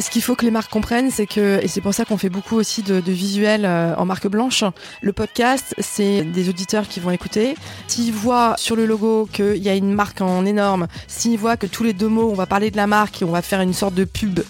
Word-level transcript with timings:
Ce 0.00 0.08
qu'il 0.08 0.22
faut 0.22 0.34
que 0.34 0.46
les 0.46 0.50
marques 0.50 0.70
comprennent, 0.70 1.10
c'est 1.10 1.26
que, 1.26 1.62
et 1.62 1.68
c'est 1.68 1.82
pour 1.82 1.92
ça 1.92 2.06
qu'on 2.06 2.16
fait 2.16 2.30
beaucoup 2.30 2.56
aussi 2.56 2.82
de, 2.82 3.02
visuels 3.06 3.66
euh, 3.66 3.94
en 3.96 4.06
marque 4.06 4.28
blanche, 4.28 4.64
le 5.02 5.12
podcast, 5.12 5.74
c'est 5.78 6.22
des 6.22 6.48
auditeurs 6.48 6.88
qui 6.88 7.00
vont 7.00 7.10
écouter. 7.10 7.54
S'ils 7.86 8.12
voient 8.12 8.54
sur 8.56 8.76
le 8.76 8.86
logo 8.86 9.28
qu'il 9.30 9.58
y 9.58 9.68
a 9.68 9.74
une 9.74 9.92
marque 9.92 10.22
en 10.22 10.46
énorme, 10.46 10.86
s'ils 11.06 11.38
voient 11.38 11.58
que 11.58 11.66
tous 11.66 11.84
les 11.84 11.92
deux 11.92 12.08
mots, 12.08 12.30
on 12.30 12.34
va 12.34 12.46
parler 12.46 12.70
de 12.70 12.78
la 12.78 12.86
marque 12.86 13.20
et 13.20 13.26
on 13.26 13.30
va 13.30 13.42
faire 13.42 13.60
une 13.60 13.74
sorte 13.74 13.94
de 13.94 14.04
pub, 14.04 14.40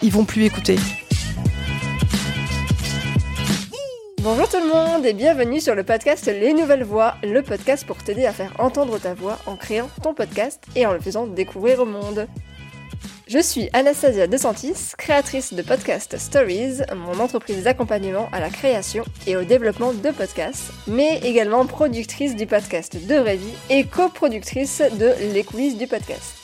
ils 0.00 0.10
vont 0.10 0.24
plus 0.24 0.44
écouter. 0.44 0.78
Bonjour 4.22 4.48
tout 4.48 4.56
le 4.56 4.72
monde 4.72 5.04
et 5.04 5.12
bienvenue 5.12 5.60
sur 5.60 5.74
le 5.74 5.82
podcast 5.82 6.24
Les 6.26 6.54
Nouvelles 6.54 6.84
Voix, 6.84 7.16
le 7.22 7.42
podcast 7.42 7.84
pour 7.86 7.98
t'aider 7.98 8.24
à 8.24 8.32
faire 8.32 8.52
entendre 8.58 8.98
ta 8.98 9.12
voix 9.12 9.38
en 9.44 9.56
créant 9.56 9.90
ton 10.02 10.14
podcast 10.14 10.64
et 10.74 10.86
en 10.86 10.94
le 10.94 11.00
faisant 11.00 11.26
découvrir 11.26 11.80
au 11.80 11.84
monde. 11.84 12.26
Je 13.26 13.38
suis 13.38 13.70
Anastasia 13.72 14.26
DeSantis, 14.26 14.92
créatrice 14.98 15.54
de 15.54 15.62
Podcast 15.62 16.18
Stories, 16.18 16.82
mon 16.94 17.18
entreprise 17.20 17.64
d'accompagnement 17.64 18.28
à 18.32 18.40
la 18.40 18.50
création 18.50 19.02
et 19.26 19.34
au 19.34 19.44
développement 19.44 19.94
de 19.94 20.10
podcasts, 20.10 20.72
mais 20.86 21.20
également 21.24 21.64
productrice 21.64 22.36
du 22.36 22.46
podcast 22.46 22.94
De 23.06 23.14
Vraie 23.14 23.36
Vie 23.36 23.54
et 23.70 23.84
coproductrice 23.84 24.82
de 24.98 25.32
Les 25.32 25.42
coulisses 25.42 25.78
du 25.78 25.86
podcast. 25.86 26.43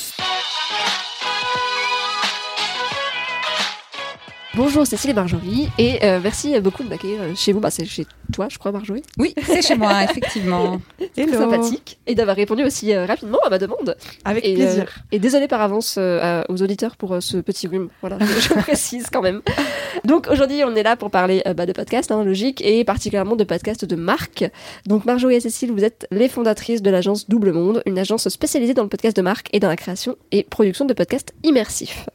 Bonjour 4.53 4.85
Cécile 4.85 5.11
et 5.11 5.13
Marjorie, 5.13 5.69
et 5.77 6.03
euh, 6.03 6.19
merci 6.21 6.59
beaucoup 6.59 6.83
de 6.83 6.89
m'accueillir 6.89 7.21
chez 7.37 7.53
vous. 7.53 7.61
Bah, 7.61 7.71
c'est 7.71 7.85
chez 7.85 8.05
toi, 8.33 8.47
je 8.51 8.57
crois, 8.57 8.73
Marjorie. 8.73 9.01
Oui, 9.17 9.33
c'est 9.45 9.61
chez 9.61 9.75
moi, 9.75 10.03
effectivement. 10.03 10.81
C'est 11.15 11.25
très 11.25 11.37
sympathique. 11.37 11.99
Et 12.05 12.15
d'avoir 12.15 12.35
répondu 12.35 12.63
aussi 12.63 12.93
euh, 12.93 13.05
rapidement 13.05 13.39
à 13.45 13.49
ma 13.49 13.57
demande. 13.57 13.95
Avec 14.25 14.45
Et, 14.45 14.55
plaisir. 14.55 14.83
euh, 14.83 15.01
et 15.13 15.19
désolé 15.19 15.47
par 15.47 15.61
avance 15.61 15.95
euh, 15.97 16.19
à- 16.41 16.51
aux 16.51 16.61
auditeurs 16.61 16.97
pour 16.97 17.13
euh, 17.13 17.21
ce 17.21 17.37
petit 17.37 17.67
rhume. 17.67 17.87
Voilà, 18.01 18.17
je 18.19 18.53
précise 18.61 19.07
quand 19.11 19.21
même. 19.21 19.41
Donc 20.03 20.27
aujourd'hui, 20.29 20.63
on 20.65 20.75
est 20.75 20.83
là 20.83 20.97
pour 20.97 21.11
parler 21.11 21.41
euh, 21.47 21.53
bah, 21.53 21.65
de 21.65 21.71
podcast, 21.71 22.11
hein, 22.11 22.23
logique, 22.25 22.61
et 22.61 22.83
particulièrement 22.83 23.37
de 23.37 23.45
podcast 23.45 23.85
de 23.85 23.95
marque. 23.95 24.43
Donc 24.85 25.05
Marjorie 25.05 25.35
et 25.35 25.39
Cécile, 25.39 25.71
vous 25.71 25.83
êtes 25.85 26.07
les 26.11 26.27
fondatrices 26.27 26.81
de 26.81 26.89
l'agence 26.89 27.29
Double 27.29 27.53
Monde, 27.53 27.81
une 27.85 27.97
agence 27.97 28.27
spécialisée 28.27 28.73
dans 28.73 28.83
le 28.83 28.89
podcast 28.89 29.15
de 29.15 29.21
marque 29.21 29.47
et 29.53 29.61
dans 29.61 29.69
la 29.69 29.77
création 29.77 30.17
et 30.33 30.43
production 30.43 30.83
de 30.85 30.93
podcasts 30.93 31.33
immersifs. 31.43 32.05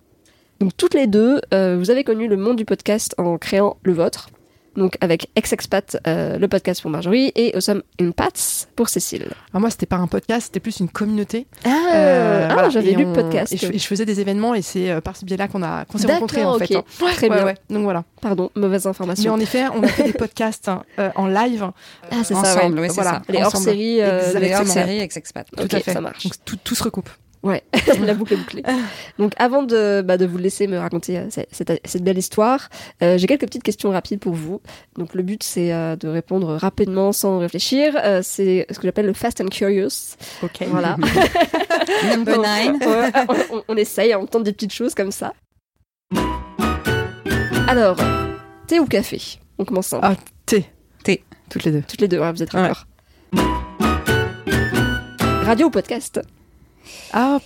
Donc 0.60 0.72
toutes 0.76 0.94
les 0.94 1.06
deux, 1.06 1.40
euh, 1.52 1.76
vous 1.78 1.90
avez 1.90 2.02
connu 2.04 2.28
le 2.28 2.36
monde 2.36 2.56
du 2.56 2.64
podcast 2.64 3.14
en 3.18 3.36
créant 3.38 3.76
le 3.82 3.92
vôtre. 3.92 4.30
Donc 4.74 4.98
avec 5.00 5.30
Ex-Expat, 5.36 5.96
euh, 6.06 6.36
le 6.38 6.48
podcast 6.48 6.82
pour 6.82 6.90
Marjorie, 6.90 7.32
et 7.34 7.54
Awesome 7.56 7.82
Impats 7.98 8.66
pour 8.76 8.90
Cécile. 8.90 9.22
Alors 9.50 9.60
moi, 9.62 9.70
c'était 9.70 9.86
pas 9.86 9.96
un 9.96 10.06
podcast, 10.06 10.48
c'était 10.48 10.60
plus 10.60 10.80
une 10.80 10.90
communauté. 10.90 11.46
Ah, 11.64 11.68
Euh, 11.94 12.46
ah, 12.50 12.52
voilà. 12.52 12.68
j'avais 12.68 12.92
lu 12.92 13.06
on- 13.06 13.08
le 13.08 13.14
podcast. 13.14 13.54
Et 13.54 13.56
je, 13.56 13.72
et 13.72 13.78
je 13.78 13.86
faisais 13.86 14.04
des 14.04 14.20
événements 14.20 14.54
et 14.54 14.60
c'est 14.60 15.00
par 15.00 15.16
ce 15.16 15.24
biais-là 15.24 15.48
qu'on 15.48 15.62
a 15.62 15.86
qu'on 15.86 15.96
s'est 15.96 16.06
D'accord, 16.06 16.28
rencontrés 16.28 16.44
en 16.44 16.58
fait. 16.58 16.74
hein. 16.76 16.84
Très 16.98 17.28
Ouais, 17.30 17.36
bien. 17.36 17.44
ouais. 17.46 17.54
Donc 17.70 17.84
voilà. 17.84 18.04
Pardon, 18.20 18.50
mauvaise 18.54 18.84
Mais 18.84 18.90
information. 18.90 19.32
en 19.32 19.40
effet, 19.40 19.64
on 19.74 19.82
a 19.82 19.88
fait 19.88 20.04
des 20.04 20.12
podcasts 20.18 20.68
hein, 20.68 20.82
euh, 20.98 21.08
en 21.16 21.26
live. 21.26 21.70
Ah, 22.10 22.16
c'est 22.22 22.34
ça, 22.34 22.40
Ensemble, 22.40 22.80
oui, 22.80 22.88
Voilà. 22.94 23.10
ça. 23.12 23.22
Les 23.32 23.42
hors-séries. 23.42 24.02
euh. 24.02 24.38
Les 24.38 24.54
hors-séries 24.54 24.98
ex-expat. 25.00 25.46
Tout 25.56 25.68
à 25.74 25.80
fait. 25.80 25.92
ça 25.94 26.02
marche. 26.02 26.24
Donc 26.24 26.34
tout, 26.44 26.56
tout 26.62 26.74
se 26.74 26.82
recoupe. 26.84 27.08
Ouais, 27.46 27.62
la 28.04 28.14
boucle 28.14 28.34
est 28.34 28.36
bouclée. 28.36 28.62
Donc 29.18 29.32
avant 29.38 29.62
de, 29.62 30.02
bah, 30.02 30.16
de 30.18 30.26
vous 30.26 30.36
laisser 30.38 30.66
me 30.66 30.78
raconter 30.78 31.18
euh, 31.18 31.26
cette, 31.30 31.80
cette- 31.84 32.02
belle 32.02 32.18
histoire, 32.18 32.68
euh, 33.02 33.18
j'ai 33.18 33.26
quelques 33.28 33.42
petites 33.46 33.62
questions 33.62 33.90
rapides 33.90 34.18
pour 34.18 34.32
vous. 34.34 34.60
Donc 34.96 35.14
le 35.14 35.22
but 35.22 35.42
c'est 35.44 35.72
euh, 35.72 35.94
de 35.94 36.08
répondre 36.08 36.56
rapidement 36.56 37.12
sans 37.12 37.38
réfléchir. 37.38 37.94
Euh, 38.02 38.20
c'est 38.24 38.66
ce 38.70 38.78
que 38.80 38.86
j'appelle 38.88 39.06
le 39.06 39.12
fast 39.12 39.40
and 39.40 39.46
curious. 39.46 40.16
Ok. 40.42 40.64
Voilà. 40.66 40.96
Number 42.10 42.38
nine. 42.38 42.78
Ouais, 42.80 43.12
on, 43.28 43.56
on- 43.58 43.62
on 43.68 43.76
essaye, 43.76 44.14
on 44.16 44.26
tente 44.26 44.42
des 44.42 44.52
petites 44.52 44.72
choses 44.74 44.94
comme 44.94 45.12
ça. 45.12 45.32
Alors, 47.68 47.96
thé 48.66 48.80
ou 48.80 48.86
café? 48.86 49.20
On 49.58 49.64
commence 49.64 49.86
simple. 49.88 50.04
Ah, 50.06 50.16
thé. 50.46 50.66
Thé. 51.04 51.22
Toutes 51.48 51.64
les 51.64 51.70
deux. 51.72 51.82
Toutes 51.86 52.00
les 52.00 52.08
deux, 52.08 52.18
ouais, 52.18 52.32
vous 52.32 52.42
êtes 52.42 52.52
Ouais. 52.54 52.62
d'accord. 52.62 52.86
Radio 55.44 55.68
ou 55.68 55.70
podcast? 55.70 56.20
Ah, 57.12 57.38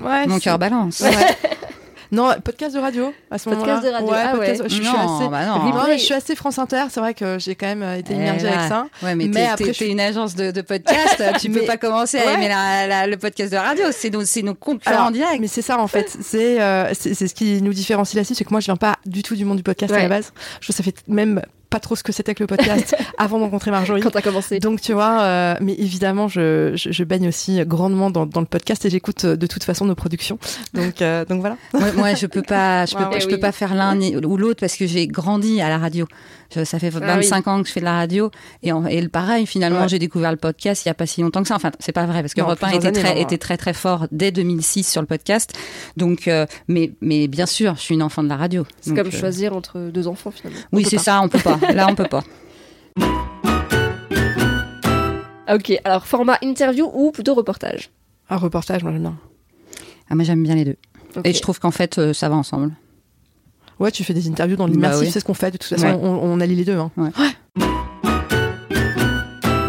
ouais. 0.00 0.26
Mon 0.26 0.38
cœur 0.38 0.58
balance. 0.58 1.00
Ouais. 1.00 1.10
non, 2.12 2.32
podcast 2.42 2.74
de 2.74 2.80
radio 2.80 3.12
à 3.30 3.38
ce 3.38 3.48
moment-là. 3.50 3.74
Podcast 3.74 3.86
de 3.88 3.92
radio, 3.94 4.08
Ouais, 4.10 4.22
ah 4.24 4.32
podcast- 4.36 4.62
ouais. 4.62 4.68
Je, 4.68 4.74
je 4.76 4.82
suis 4.82 4.84
non, 4.92 5.18
assez. 5.20 5.28
bah 5.28 5.46
non. 5.46 5.54
Replay. 5.54 5.70
Non, 5.80 5.86
mais 5.88 5.98
je 5.98 6.04
suis 6.04 6.14
assez 6.14 6.34
France 6.34 6.58
Inter. 6.58 6.84
C'est 6.90 7.00
vrai 7.00 7.12
que 7.14 7.38
j'ai 7.38 7.54
quand 7.54 7.66
même 7.66 7.82
euh, 7.82 7.96
été 7.96 8.12
Eh 8.14 8.16
immergée 8.16 8.46
là. 8.46 8.56
avec 8.58 8.68
ça. 8.68 8.86
Ouais, 9.02 9.14
mais, 9.14 9.26
Mais 9.28 9.46
après, 9.46 9.66
je 9.66 9.72
suis- 9.72 9.86
une 9.90 10.00
agence 10.00 10.34
de, 10.34 10.50
de 10.50 10.60
podcast, 10.62 11.22
tu 11.40 11.50
peux 11.50 11.60
Mais- 11.60 11.66
pas 11.66 11.76
commencer 11.76 12.18
à 12.18 12.32
aimer 12.32 12.48
la- 12.48 12.86
la- 12.86 13.06
le 13.06 13.16
podcast 13.16 13.52
de 13.52 13.58
radio. 13.58 13.84
C'est 13.92 14.10
nos, 14.10 14.24
c'est 14.24 14.42
nos 14.42 14.54
concurrents 14.54 14.94
Alors, 14.94 15.06
en 15.08 15.10
direct. 15.10 15.40
Mais 15.40 15.48
c'est 15.48 15.62
ça 15.62 15.78
en 15.78 15.86
fait. 15.88 16.16
C'est 16.20 16.60
euh, 16.60 16.92
c'est 16.94 17.14
ce 17.14 17.34
qui 17.34 17.60
nous 17.62 17.72
différencie 17.74 18.14
là-dessus, 18.14 18.34
c'est 18.34 18.44
que 18.44 18.50
moi 18.50 18.60
je 18.60 18.66
viens 18.66 18.76
pas 18.76 18.96
du 19.04 19.22
tout 19.22 19.36
du 19.36 19.44
monde 19.44 19.58
du 19.58 19.62
podcast 19.62 19.92
à 19.92 19.98
la 19.98 20.08
base. 20.08 20.32
Je 20.60 20.72
ça 20.72 20.82
fait 20.82 20.94
même 21.08 21.42
pas 21.70 21.80
trop 21.80 21.96
ce 21.96 22.02
que 22.02 22.12
c'était 22.12 22.34
que 22.34 22.42
le 22.42 22.46
podcast 22.46 22.96
avant 23.18 23.38
de 23.38 23.44
rencontrer 23.44 23.70
Marjorie. 23.70 24.00
Quand 24.00 24.10
t'as 24.10 24.22
commencé 24.22 24.58
Donc 24.58 24.80
tu 24.80 24.92
vois, 24.92 25.20
euh, 25.22 25.54
mais 25.60 25.74
évidemment, 25.74 26.28
je, 26.28 26.72
je, 26.76 26.90
je 26.92 27.04
baigne 27.04 27.28
aussi 27.28 27.60
grandement 27.66 28.10
dans, 28.10 28.26
dans 28.26 28.40
le 28.40 28.46
podcast 28.46 28.84
et 28.86 28.90
j'écoute 28.90 29.24
euh, 29.24 29.36
de 29.36 29.46
toute 29.46 29.64
façon 29.64 29.84
nos 29.84 29.94
productions. 29.94 30.38
Donc, 30.74 31.02
euh, 31.02 31.24
donc 31.24 31.40
voilà. 31.40 31.56
moi, 31.74 31.92
moi, 31.92 32.14
je 32.14 32.26
peux 32.26 32.42
pas, 32.42 32.86
je 32.86 32.94
peux, 32.96 33.04
Ouais, 33.04 33.20
je 33.20 33.26
oui. 33.26 33.34
peux 33.34 33.40
pas 33.40 33.52
faire 33.52 33.74
l'un 33.74 33.98
ou 34.00 34.36
l'autre 34.36 34.60
parce 34.60 34.76
que 34.76 34.86
j'ai 34.86 35.06
grandi 35.06 35.60
à 35.60 35.68
la 35.68 35.78
radio. 35.78 36.06
Je- 36.54 36.64
ça 36.64 36.78
fait 36.78 36.88
25 36.90 37.46
ans 37.46 37.60
que 37.62 37.68
je 37.68 37.72
fais 37.72 37.80
de 37.80 37.84
la 37.84 37.96
radio 37.96 38.30
et, 38.62 38.72
en- 38.72 38.86
et 38.86 39.00
le 39.02 39.08
pareil, 39.08 39.46
finalement, 39.46 39.82
Ouais. 39.82 39.88
j'ai 39.88 39.98
découvert 39.98 40.30
le 40.30 40.36
podcast 40.38 40.84
il 40.84 40.88
y 40.88 40.90
a 40.90 40.94
pas 40.94 41.06
si 41.06 41.20
longtemps 41.20 41.42
que 41.42 41.48
ça. 41.48 41.56
Enfin, 41.56 41.70
c'est 41.78 41.92
pas 41.92 42.06
vrai 42.06 42.22
parce 42.22 42.32
que 42.34 42.40
Non, 42.40 42.46
Europe 42.46 42.62
1 42.62 42.68
plusieurs 42.68 42.86
était 42.86 42.98
années, 43.00 43.08
très, 43.08 43.14
non, 43.16 43.20
était 43.22 43.38
très 43.38 43.56
très 43.58 43.74
fort 43.74 44.06
dès 44.12 44.30
2006 44.32 44.84
sur 44.90 45.00
le 45.02 45.06
podcast. 45.06 45.52
Donc, 45.96 46.26
euh, 46.28 46.46
mais, 46.68 46.92
mais 47.02 47.28
bien 47.28 47.46
sûr, 47.46 47.74
je 47.76 47.80
suis 47.82 47.94
une 47.94 48.02
enfant 48.02 48.22
de 48.22 48.28
la 48.28 48.36
radio. 48.36 48.64
C'est 48.80 48.94
comme 48.94 49.08
euh, 49.08 49.10
choisir 49.10 49.54
entre 49.54 49.78
deux 49.90 50.08
enfants 50.08 50.30
finalement. 50.30 50.60
Oui, 50.72 50.84
c'est 50.88 50.98
ça, 50.98 51.20
on 51.22 51.28
peut 51.28 51.38
pas. 51.40 51.58
Là, 51.74 51.86
on 51.90 51.94
peut 51.94 52.08
pas. 52.08 52.24
Ah, 53.00 53.00
Ok, 55.54 55.72
alors 55.84 56.06
format 56.06 56.38
interview 56.42 56.90
ou 56.92 57.10
plutôt 57.10 57.34
reportage? 57.34 57.90
Un 58.28 58.36
reportage, 58.36 58.82
moi 58.82 58.92
j'aime 58.92 59.02
bien. 59.02 59.16
Ah, 60.10 60.14
moi, 60.14 60.24
j'aime 60.24 60.42
bien 60.42 60.54
les 60.54 60.64
deux. 60.64 60.76
Et 61.24 61.32
je 61.32 61.40
trouve 61.40 61.58
qu'en 61.58 61.70
fait, 61.70 61.98
euh, 61.98 62.12
ça 62.12 62.28
va 62.28 62.36
ensemble. 62.36 62.72
Ouais, 63.80 63.90
tu 63.92 64.02
fais 64.04 64.14
des 64.14 64.28
interviews 64.28 64.56
dans 64.56 64.66
Bah 64.66 64.72
l'immersif, 64.72 65.00
oui. 65.02 65.10
c'est 65.12 65.20
ce 65.20 65.24
qu'on 65.24 65.34
fait. 65.34 65.50
De 65.52 65.56
toute 65.56 65.68
façon, 65.68 65.86
Ouais. 65.86 65.98
on, 66.02 66.20
on 66.32 66.40
allie 66.40 66.56
les 66.56 66.64
deux. 66.64 66.76
Hein. 66.78 66.90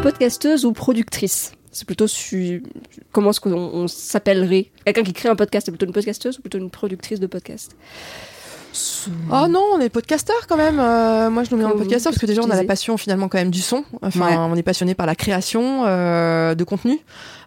Podcasteuse 0.01 0.65
ou 0.65 0.71
productrice? 0.73 1.51
C'est 1.71 1.85
plutôt 1.85 2.07
su... 2.07 2.63
comment 3.11 3.29
est-ce 3.29 3.39
qu'on 3.39 3.53
on 3.53 3.87
s'appellerait? 3.87 4.71
Quelqu'un 4.85 5.03
qui 5.03 5.13
crée 5.13 5.29
un 5.29 5.35
podcast, 5.35 5.65
c'est 5.67 5.71
plutôt 5.71 5.85
une 5.85 5.91
podcasteuse 5.93 6.39
ou 6.39 6.41
plutôt 6.41 6.57
une 6.57 6.71
productrice 6.71 7.19
de 7.19 7.27
podcast? 7.27 7.75
Oh 9.31 9.47
non, 9.49 9.63
on 9.75 9.79
est 9.79 9.89
podcasteurs 9.89 10.47
quand 10.47 10.57
même. 10.57 10.79
Euh, 10.79 11.29
moi, 11.29 11.43
je 11.43 11.51
nous 11.51 11.57
mets 11.57 11.65
en 11.65 11.71
podcasteur 11.71 12.11
parce 12.11 12.21
que 12.21 12.25
déjà, 12.27 12.41
on 12.43 12.49
a 12.49 12.55
la 12.55 12.63
passion 12.63 12.97
finalement 12.97 13.27
quand 13.27 13.37
même 13.39 13.49
du 13.51 13.61
son. 13.61 13.83
Enfin, 14.01 14.27
Ouais. 14.27 14.35
on 14.37 14.55
est 14.55 14.63
passionné 14.63 14.93
par 14.95 15.05
la 15.07 15.15
création 15.15 15.83
euh, 15.85 16.55
de 16.55 16.63
contenu. 16.63 16.99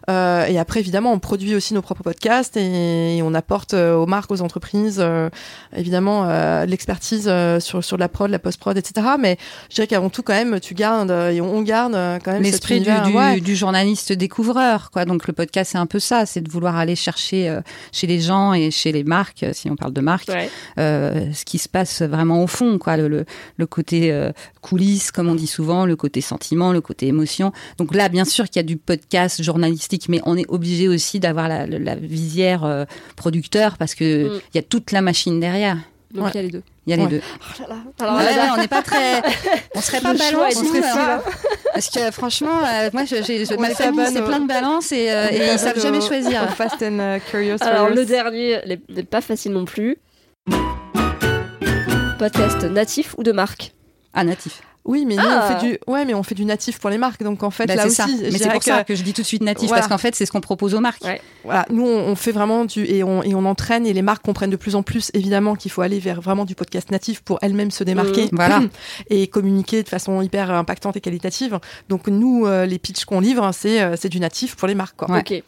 Euh, 0.09 0.45
et 0.45 0.59
après, 0.59 0.79
évidemment, 0.79 1.13
on 1.13 1.19
produit 1.19 1.55
aussi 1.55 1.73
nos 1.73 1.81
propres 1.81 2.03
podcasts 2.03 2.57
et, 2.57 3.21
on 3.23 3.33
apporte 3.33 3.73
euh, 3.73 3.95
aux 3.95 4.05
marques, 4.05 4.31
aux 4.31 4.41
entreprises, 4.41 4.97
euh, 4.99 5.29
évidemment, 5.75 6.25
euh, 6.27 6.65
de 6.65 6.71
l'expertise 6.71 7.25
euh, 7.27 7.59
sur 7.59 7.83
sur 7.83 7.95
de 7.97 8.01
la 8.01 8.09
prod, 8.09 8.29
la 8.29 8.39
post-prod, 8.39 8.77
etc. 8.77 9.07
Mais 9.19 9.37
je 9.69 9.75
dirais 9.75 9.87
qu'avant 9.87 10.09
tout, 10.09 10.23
quand 10.23 10.33
même, 10.33 10.59
tu 10.59 10.73
gardes 10.73 11.09
euh, 11.11 11.31
et 11.31 11.39
on, 11.39 11.61
garde 11.61 11.93
quand 12.23 12.33
même 12.33 12.43
L'esprit 12.43 12.81
du, 12.81 12.89
du, 13.05 13.15
ouais. 13.15 13.39
du 13.39 13.55
journaliste 13.55 14.11
découvreur, 14.11 14.91
quoi. 14.91 15.05
Donc 15.05 15.25
le 15.27 15.33
podcast, 15.33 15.71
c'est 15.71 15.77
un 15.77 15.85
peu 15.85 15.99
ça, 15.99 16.25
c'est 16.25 16.41
de 16.41 16.49
vouloir 16.51 16.75
aller 16.75 16.95
chercher 16.95 17.47
euh, 17.49 17.61
chez 17.91 18.07
les 18.07 18.19
gens 18.19 18.53
et 18.53 18.71
chez 18.71 18.91
les 18.91 19.03
marques, 19.05 19.45
si 19.53 19.69
on 19.69 19.75
parle 19.75 19.93
de 19.93 20.01
marques, 20.01 20.29
Ouais. 20.29 20.49
euh, 20.79 21.31
ce 21.33 21.45
qui 21.45 21.57
se 21.59 21.69
passe 21.69 22.01
vraiment 22.01 22.43
au 22.43 22.47
fond, 22.47 22.77
quoi. 22.77 22.97
Le, 22.97 23.07
le, 23.07 23.25
le 23.57 23.65
côté 23.67 24.11
euh, 24.11 24.31
coulisses, 24.61 25.11
comme 25.11 25.29
on 25.29 25.35
dit 25.35 25.47
souvent, 25.47 25.85
le 25.85 25.95
côté 25.95 26.19
sentiment, 26.21 26.73
le 26.73 26.81
côté 26.81 27.07
émotion. 27.07 27.51
Donc 27.77 27.95
là, 27.95 28.09
bien 28.09 28.25
sûr 28.25 28.45
qu'il 28.45 28.57
y 28.57 28.59
a 28.59 28.63
du 28.63 28.77
podcast 28.77 29.41
mais 30.09 30.19
on 30.25 30.37
est 30.37 30.45
obligé 30.49 30.87
aussi 30.87 31.19
d'avoir 31.19 31.47
la, 31.47 31.65
la, 31.67 31.79
la 31.79 31.95
visière 31.95 32.63
euh, 32.63 32.85
producteur 33.15 33.77
parce 33.77 33.95
que 33.95 34.03
Mm. 34.37 34.41
il 34.53 34.57
y 34.57 34.59
a 34.59 34.63
toute 34.63 34.91
la 34.91 35.01
machine 35.01 35.39
derrière. 35.39 35.77
Donc 36.13 36.25
Ouais. 36.25 36.31
il 36.33 36.35
y 36.35 36.39
a 36.39 36.41
les 36.43 36.49
deux. 36.51 36.63
Il 36.85 36.89
y 36.91 36.93
a 36.93 36.97
les 36.97 37.07
deux. 37.07 37.21
Oh 37.23 37.61
là 37.61 37.67
là. 37.69 37.75
Alors, 37.99 38.15
Ouais, 38.17 38.23
là, 38.35 38.43
ouais, 38.43 38.49
on 38.55 38.61
n'est 38.61 38.67
pas 38.67 38.81
très, 38.83 39.21
on 39.75 39.81
serait 39.81 40.01
pas 40.01 40.13
balance, 40.13 40.61
nous, 40.61 40.75
hein. 40.83 41.21
Parce 41.73 41.89
que 41.89 42.11
franchement, 42.11 42.59
euh, 42.59 42.89
moi, 42.93 43.03
On 43.57 43.61
ma 43.61 43.69
famille, 43.71 44.05
c'est 44.11 44.21
plein 44.21 44.39
de 44.41 44.47
balances 44.47 44.91
et, 44.91 45.09
euh, 45.09 45.27
et 45.31 45.53
ils 45.53 45.57
savent 45.59 45.79
jamais 45.81 46.01
choisir. 46.01 46.47
Fast 46.55 46.83
and 46.83 46.99
uh, 46.99 47.19
Curious. 47.31 47.57
Alors 47.61 47.89
le 47.89 48.05
dernier 48.05 48.59
n'est 48.89 49.03
pas 49.03 49.21
facile 49.21 49.53
non 49.53 49.65
plus. 49.65 49.97
Podcast 52.19 52.63
natif 52.63 53.15
ou 53.17 53.23
de 53.23 53.31
marque? 53.31 53.73
Ah, 54.13 54.23
natif. 54.23 54.61
Oui, 54.85 55.05
mais 55.05 55.15
nous, 55.15 55.21
Ah. 55.25 55.47
on 55.49 55.59
fait 55.59 55.65
du, 55.67 55.77
ouais, 55.87 56.03
mais 56.03 56.13
on 56.13 56.23
fait 56.23 56.35
du 56.35 56.43
natif 56.43 56.77
pour 56.79 56.89
les 56.89 56.97
marques. 56.97 57.23
Donc, 57.23 57.41
en 57.43 57.51
fait, 57.51 57.65
Bah, 57.67 57.75
là 57.75 57.83
c'est 57.83 58.03
aussi, 58.03 58.17
ça. 58.17 58.23
Mais 58.31 58.37
c'est 58.37 58.49
pour 58.49 58.59
que- 58.59 58.65
ça 58.65 58.83
que 58.83 58.95
je 58.95 59.03
dis 59.03 59.13
tout 59.13 59.21
de 59.21 59.27
suite 59.27 59.41
natif, 59.41 59.69
Voilà. 59.69 59.81
parce 59.81 59.89
qu'en 59.91 59.97
fait, 59.97 60.13
c'est 60.13 60.25
ce 60.25 60.31
qu'on 60.31 60.41
propose 60.41 60.73
aux 60.75 60.81
marques. 60.81 61.03
Ouais. 61.05 61.21
Voilà, 61.45 61.65
nous 61.69 61.85
on, 61.85 61.99
on 62.09 62.15
fait 62.15 62.31
vraiment 62.33 62.65
du 62.65 62.83
et 62.85 63.03
on, 63.03 63.23
et 63.23 63.33
on 63.35 63.45
entraîne 63.45 63.85
et 63.85 63.93
les 63.93 64.01
marques 64.01 64.23
comprennent 64.25 64.49
de 64.49 64.55
plus 64.57 64.75
en 64.75 64.83
plus 64.83 65.09
évidemment 65.13 65.55
qu'il 65.55 65.71
faut 65.71 65.81
aller 65.81 65.99
vers 65.99 66.21
vraiment 66.21 66.45
du 66.45 66.55
podcast 66.55 66.89
natif 66.91 67.21
pour 67.21 67.37
elles-mêmes 67.41 67.71
se 67.71 67.83
démarquer 67.83 68.25
Mmh. 68.25 68.29
Voilà. 68.33 68.61
et 69.09 69.27
communiquer 69.27 69.83
de 69.83 69.89
façon 69.89 70.21
hyper 70.21 70.51
impactante 70.51 70.95
et 70.97 71.01
qualitative. 71.01 71.59
Donc 71.89 72.07
nous 72.07 72.45
euh, 72.45 72.65
les 72.65 72.79
pitchs 72.79 73.05
qu'on 73.05 73.19
livre 73.19 73.49
c'est 73.53 73.81
euh, 73.81 73.95
c'est 73.99 74.09
du 74.09 74.19
natif 74.19 74.55
pour 74.55 74.67
les 74.67 74.75
marques 74.75 74.95
quoi. 74.97 75.09
Ouais. 75.11 75.19
Ok. 75.19 75.43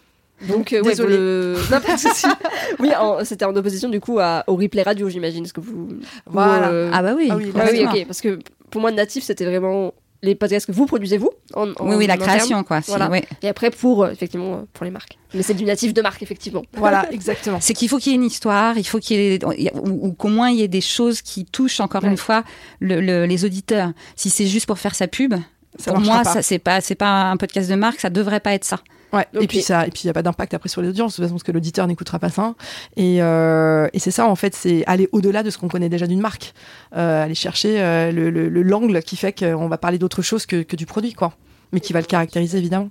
Donc, 0.47 0.73
euh, 0.73 0.81
ouais, 0.81 0.89
Désolée. 0.89 1.15
vous 1.15 1.21
le- 1.21 1.55
Non, 1.71 1.79
pas 1.81 1.95
de 1.95 1.99
souci. 1.99 2.25
oui, 2.79 2.89
c'était 3.23 3.45
en 3.45 3.55
opposition 3.55 3.89
du 3.89 3.99
coup 3.99 4.19
à, 4.19 4.43
au 4.47 4.55
replay 4.55 4.83
radio, 4.83 5.07
j'imagine. 5.09 5.45
Ce 5.45 5.53
que 5.53 5.61
vous. 5.61 5.87
Voilà. 6.25 6.69
euh, 6.69 6.91
Ah 6.93 7.01
bah 7.01 7.13
oui. 7.15 7.27
Ah 7.31 7.35
oui, 7.37 7.51
Ah 7.55 7.65
oui, 7.71 7.85
ok. 7.85 8.05
Parce 8.07 8.21
que 8.21 8.39
pour 8.69 8.81
moi, 8.81 8.91
natif, 8.91 9.23
c'était 9.23 9.45
vraiment 9.45 9.93
les 10.21 10.33
podcasts 10.35 10.65
que 10.65 10.71
vous 10.71 10.85
produisez 10.87 11.17
vous. 11.17 11.29
En, 11.53 11.69
en- 11.69 11.73
Oui, 11.81 11.95
oui, 11.97 12.07
la 12.07 12.17
création, 12.17 12.63
quoi. 12.63 12.79
Voilà. 12.87 13.09
ouais. 13.09 13.23
Et 13.43 13.47
après, 13.47 13.69
pour 13.69 14.03
euh, 14.03 14.11
effectivement, 14.11 14.65
pour 14.73 14.83
les 14.83 14.91
marques. 14.91 15.17
Mais 15.33 15.43
c'est 15.43 15.53
du 15.53 15.63
natif 15.65 15.93
de 15.93 16.01
marque, 16.01 16.21
effectivement. 16.23 16.63
Voilà, 16.73 17.07
exactement. 17.13 17.59
C'est 17.61 17.73
qu'il 17.73 17.87
faut 17.89 17.97
qu'il 17.99 18.11
y 18.11 18.15
ait 18.15 18.17
une 18.17 18.23
histoire, 18.25 18.77
il 18.77 18.85
faut 18.87 18.99
qu'il 18.99 19.17
y 19.19 19.35
ait, 19.35 19.39
ou, 19.75 20.07
ou 20.07 20.13
qu'au 20.13 20.29
moins 20.29 20.49
il 20.49 20.57
y 20.57 20.63
ait 20.63 20.67
des 20.67 20.81
choses 20.81 21.21
qui 21.21 21.45
touchent 21.45 21.79
encore 21.79 22.03
Ouais. 22.03 22.09
une 22.09 22.17
fois 22.17 22.43
le- 22.79 23.01
le- 23.01 23.25
les 23.25 23.45
auditeurs. 23.45 23.91
Si 24.15 24.29
c'est 24.29 24.47
juste 24.47 24.65
pour 24.65 24.79
faire 24.79 24.95
sa 24.95 25.07
pub, 25.07 25.35
Ça 25.77 25.91
pour 25.91 26.01
moi, 26.01 26.23
pas. 26.23 26.33
ça 26.33 26.41
c'est 26.41 26.59
pas, 26.59 26.81
c'est 26.81 26.95
pas 26.95 27.29
un 27.29 27.37
podcast 27.37 27.69
de 27.69 27.75
marque, 27.75 27.99
ça 27.99 28.09
devrait 28.09 28.39
pas 28.39 28.53
être 28.53 28.65
ça. 28.65 28.79
Ouais. 29.13 29.25
Et 29.39 29.47
puis 29.47 29.61
ça, 29.61 29.87
et 29.87 29.91
puis 29.91 30.01
il 30.03 30.07
y 30.07 30.09
a 30.09 30.13
pas 30.13 30.21
d'impact 30.23 30.53
après 30.53 30.67
sur 30.69 30.81
les 30.81 30.89
audiences, 30.89 31.13
de 31.13 31.15
toute 31.17 31.23
façon 31.25 31.35
parce 31.35 31.43
que 31.43 31.51
l'auditeur 31.51 31.87
n'écoutera 31.87 32.19
pas 32.19 32.29
ça. 32.29 32.53
Et, 32.97 33.21
euh, 33.21 33.87
et 33.93 33.99
c'est 33.99 34.11
ça 34.11 34.27
en 34.27 34.35
fait, 34.35 34.53
c'est 34.55 34.83
aller 34.87 35.07
au-delà 35.13 35.41
de 35.43 35.49
ce 35.49 35.57
qu'on 35.57 35.67
connaît 35.69 35.89
déjà 35.89 36.05
d'une 36.07 36.19
marque, 36.21 36.53
euh, 36.97 37.23
aller 37.23 37.35
chercher 37.35 37.79
euh, 37.81 38.11
le 38.11 38.29
le- 38.29 38.49
le- 38.49 38.61
l'angle 38.63 39.01
qui 39.03 39.15
fait 39.15 39.31
qu'on 39.37 39.67
va 39.67 39.77
parler 39.77 39.97
d'autre 39.99 40.21
chose 40.21 40.45
que, 40.45 40.63
que 40.63 40.75
du 40.75 40.85
produit 40.85 41.13
quoi, 41.13 41.33
mais 41.75 41.81
qui 41.81 41.93
va 41.93 41.99
le 41.99 42.05
caractériser 42.05 42.57
évidemment. 42.57 42.89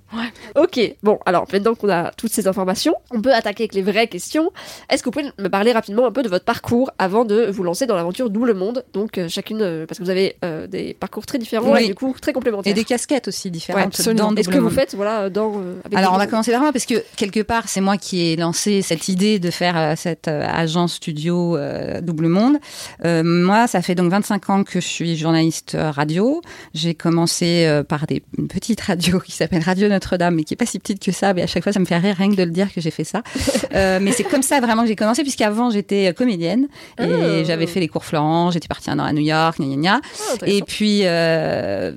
Ok, 0.55 0.79
bon, 1.03 1.19
alors 1.25 1.45
maintenant 1.51 1.75
qu'on 1.75 1.89
a 1.89 2.11
toutes 2.11 2.31
ces 2.31 2.47
informations, 2.47 2.95
on 3.11 3.19
peut 3.21 3.33
attaquer 3.33 3.63
avec 3.63 3.73
les 3.73 3.81
vraies 3.81 4.07
questions. 4.07 4.51
Est-ce 4.89 5.01
que 5.03 5.09
vous 5.09 5.11
pouvez 5.11 5.31
me 5.39 5.47
parler 5.49 5.71
rapidement 5.73 6.05
un 6.05 6.11
peu 6.11 6.21
de 6.23 6.29
votre 6.29 6.45
parcours 6.45 6.91
avant 6.99 7.25
de 7.25 7.47
vous 7.51 7.63
lancer 7.63 7.85
dans 7.87 7.95
l'aventure 7.95 8.29
Double 8.29 8.53
Monde? 8.53 8.85
Donc, 8.93 9.17
euh, 9.17 9.27
chacune, 9.27 9.61
euh, 9.61 9.85
parce 9.85 9.97
que 9.97 10.03
vous 10.03 10.09
avez 10.11 10.37
euh, 10.45 10.67
des 10.67 10.93
parcours 10.93 11.25
très 11.25 11.37
différents 11.39 11.73
Oui. 11.73 11.83
et 11.83 11.87
du 11.87 11.95
coup 11.95 12.15
très 12.21 12.31
complémentaires. 12.31 12.71
Et 12.71 12.73
des 12.75 12.83
casquettes 12.85 13.27
aussi 13.27 13.47
Ouais, 13.47 13.51
différentes. 13.51 13.85
absolument. 13.87 14.31
dans 14.31 14.35
Est-ce 14.35 14.49
que 14.49 14.57
vous 14.59 14.69
faites, 14.69 14.93
voilà, 14.95 15.29
dans. 15.29 15.51
euh, 15.59 15.75
avec 15.83 15.97
Alors 15.97 16.13
on 16.13 16.17
va 16.17 16.27
commencer 16.27 16.51
par 16.51 16.61
moi 16.61 16.71
parce 16.71 16.85
que 16.85 17.03
quelque 17.17 17.41
part 17.41 17.67
c'est 17.67 17.81
moi 17.81 17.97
qui 17.97 18.21
ai 18.21 18.35
lancé 18.35 18.81
cette 18.83 19.07
idée 19.09 19.39
de 19.39 19.49
faire 19.49 19.75
euh, 19.77 19.93
cette 19.97 20.27
euh, 20.27 20.45
agence 20.47 20.93
studio 20.93 21.57
euh, 21.57 22.01
Double 22.01 22.27
Monde. 22.27 22.57
Euh, 23.03 23.23
moi 23.23 23.67
ça 23.67 23.81
fait 23.81 23.95
donc 23.95 24.11
25 24.11 24.49
ans 24.51 24.63
que 24.63 24.79
je 24.79 24.87
suis 24.87 25.17
journaliste 25.17 25.75
radio. 25.79 26.41
J'ai 26.73 26.93
commencé 26.93 27.65
euh, 27.65 27.83
par 27.83 28.05
des 28.07 28.21
une 28.37 28.47
petite 28.75 28.87
radio 28.87 29.19
qui 29.19 29.31
s'appelle 29.31 29.63
Radio 29.63 29.87
Notre-Dame 29.89 30.35
mais 30.35 30.43
qui 30.43 30.53
est 30.53 30.57
pas 30.57 30.65
si 30.65 30.79
petite 30.79 31.03
que 31.03 31.11
ça 31.11 31.33
mais 31.33 31.41
à 31.43 31.47
chaque 31.47 31.63
fois 31.63 31.71
ça 31.71 31.79
me 31.79 31.85
fait 31.85 31.97
rire 31.97 32.15
rien 32.17 32.29
que 32.29 32.35
de 32.35 32.43
le 32.43 32.51
dire 32.51 32.73
que 32.73 32.81
j'ai 32.81 32.91
fait 32.91 33.03
ça. 33.03 33.21
Euh, 33.73 33.99
mais 34.01 34.11
c'est 34.13 34.23
comme 34.23 34.41
ça 34.41 34.61
vraiment 34.61 34.83
que 34.83 34.87
j'ai 34.87 34.95
commencé 34.95 35.21
puisqu'avant 35.23 35.69
j'étais 35.69 36.07
euh, 36.07 36.13
comédienne 36.13 36.67
et 36.99 37.03
Ah. 37.03 37.43
j'avais 37.43 37.67
fait 37.67 37.79
les 37.81 37.87
cours 37.89 38.05
Florent, 38.05 38.51
j'étais 38.51 38.67
partie 38.69 38.89
un 38.89 38.99
an 38.99 39.03
à 39.03 39.11
New 39.11 39.21
York, 39.23 39.57
gna 39.59 39.65
gna 39.67 39.75
gna. 39.75 40.01
Ah. 40.41 40.45
Et 40.45 40.61
puis 40.61 41.01
euh, 41.03 41.91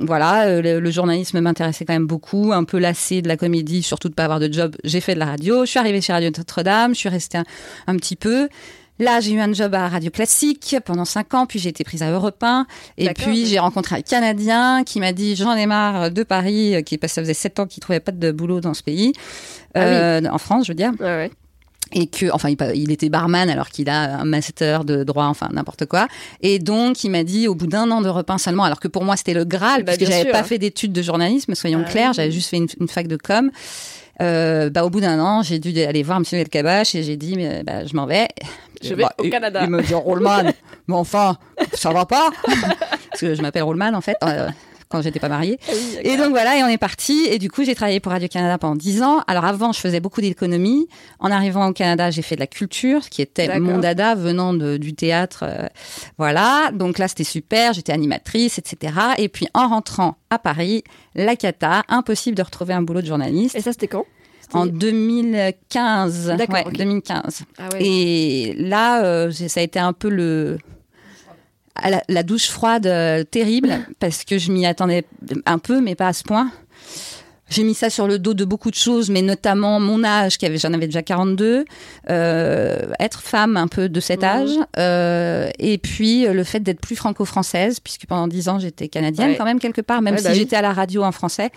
voilà, 0.00 0.46
euh, 0.46 0.62
le, 0.62 0.80
le 0.80 0.90
journalisme 0.90 1.40
m'intéressait 1.40 1.84
quand 1.84 1.92
même 1.92 2.06
beaucoup, 2.06 2.52
un 2.52 2.64
peu 2.64 2.78
lassée 2.78 3.22
de 3.22 3.28
la 3.28 3.36
comédie, 3.36 3.82
surtout 3.82 4.08
de 4.08 4.14
pas 4.14 4.24
avoir 4.24 4.40
de 4.40 4.52
job. 4.52 4.76
J'ai 4.82 5.00
fait 5.00 5.14
de 5.14 5.20
la 5.20 5.26
radio, 5.26 5.64
je 5.64 5.70
suis 5.70 5.78
arrivée 5.78 6.00
chez 6.00 6.12
Radio 6.12 6.30
Notre-Dame, 6.36 6.94
je 6.94 6.98
suis 7.00 7.08
restée 7.08 7.38
un, 7.38 7.44
un 7.86 7.96
petit 7.96 8.16
peu. 8.16 8.48
Là, 9.00 9.20
j'ai 9.20 9.32
eu 9.32 9.40
un 9.40 9.52
job 9.52 9.74
à 9.74 9.88
Radio 9.88 10.10
Classique 10.10 10.76
pendant 10.84 11.04
cinq 11.06 11.32
ans, 11.34 11.46
puis 11.46 11.58
j'ai 11.58 11.70
été 11.70 11.84
prise 11.84 12.02
à 12.02 12.10
Europe 12.10 12.42
1. 12.42 12.66
Et 12.98 13.08
puis, 13.14 13.46
j'ai 13.46 13.58
rencontré 13.58 13.96
un 13.96 14.02
Canadien 14.02 14.84
qui 14.84 15.00
m'a 15.00 15.12
dit 15.12 15.34
J'en 15.36 15.54
ai 15.54 15.64
marre 15.66 16.10
de 16.10 16.22
Paris, 16.22 16.76
euh, 16.76 16.82
qui 16.82 16.98
parce 16.98 17.12
que 17.12 17.14
ça 17.14 17.22
faisait 17.22 17.34
sept 17.34 17.58
ans 17.58 17.66
qu'il 17.66 17.80
trouvait 17.80 17.98
pas 18.00 18.12
de 18.12 18.30
boulot 18.30 18.60
dans 18.60 18.74
ce 18.74 18.82
pays, 18.82 19.12
Ah 19.74 19.80
oui. 19.80 19.84
Euh, 19.86 20.20
en 20.30 20.38
France, 20.38 20.66
je 20.66 20.72
veux 20.72 20.76
dire 20.76 20.92
ouais. 21.00 21.30
et 21.92 22.06
que 22.08 22.30
enfin 22.32 22.50
il, 22.74 22.92
était 22.92 23.08
barman 23.08 23.48
alors 23.48 23.70
qu'il 23.70 23.88
a 23.88 24.18
un 24.20 24.24
master 24.24 24.84
de 24.84 25.02
droit 25.02 25.24
enfin 25.24 25.48
n'importe 25.52 25.86
quoi 25.86 26.06
et 26.40 26.58
donc 26.60 27.02
il 27.02 27.10
m'a 27.10 27.24
dit 27.24 27.48
au 27.48 27.54
bout 27.56 27.66
d'un 27.66 27.90
an 27.90 28.00
de 28.00 28.08
repas 28.08 28.38
seulement 28.38 28.62
alors 28.64 28.78
que 28.78 28.86
pour 28.88 29.02
moi 29.04 29.16
c'était 29.16 29.34
le 29.34 29.44
graal 29.44 29.80
Bah, 29.80 29.86
parce 29.86 29.98
que 29.98 30.06
j'avais 30.06 30.30
pas 30.30 30.44
fait 30.44 30.58
d'études 30.58 30.92
de 30.92 31.02
journalisme 31.02 31.54
soyons 31.56 31.82
Ah 31.84 31.90
clairs 31.90 32.08
oui. 32.10 32.14
j'avais 32.16 32.30
juste 32.30 32.48
fait 32.50 32.58
une, 32.58 32.68
une 32.80 32.86
fac 32.88 33.08
de 33.08 33.16
com 33.16 33.50
euh, 34.20 34.70
bah, 34.70 34.84
au 34.84 34.90
bout 34.90 35.00
d'un 35.00 35.18
an, 35.20 35.42
j'ai 35.42 35.58
dû 35.58 35.78
aller 35.82 36.02
voir 36.02 36.18
Monsieur 36.20 36.38
Elkabach 36.38 36.94
et 36.94 37.02
j'ai 37.02 37.16
dit, 37.16 37.36
mais, 37.36 37.62
bah, 37.62 37.84
je 37.86 37.94
m'en 37.96 38.06
vais. 38.06 38.28
Je 38.82 38.94
vais 38.94 39.02
bah, 39.04 39.12
au 39.18 39.24
il- 39.24 39.30
Canada. 39.30 39.60
Il 39.64 39.70
me 39.70 39.82
dit, 39.82 39.94
Rollman, 39.94 40.44
mais 40.88 40.94
enfin, 40.94 41.36
ça 41.74 41.92
va 41.92 42.06
pas 42.06 42.30
Parce 43.10 43.20
que 43.20 43.34
je 43.34 43.42
m'appelle 43.42 43.62
Rollman, 43.64 43.92
en 43.94 44.00
fait, 44.00 44.16
euh, 44.24 44.48
quand 44.90 45.02
j'étais 45.02 45.20
pas 45.20 45.28
mariée. 45.28 45.58
Ah 45.68 45.72
Et 46.02 46.16
donc 46.16 46.30
voilà, 46.30 46.58
et 46.58 46.62
on 46.64 46.66
est 46.66 46.76
parti. 46.78 47.26
Et 47.30 47.38
du 47.38 47.48
coup, 47.50 47.64
j'ai 47.64 47.74
travaillé 47.74 48.00
pour 48.00 48.12
Radio-Canada 48.12 48.58
pendant 48.58 48.74
10 48.76 49.02
ans. 49.02 49.22
Alors 49.28 49.44
avant, 49.44 49.72
je 49.72 49.78
faisais 49.80 50.00
beaucoup 50.00 50.20
d'économie. 50.20 50.88
En 51.20 51.30
arrivant 51.30 51.66
au 51.68 51.72
Canada, 51.72 52.10
j'ai 52.10 52.22
fait 52.22 52.34
de 52.34 52.40
la 52.40 52.46
culture, 52.46 53.04
ce 53.04 53.08
qui 53.08 53.22
était 53.22 53.58
mon 53.60 53.78
dada 53.78 54.14
venant 54.14 54.52
de, 54.52 54.76
du 54.76 54.94
théâtre. 54.94 55.44
euh, 55.46 55.66
voilà, 56.18 56.70
donc 56.72 56.98
là, 56.98 57.08
c'était 57.08 57.24
super. 57.24 57.72
J'étais 57.72 57.92
animatrice, 57.92 58.58
etc. 58.58 58.92
Et 59.18 59.28
puis 59.28 59.46
en 59.54 59.68
rentrant 59.68 60.16
à 60.30 60.38
Paris, 60.38 60.82
la 61.14 61.36
cata, 61.36 61.84
impossible 61.88 62.36
de 62.36 62.42
retrouver 62.42 62.74
un 62.74 62.82
boulot 62.82 63.00
de 63.00 63.06
journaliste. 63.06 63.54
Et 63.54 63.60
ça, 63.60 63.72
c'était 63.72 63.88
quand? 63.88 64.04
En 64.52 64.66
2015. 64.66 66.34
D'accord, 66.36 66.54
Ouais, 66.56 66.64
ok. 66.66 66.76
2015. 66.76 67.42
Ah 67.58 67.68
ouais. 67.72 67.78
Et 67.86 68.54
là, 68.58 69.04
euh, 69.04 69.30
ça 69.30 69.60
a 69.60 69.62
été 69.62 69.78
un 69.78 69.92
peu 69.92 70.08
le 70.08 70.58
à 71.74 71.90
la, 71.90 72.02
la 72.08 72.22
douche 72.22 72.48
froide 72.48 72.86
euh, 72.86 73.24
terrible 73.24 73.78
parce 73.98 74.24
que 74.24 74.38
je 74.38 74.50
m'y 74.52 74.66
attendais 74.66 75.04
un 75.46 75.58
peu, 75.58 75.80
mais 75.80 75.94
pas 75.94 76.08
à 76.08 76.12
ce 76.12 76.22
point. 76.24 76.50
J'ai 77.48 77.64
mis 77.64 77.74
ça 77.74 77.90
sur 77.90 78.06
le 78.06 78.20
dos 78.20 78.32
de 78.32 78.44
beaucoup 78.44 78.70
de 78.70 78.76
choses, 78.76 79.10
mais 79.10 79.22
notamment 79.22 79.80
mon 79.80 80.04
âge, 80.04 80.38
qui 80.38 80.46
avait, 80.46 80.56
j'en 80.56 80.72
avais 80.72 80.86
déjà 80.86 81.02
42, 81.02 81.64
euh, 82.08 82.78
être 83.00 83.20
femme 83.22 83.56
un 83.56 83.66
peu 83.66 83.88
de 83.88 83.98
cet 83.98 84.20
Mhm. 84.22 84.24
âge, 84.28 84.50
euh, 84.78 85.50
et 85.58 85.78
puis 85.78 86.26
euh, 86.28 86.32
le 86.32 86.44
fait 86.44 86.60
d'être 86.60 86.80
plus 86.80 86.94
franco-française, 86.94 87.80
puisque 87.80 88.06
pendant 88.06 88.28
10 88.28 88.48
ans 88.48 88.60
j'étais 88.60 88.86
canadienne 88.86 89.30
Ouais. 89.30 89.36
quand 89.36 89.44
même 89.44 89.58
quelque 89.58 89.80
part, 89.80 90.00
même 90.00 90.14
Ouais, 90.14 90.18
si 90.20 90.24
bah 90.26 90.30
oui. 90.32 90.38
j'étais 90.38 90.54
à 90.56 90.62
la 90.62 90.72
radio 90.72 91.02
en 91.02 91.10
français. 91.10 91.50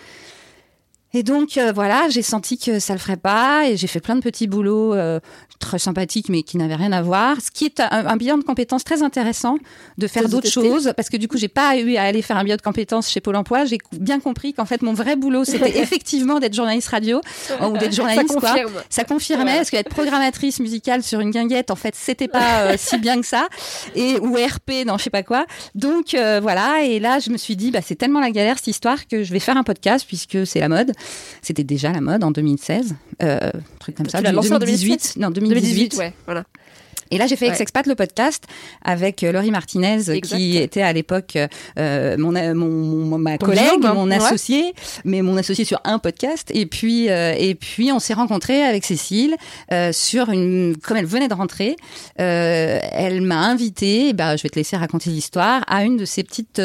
Et 1.14 1.22
donc 1.24 1.58
euh, 1.58 1.72
voilà, 1.74 2.10
j'ai 2.10 2.22
senti 2.24 2.58
que 2.58 2.80
ça 2.80 2.94
le 2.94 3.00
ferait 3.00 3.18
pas 3.18 3.68
et 3.68 3.78
j'ai 3.78 3.88
fait 3.88 4.00
plein 4.00 4.16
de 4.16 4.22
petits 4.22 4.48
boulots 4.48 4.94
euh, 4.96 5.20
très 5.60 5.78
sympathiques 5.80 6.28
mais 6.30 6.42
qui 6.44 6.58
n'avaient 6.58 6.76
rien 6.76 6.92
à 6.92 7.02
voir. 7.02 7.38
Ce 7.40 7.52
qui 7.52 7.66
est 7.66 7.80
un, 7.80 7.88
un 8.08 8.18
bilan 8.18 8.38
de 8.38 8.44
compétences 8.44 8.84
très 8.84 9.04
intéressant 9.04 9.58
de 9.98 10.08
faire 10.08 10.28
d'autres 10.28 10.50
choses 10.50 10.92
parce 10.98 11.10
que 11.10 11.18
du 11.18 11.28
coup 11.28 11.38
j'ai 11.38 11.48
pas 11.48 11.78
eu 11.78 11.96
à 11.98 12.04
aller 12.04 12.22
faire 12.22 12.38
un 12.38 12.44
bilan 12.44 12.56
de 12.58 12.62
compétences 12.62 13.10
chez 13.10 13.22
Pôle 13.22 13.36
Emploi. 13.36 13.66
J'ai 13.66 13.78
bien 13.94 14.20
compris 14.20 14.54
qu'en 14.54 14.66
fait 14.66 14.82
mon 14.82 14.94
vrai 14.94 15.16
boulot 15.16 15.44
c'était 15.46 15.78
effectivement 15.82 16.40
d'être 16.40 16.56
journaliste 16.56 16.88
radio 16.90 17.22
ou 17.62 17.78
d'être 17.78 17.94
journaliste 17.94 18.30
ça 18.34 18.40
quoi. 18.40 18.50
confirme. 18.50 18.72
Ça 18.90 19.04
confirmait 19.04 19.44
Ouais. 19.52 19.58
parce 19.58 19.70
qu'être 19.70 19.90
programmatrice 19.90 20.60
musicale 20.60 21.04
sur 21.04 21.20
une 21.20 21.32
guinguette, 21.32 21.70
en 21.70 21.76
fait, 21.76 21.96
c'était 21.96 22.28
pas 22.28 22.62
euh, 22.62 22.76
si 22.78 22.98
bien 22.98 23.20
que 23.20 23.28
ça, 23.28 23.48
et 23.96 24.18
ou 24.20 24.34
RP 24.36 24.86
dans 24.88 24.98
je 24.98 25.04
sais 25.04 25.10
pas 25.10 25.22
quoi. 25.24 25.46
Donc 25.76 26.14
euh, 26.14 26.40
voilà, 26.42 26.84
et 26.84 27.00
là 27.00 27.20
je 27.20 27.30
me 27.30 27.38
suis 27.38 27.56
dit, 27.56 27.72
bah 27.72 27.80
c'est 27.86 27.96
tellement 27.96 28.20
la 28.20 28.32
galère 28.32 28.58
cette 28.58 28.68
histoire 28.68 29.06
que 29.08 29.24
je 29.24 29.32
vais 29.34 29.40
faire 29.40 29.58
un 29.58 29.64
podcast 29.64 30.06
puisque 30.08 30.48
c'est 30.48 30.60
la 30.60 30.70
mode. 30.70 30.92
C'était 31.42 31.64
déjà 31.64 31.92
la 31.92 32.02
mode 32.02 32.24
en 32.24 32.32
2016, 32.32 32.96
euh, 33.22 33.52
truc 33.80 33.96
comme 33.96 34.06
Tu 34.08 34.12
ça. 34.12 34.22
l'as 34.22 34.30
du- 34.30 34.36
lancé 34.36 34.54
en 34.54 34.60
2018, 34.60 35.16
non 35.18 35.30
2018. 35.30 35.62
2018, 35.62 35.98
ouais, 35.98 36.14
voilà. 36.26 36.44
Et 37.14 37.18
là, 37.18 37.28
j'ai 37.28 37.36
fait. 37.36 37.48
Ex-Expat, 37.48 37.86
le 37.88 37.96
podcast, 37.96 38.44
avec 38.84 39.24
euh, 39.24 39.32
Laurie 39.32 39.52
Martinez, 39.52 40.10
euh, 40.10 40.14
Exact. 40.14 40.38
qui 40.38 40.58
était 40.58 40.82
à 40.82 40.92
l'époque 40.94 41.38
euh, 41.78 42.18
mon, 42.18 42.32
mon, 42.56 43.06
mon- 43.06 43.18
ma 43.18 43.38
collègue, 43.38 43.80
binôme, 43.80 43.96
mon 43.96 44.08
ouais. 44.10 44.16
associé, 44.16 44.74
mais 45.06 45.22
mon 45.22 45.38
associé 45.38 45.66
sur 45.66 45.80
un 45.84 46.00
podcast. 46.00 46.50
Et 46.54 46.66
puis, 46.66 47.10
euh, 47.10 47.34
et 47.38 47.56
puis 47.56 47.92
on 47.92 48.00
s'est 48.00 48.14
rencontrés 48.14 48.64
avec 48.64 48.86
Cécile 48.86 49.36
euh, 49.72 49.92
sur 49.92 50.30
une, 50.30 50.76
comme 50.84 50.98
elle 50.98 51.06
venait 51.06 51.28
de 51.28 51.34
rentrer, 51.34 51.76
elle 52.18 53.22
m'a 53.22 53.40
invité, 53.40 54.10
et 54.10 54.14
ben, 54.14 54.36
je 54.38 54.44
vais 54.44 54.50
te 54.50 54.56
laisser 54.56 54.76
raconter 54.78 55.10
l'histoire, 55.10 55.64
à 55.68 55.84
une 55.84 55.98
de 55.98 56.06
ces 56.06 56.24
petites 56.24 56.62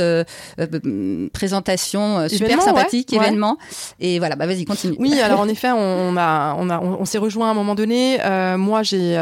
présentations 1.33 2.29
super 2.29 2.47
Événements, 2.49 2.63
ouais. 2.65 2.69
sympathiques, 2.69 3.09
Ouais. 3.13 3.19
événements. 3.19 3.59
Et 4.01 4.19
voilà, 4.19 4.37
bah 4.37 4.47
vas-y, 4.47 4.65
continue. 4.65 4.97
Oui, 4.99 5.19
alors 5.21 5.41
en 5.41 5.49
effet, 5.49 5.71
on 5.73 6.17
a, 6.17 6.55
on 6.59 6.71
a, 6.71 6.79
on, 6.81 7.01
on 7.01 7.05
s'est 7.05 7.19
rejoint 7.19 7.49
à 7.49 7.51
un 7.51 7.55
moment 7.55 7.75
donné. 7.75 8.19
Moi, 8.57 8.83
j'ai, 8.83 9.13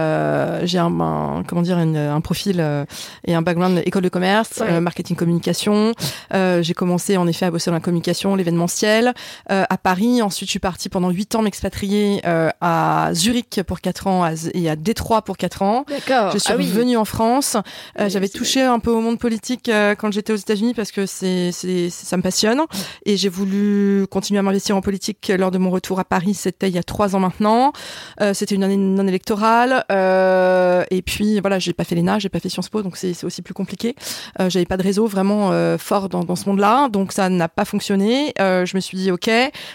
j'ai 0.64 0.78
un, 0.78 1.00
un- 1.00 1.15
comment 1.46 1.62
dire, 1.62 1.78
une- 1.78 1.96
un 1.96 2.20
profil 2.20 2.56
euh, 2.61 2.85
et 3.26 3.35
un 3.35 3.42
background 3.42 3.82
école 3.85 4.02
de 4.02 4.08
commerce, 4.08 4.58
Ouais. 4.61 4.66
euh, 4.70 4.80
marketing 4.80 5.16
communication. 5.16 5.92
Euh, 6.35 6.62
j'ai 6.62 6.75
commencé 6.75 7.16
en 7.16 7.26
effet 7.26 7.46
à 7.46 7.50
bosser 7.50 7.70
dans 7.70 7.75
la 7.76 7.80
communication, 7.80 8.35
l'événementiel 8.37 9.14
à 9.49 9.78
Paris. 9.78 10.23
Ensuite, 10.23 10.49
je 10.49 10.52
suis 10.52 10.58
partie 10.58 10.88
pendant 10.88 11.11
huit 11.11 11.35
ans 11.35 11.42
m'expatrier 11.42 12.20
à 12.61 13.11
Zurich 13.12 13.61
pour 13.66 13.80
quatre 13.80 14.06
ans 14.06 14.28
et 14.54 14.68
à 14.70 14.76
Détroit 14.76 15.23
pour 15.23 15.37
quatre 15.37 15.62
ans. 15.62 15.85
D'accord. 15.88 16.32
Je 16.32 16.38
suis 16.38 16.52
ah 16.52 16.56
oui. 16.56 16.66
revenue 16.68 16.96
en 16.96 17.04
France. 17.04 17.56
Oui, 17.99 18.11
J'avais 18.11 18.28
touché 18.28 18.62
un 18.62 18.78
peu 18.78 18.90
au 18.90 19.00
monde 19.00 19.18
politique 19.18 19.70
quand 19.99 20.12
j'étais 20.12 20.32
aux 20.32 20.37
États-Unis 20.37 20.75
parce 20.75 20.90
que 20.92 21.06
c'est, 21.06 21.50
c'est, 21.52 21.90
c'est- 21.90 22.06
ça 22.06 22.16
me 22.16 22.23
passionne. 22.23 22.61
Et 23.04 23.16
j'ai 23.16 23.28
voulu 23.28 24.06
continuer 24.11 24.38
à 24.40 24.42
m'investir 24.42 24.76
en 24.76 24.80
politique 24.80 25.32
lors 25.37 25.50
de 25.50 25.58
mon 25.58 25.70
retour 25.70 25.99
à 26.00 26.04
Paris. 26.04 26.35
C'était 26.35 26.68
il 26.68 26.75
y 26.75 26.78
a 26.78 26.82
trois 26.82 27.14
ans 27.16 27.20
maintenant. 27.20 27.73
Euh, 28.20 28.35
c'était 28.35 28.54
une 28.54 28.64
année 28.64 28.76
non 28.76 29.06
électorale. 29.06 29.85
Euh, 29.90 30.85
et 30.90 31.02
puis 31.06 31.40
voilà, 31.40 31.58
j'ai 31.58 31.72
pas 31.72 31.84
fait 31.84 31.94
l'ENA, 31.94 32.18
j'ai 32.18 32.28
pas 32.28 32.40
fait 32.40 32.48
Sciences 32.50 32.68
Po, 32.68 32.82
donc 32.82 32.96
c'est 32.96 33.25
aussi 33.25 33.40
plus 33.40 33.54
compliqué. 33.54 33.94
Euh, 34.40 34.50
J'avais 34.50 34.66
pas 34.66 34.76
de 34.76 34.82
réseau 34.82 35.06
vraiment 35.06 35.52
euh, 35.52 35.78
fort 35.78 36.08
dans, 36.08 36.25
dans 36.25 36.36
ce 36.36 36.48
monde-là, 36.48 36.88
donc 36.88 37.12
ça 37.12 37.28
n'a 37.28 37.48
pas 37.48 37.64
fonctionné. 37.64 38.34
Euh, 38.40 38.66
je 38.66 38.76
me 38.76 38.80
suis 38.80 38.98
dit 38.98 39.10
ok, 39.10 39.30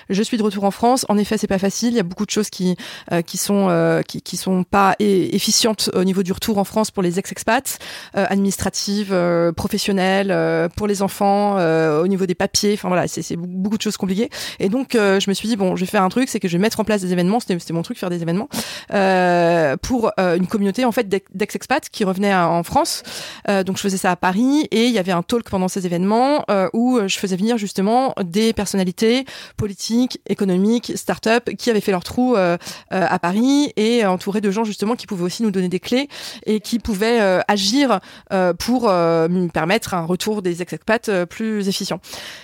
je 0.09 0.21
suis 0.21 0.37
de 0.37 0.43
retour 0.43 0.65
en 0.65 0.71
France. 0.71 1.05
En 1.09 1.17
effet, 1.17 1.37
c'est 1.37 1.47
pas 1.47 1.57
facile. 1.57 1.89
Il 1.89 1.95
y 1.95 1.99
a 1.99 2.03
beaucoup 2.03 2.25
de 2.25 2.31
choses 2.31 2.49
qui 2.49 2.75
euh, 3.11 3.21
qui 3.21 3.37
sont 3.37 3.67
euh, 3.69 4.01
qui, 4.01 4.21
qui 4.21 4.37
sont 4.37 4.63
pas 4.63 4.95
efficientes 4.99 5.89
au 5.93 6.03
niveau 6.03 6.21
du 6.21 6.33
retour 6.33 6.57
en 6.57 6.65
France 6.65 6.91
pour 6.91 7.01
les 7.01 7.17
ex-expats, 7.17 7.79
euh, 8.17 8.25
administratives, 8.29 9.15
professionnelles, 9.55 10.69
pour 10.75 10.87
les 10.87 11.01
enfants, 11.01 11.55
au 12.01 12.07
niveau 12.07 12.25
des 12.25 12.35
papiers. 12.35 12.73
Enfin 12.73 12.89
voilà, 12.89 13.07
c'est 13.07 13.37
beaucoup 13.37 13.77
de 13.77 13.81
choses 13.81 13.97
compliquées. 13.97 14.29
Et 14.59 14.67
donc 14.67 14.89
je 14.93 15.29
me 15.29 15.33
suis 15.33 15.47
dit 15.47 15.55
bon, 15.55 15.77
je 15.77 15.81
vais 15.81 15.89
faire 15.89 16.03
un 16.03 16.09
truc, 16.09 16.27
c'est 16.27 16.41
que 16.41 16.49
je 16.49 16.57
vais 16.57 16.61
mettre 16.61 16.81
en 16.81 16.83
place 16.83 17.01
des 17.01 17.13
événements. 17.13 17.39
C'était 17.39 17.73
mon 17.73 17.83
truc, 17.83 17.97
faire 17.97 18.09
des 18.09 18.21
événements 18.21 18.49
pour 19.81 20.11
une 20.17 20.47
communauté 20.47 20.83
en 20.83 20.91
fait 20.91 21.07
d'ex-expats 21.33 21.89
qui 21.89 22.03
revenaient 22.03 22.35
en 22.35 22.63
France. 22.63 23.03
donc 23.47 23.77
je 23.77 23.81
faisais 23.81 23.97
ça 23.97 24.11
à 24.11 24.15
Paris 24.15 24.67
et 24.71 24.85
il 24.85 24.91
y 24.91 24.99
avait 24.99 25.11
un 25.11 25.23
talk 25.23 25.49
pendant 25.49 25.67
ces 25.67 25.85
événements 25.85 26.45
où 26.73 26.99
je 27.05 27.17
faisais 27.17 27.35
venir 27.35 27.57
justement 27.57 28.13
des 28.23 28.53
personnalités 28.53 29.25
politiques, 29.57 30.19
économiques, 30.27 30.93
start-up 30.95 31.49
qui 31.57 31.69
avaient 31.69 31.81
fait 31.81 31.91
leur 31.91 32.03
trou 32.03 32.35
euh, 32.35 32.57
euh, 32.93 33.05
à 33.07 33.19
Paris 33.19 33.73
et 33.75 34.05
entouré 34.05 34.41
de 34.41 34.51
gens 34.51 34.63
justement 34.63 34.95
qui 34.95 35.07
pouvaient 35.07 35.23
aussi 35.23 35.43
nous 35.43 35.51
donner 35.51 35.69
des 35.69 35.79
clés 35.79 36.07
et 36.45 36.59
qui 36.59 36.79
pouvaient 36.79 37.21
euh, 37.21 37.39
agir 37.47 37.99
pour 38.59 38.83
me 38.89 39.47
permettre 39.47 39.93
un 39.93 40.05
retour 40.05 40.41
des 40.41 40.61
expats 40.61 41.09
plus 41.25 41.67
efficient. 41.67 41.99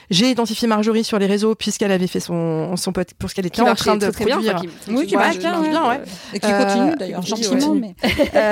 J'ai 0.09 0.29
identifié 0.29 0.67
Marjorie 0.67 1.03
sur 1.03 1.19
les 1.19 1.25
réseaux 1.25 1.55
puisqu'elle 1.55 1.91
avait 1.91 2.07
fait 2.07 2.19
son 2.19 2.75
son 2.75 2.91
pote 2.91 3.13
pour 3.13 3.29
ce 3.29 3.35
qu'elle 3.35 3.45
était 3.45 3.61
en 3.61 3.75
train 3.75 3.97
de 3.97 4.09
produire. 4.09 4.61
Bien, 4.61 4.71
oui, 4.89 5.07
qui 5.07 5.15
marche 5.15 5.37
bien, 5.37 5.59
ouais. 5.61 6.01
Et 6.33 6.39
qui 6.39 6.51
continue 6.51 6.95
d'ailleurs 6.97 7.21
gentiment, 7.21 7.75
mais 7.75 7.95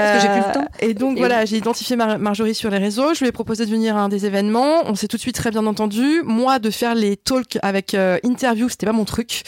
parce 0.05 0.23
que 0.23 0.27
j'ai 0.27 0.39
plus 0.39 0.47
le 0.47 0.53
temps. 0.53 0.67
Et 0.79 0.93
donc 0.93 1.17
voilà, 1.17 1.45
j'ai 1.45 1.57
identifié 1.57 1.95
Marjorie 1.95 2.55
sur 2.55 2.69
les 2.69 2.77
réseaux. 2.77 3.13
Je 3.13 3.19
lui 3.19 3.27
ai 3.27 3.31
proposé 3.31 3.65
de 3.65 3.71
venir 3.71 3.97
à 3.97 4.01
un 4.01 4.09
des 4.09 4.25
événements. 4.25 4.83
On 4.85 4.95
s'est 4.95 5.07
tout 5.07 5.17
de 5.17 5.21
suite 5.21 5.35
très 5.35 5.51
bien 5.51 5.65
entendu. 5.65 6.21
Moi, 6.23 6.59
de 6.59 6.69
faire 6.69 6.95
les 6.95 7.17
talks 7.17 7.57
avec 7.61 7.95
interview, 8.23 8.69
c'était 8.69 8.85
pas 8.85 8.93
mon 8.93 9.05
truc 9.05 9.43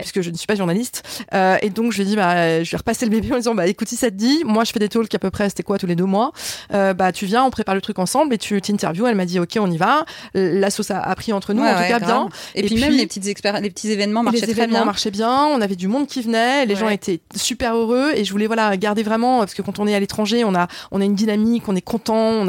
puisque 0.00 0.20
je 0.20 0.30
ne 0.30 0.36
suis 0.36 0.46
pas 0.46 0.54
journaliste. 0.54 1.02
Euh, 1.34 1.56
et 1.62 1.70
donc, 1.70 1.92
je 1.92 1.98
lui 1.98 2.02
ai 2.02 2.06
dit, 2.06 2.16
bah, 2.16 2.62
je 2.62 2.70
vais 2.70 2.76
repasser 2.76 3.04
le 3.04 3.10
bébé 3.10 3.32
en 3.32 3.36
disant, 3.36 3.54
bah, 3.54 3.66
écoute, 3.66 3.88
si 3.88 3.96
ça 3.96 4.10
te 4.10 4.16
dit, 4.16 4.42
moi, 4.44 4.64
je 4.64 4.72
fais 4.72 4.78
des 4.78 4.88
talks 4.88 5.14
à 5.14 5.18
peu 5.18 5.30
près, 5.30 5.48
c'était 5.48 5.62
quoi, 5.62 5.78
tous 5.78 5.86
les 5.86 5.96
deux 5.96 6.04
mois. 6.04 6.32
Euh, 6.72 6.94
bah, 6.94 7.12
tu 7.12 7.26
viens, 7.26 7.44
on 7.44 7.50
prépare 7.50 7.74
le 7.74 7.80
truc 7.80 7.98
ensemble 7.98 8.34
et 8.34 8.38
tu 8.38 8.60
t'interviews. 8.60 9.06
Elle 9.06 9.16
m'a 9.16 9.24
dit, 9.24 9.38
ok, 9.38 9.58
on 9.60 9.70
y 9.70 9.76
va. 9.76 10.04
La 10.34 10.70
sauce 10.70 10.90
a, 10.90 11.14
pris 11.14 11.32
entre 11.32 11.52
nous, 11.52 11.62
en 11.62 11.74
tout 11.74 11.88
cas, 11.88 11.98
bien. 11.98 12.28
Et, 12.54 12.62
puis, 12.64 12.76
même 12.76 12.92
les 12.92 13.06
petites 13.06 13.24
les 13.24 13.70
petits 13.70 13.90
événements 13.90 14.22
marchaient 14.22 14.46
les 14.46 14.52
très 14.54 14.66
bien. 14.66 14.84
marchaient 14.84 15.10
bien. 15.10 15.46
On 15.46 15.60
avait 15.60 15.76
du 15.76 15.88
monde 15.88 16.06
qui 16.06 16.22
venait. 16.22 16.66
Les 16.66 16.76
gens 16.76 16.88
étaient 16.88 17.20
super 17.34 17.76
heureux 17.76 18.12
et 18.14 18.24
je 18.24 18.32
voulais, 18.32 18.46
voilà, 18.46 18.76
garder 18.76 19.02
vraiment, 19.02 19.38
parce 19.38 19.54
que 19.54 19.62
quand 19.62 19.78
on 19.78 19.86
est 19.86 19.91
à 19.94 20.00
l'étranger, 20.00 20.44
on 20.44 20.54
a, 20.54 20.68
on 20.90 21.00
a 21.00 21.04
une 21.04 21.14
dynamique, 21.14 21.64
on 21.68 21.76
est 21.76 21.82
content, 21.82 22.46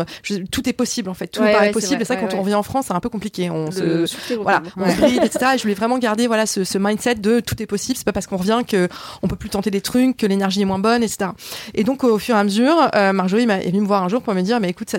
tout 0.51 0.69
est 0.69 0.73
possible, 0.73 1.09
en 1.09 1.13
fait. 1.13 1.27
Tout 1.27 1.41
paraît 1.41 1.71
possible. 1.71 2.01
et 2.01 2.05
ça, 2.05 2.15
quand 2.15 2.33
on 2.33 2.41
revient 2.41 2.55
en 2.55 2.63
France, 2.63 2.85
c'est 2.87 2.93
un 2.93 2.99
peu 2.99 3.09
compliqué. 3.09 3.49
On 3.49 3.71
se, 3.71 4.05
voilà, 4.35 4.61
on 4.77 4.85
etc. 4.85 5.51
Et 5.55 5.57
je 5.57 5.63
voulais 5.63 5.73
vraiment 5.73 5.97
garder, 5.97 6.27
voilà, 6.27 6.45
ce, 6.45 6.63
ce 6.63 6.77
mindset 6.77 7.15
de 7.15 7.39
tout 7.39 7.61
est 7.61 7.65
possible. 7.65 7.97
C'est 7.97 8.05
pas 8.05 8.13
parce 8.13 8.27
qu'on 8.27 8.37
revient 8.37 8.61
que 8.67 8.87
on 9.21 9.27
peut 9.27 9.35
plus 9.35 9.49
tenter 9.49 9.71
des 9.71 9.81
trucs, 9.81 10.17
que 10.17 10.25
l'énergie 10.25 10.61
est 10.61 10.65
moins 10.65 10.79
bonne, 10.79 11.03
etc. 11.03 11.31
Et 11.73 11.83
donc 11.83 12.03
au 12.03 12.19
fur 12.19 12.35
et 12.35 12.39
à 12.39 12.43
mesure, 12.43 12.75
euh, 12.95 13.13
Marjorie 13.13 13.43
est 13.43 13.69
venue 13.69 13.81
me 13.81 13.87
voir 13.87 14.03
un 14.03 14.09
jour 14.09 14.21
pour 14.21 14.33
me 14.33 14.41
dire, 14.41 14.59
mais 14.59 14.69
écoute, 14.69 14.95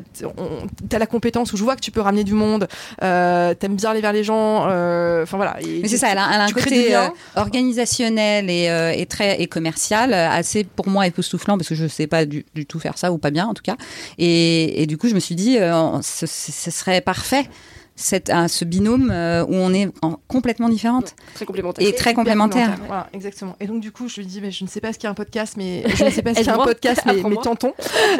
t'as 0.88 0.98
la 0.98 1.06
compétence 1.06 1.52
où 1.52 1.56
je 1.56 1.64
vois 1.64 1.76
que 1.76 1.80
tu 1.80 1.90
peux 1.90 2.00
ramener 2.00 2.24
du 2.24 2.34
monde, 2.34 2.68
euh, 3.02 3.54
t'aimes 3.54 3.76
bien 3.76 3.90
aller 3.90 4.00
vers 4.00 4.12
les 4.12 4.24
gens, 4.24 4.66
euh, 4.68 5.22
enfin 5.22 5.36
voilà. 5.36 5.56
mais 5.64 5.88
c'est 5.88 5.96
ça, 5.96 6.08
elle 6.10 6.18
a, 6.18 6.44
un 6.44 6.50
côté 6.50 6.94
euh, 6.94 7.08
organisationnel 7.36 8.50
et, 8.50 8.68
et, 8.96 9.06
très 9.06 9.40
et 9.40 9.46
commercial 9.46 10.12
assez 10.14 10.64
pour 10.64 10.88
moi 10.88 11.06
époustouflant 11.06 11.56
parce 11.56 11.68
que 11.68 11.74
je 11.74 11.86
sais 11.86 12.06
pas 12.06 12.24
du, 12.54 12.66
tout 12.66 12.80
faire 12.80 12.98
ça 12.98 13.12
ou 13.12 13.18
pas 13.18 13.30
bien 13.30 13.46
en 13.46 13.54
tout 13.54 13.62
cas. 13.62 13.76
Et, 14.18 14.82
et 14.82 14.86
du 14.86 14.98
coup, 14.98 15.08
je 15.08 15.14
me 15.14 15.20
suis 15.20 15.34
dit, 15.34 15.56
ce, 16.02 16.26
ce 16.26 16.70
serait 16.70 17.00
parfait 17.00 17.48
cette, 17.96 18.32
ce 18.48 18.64
binôme 18.64 19.10
euh, 19.12 19.44
où 19.44 19.54
on 19.54 19.72
est 19.72 19.88
en, 20.02 20.18
complètement 20.26 20.68
différentes. 20.68 21.14
Très 21.34 21.44
complémentaire. 21.44 21.86
Et 21.86 21.94
très 21.94 22.12
complémentaire. 22.12 22.76
Voilà, 22.86 23.08
exactement. 23.12 23.56
Et 23.60 23.66
donc, 23.66 23.80
du 23.80 23.92
coup, 23.92 24.08
je 24.08 24.16
lui 24.16 24.26
dis, 24.26 24.40
mais 24.40 24.50
je 24.50 24.64
ne 24.64 24.68
sais 24.68 24.80
pas 24.80 24.92
ce 24.92 25.06
a 25.06 25.10
un 25.10 25.14
podcast, 25.14 25.54
mais 25.56 25.84
je 25.94 26.04
ne 26.04 26.10
sais 26.10 26.22
pas 26.22 26.34
ce 26.34 26.48
a 26.48 26.54
un 26.54 26.64
podcast, 26.64 27.02
mais, 27.06 27.22
mais 27.22 27.36
tentons. 27.36 27.72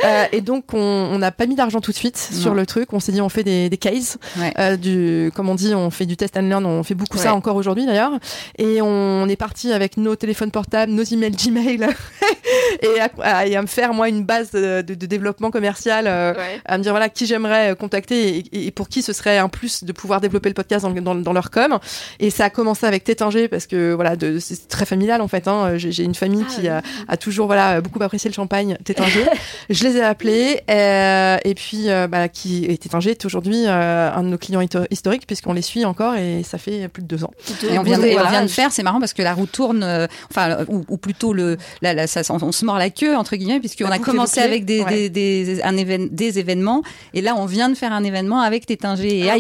Euh, 0.05 0.25
et 0.31 0.41
donc, 0.41 0.73
on 0.75 1.19
n'a 1.19 1.33
pas 1.33 1.47
mis 1.47 1.57
d'argent 1.57 1.81
tout 1.81 1.91
de 1.91 1.97
suite 1.97 2.17
sur 2.17 2.55
le 2.55 2.67
truc. 2.67 2.93
On 2.93 3.01
s'est 3.01 3.13
dit, 3.13 3.21
on 3.21 3.29
fait 3.29 3.43
des, 3.43 3.69
des 3.69 3.77
cases. 3.77 4.19
Euh, 4.59 4.77
du, 4.77 5.33
comme 5.35 5.49
on 5.49 5.55
dit, 5.55 5.75
on 5.75 5.91
fait 5.91 6.07
du 6.07 6.17
test 6.17 6.37
and 6.37 6.43
learn. 6.43 6.65
On 6.67 6.83
fait 6.83 6.95
beaucoup 6.95 7.19
ça 7.19 7.35
encore 7.35 7.57
aujourd'hui, 7.57 7.87
d'ailleurs. 7.87 8.13
Et 8.59 8.81
on 8.81 9.29
est 9.29 9.37
parti 9.37 9.73
avec 9.73 9.97
nos 9.97 10.15
téléphones 10.15 10.51
portables, 10.51 10.93
nos 10.93 11.03
emails 11.03 11.33
Gmail, 11.33 11.89
et, 12.83 13.01
à, 13.01 13.39
à, 13.39 13.63
me 13.63 13.67
faire, 13.67 13.93
moi, 13.93 14.09
une 14.09 14.25
base 14.25 14.53
de, 14.53 14.83
de, 14.83 15.07
développement 15.07 15.51
commercial, 15.51 16.07
à 16.07 16.79
me 16.79 16.83
dire, 16.83 16.93
voilà, 16.93 17.09
qui 17.09 17.27
j'aimerais 17.27 17.75
contacter 17.77 18.39
et, 18.39 18.67
et, 18.67 18.71
pour 18.71 18.89
qui 18.89 19.03
ce 19.03 19.13
serait 19.13 19.39
un 19.39 19.49
plus 19.49 19.64
de 19.83 19.93
pouvoir 19.93 20.21
développer 20.21 20.49
le 20.49 20.55
podcast 20.55 20.87
dans, 20.87 21.15
dans, 21.15 21.33
leur 21.33 21.51
com. 21.51 21.79
Et 22.21 22.31
ça 22.31 22.47
a 22.47 22.51
commencé 22.51 22.87
avec 22.87 23.05
Tétinger 23.05 23.49
parce 23.49 23.67
que 23.67 23.93
voilà, 23.93 24.15
c'est 24.41 24.69
très 24.69 24.87
familial 24.87 25.21
en 25.21 25.29
fait. 25.29 25.49
Hein. 25.49 25.77
J'ai 25.77 26.05
une 26.05 26.15
famille 26.15 26.45
ah 26.47 26.53
qui 26.53 26.69
a, 26.69 27.17
toujours 27.17 27.47
voilà 27.47 27.81
beaucoup 27.81 28.03
apprécié 28.03 28.29
le 28.29 28.35
champagne 28.35 28.77
Tétinger. 28.85 29.27
je 29.71 29.85
les 29.85 29.97
ai 29.97 30.03
appelés 30.03 30.61
euh, 30.71 31.39
et 31.45 31.55
puis 31.55 31.89
euh, 31.91 32.07
bah, 32.07 32.29
qui 32.29 32.65
et 32.65 32.77
Tétinger 32.79 33.11
est 33.11 33.25
aujourd'hui 33.25 33.65
euh, 33.67 34.11
un 34.13 34.23
de 34.23 34.29
nos 34.29 34.39
clients 34.39 34.63
historiques 34.91 35.27
puisqu'on 35.27 35.53
les 35.53 35.63
suit 35.63 35.85
encore 35.85 36.15
et 36.15 36.43
ça 36.43 36.59
fait 36.59 36.89
plus 36.89 37.03
de 37.03 37.09
deux 37.09 37.25
ans. 37.25 37.33
Et 37.71 37.79
on 37.79 37.83
vient, 37.83 37.99
de, 37.99 38.05
on 38.05 38.31
vient 38.31 38.43
de 38.43 38.49
faire, 38.49 38.73
c'est 38.73 38.83
marrant 38.83 39.01
parce 39.01 39.13
que 39.13 39.23
la 39.23 39.35
roue 39.35 39.47
tourne, 39.47 40.09
enfin 40.31 40.59
ou, 40.69 40.97
plutôt 40.97 41.33
le, 41.33 41.57
la, 41.83 42.07
ça, 42.07 42.23
on, 42.31 42.53
se 42.53 42.65
mord 42.65 42.79
la 42.79 42.91
queue 42.91 43.17
entre 43.17 43.37
guillemets 43.37 43.61
puisqu'on 43.61 43.91
a 43.91 43.99
commencé 43.99 44.41
avec 44.41 44.65
des, 44.65 44.85
des, 44.85 45.09
des, 45.09 45.63
un 45.63 45.73
des 45.73 46.39
événements 46.39 46.83
et 47.13 47.21
là 47.21 47.35
on 47.37 47.47
vient 47.47 47.69
de 47.69 47.75
faire 47.75 47.93
un 47.93 48.05
événement 48.05 48.41
avec 48.41 48.67
Tétinger 48.67 49.19
et 49.19 49.31
ah, 49.31 49.37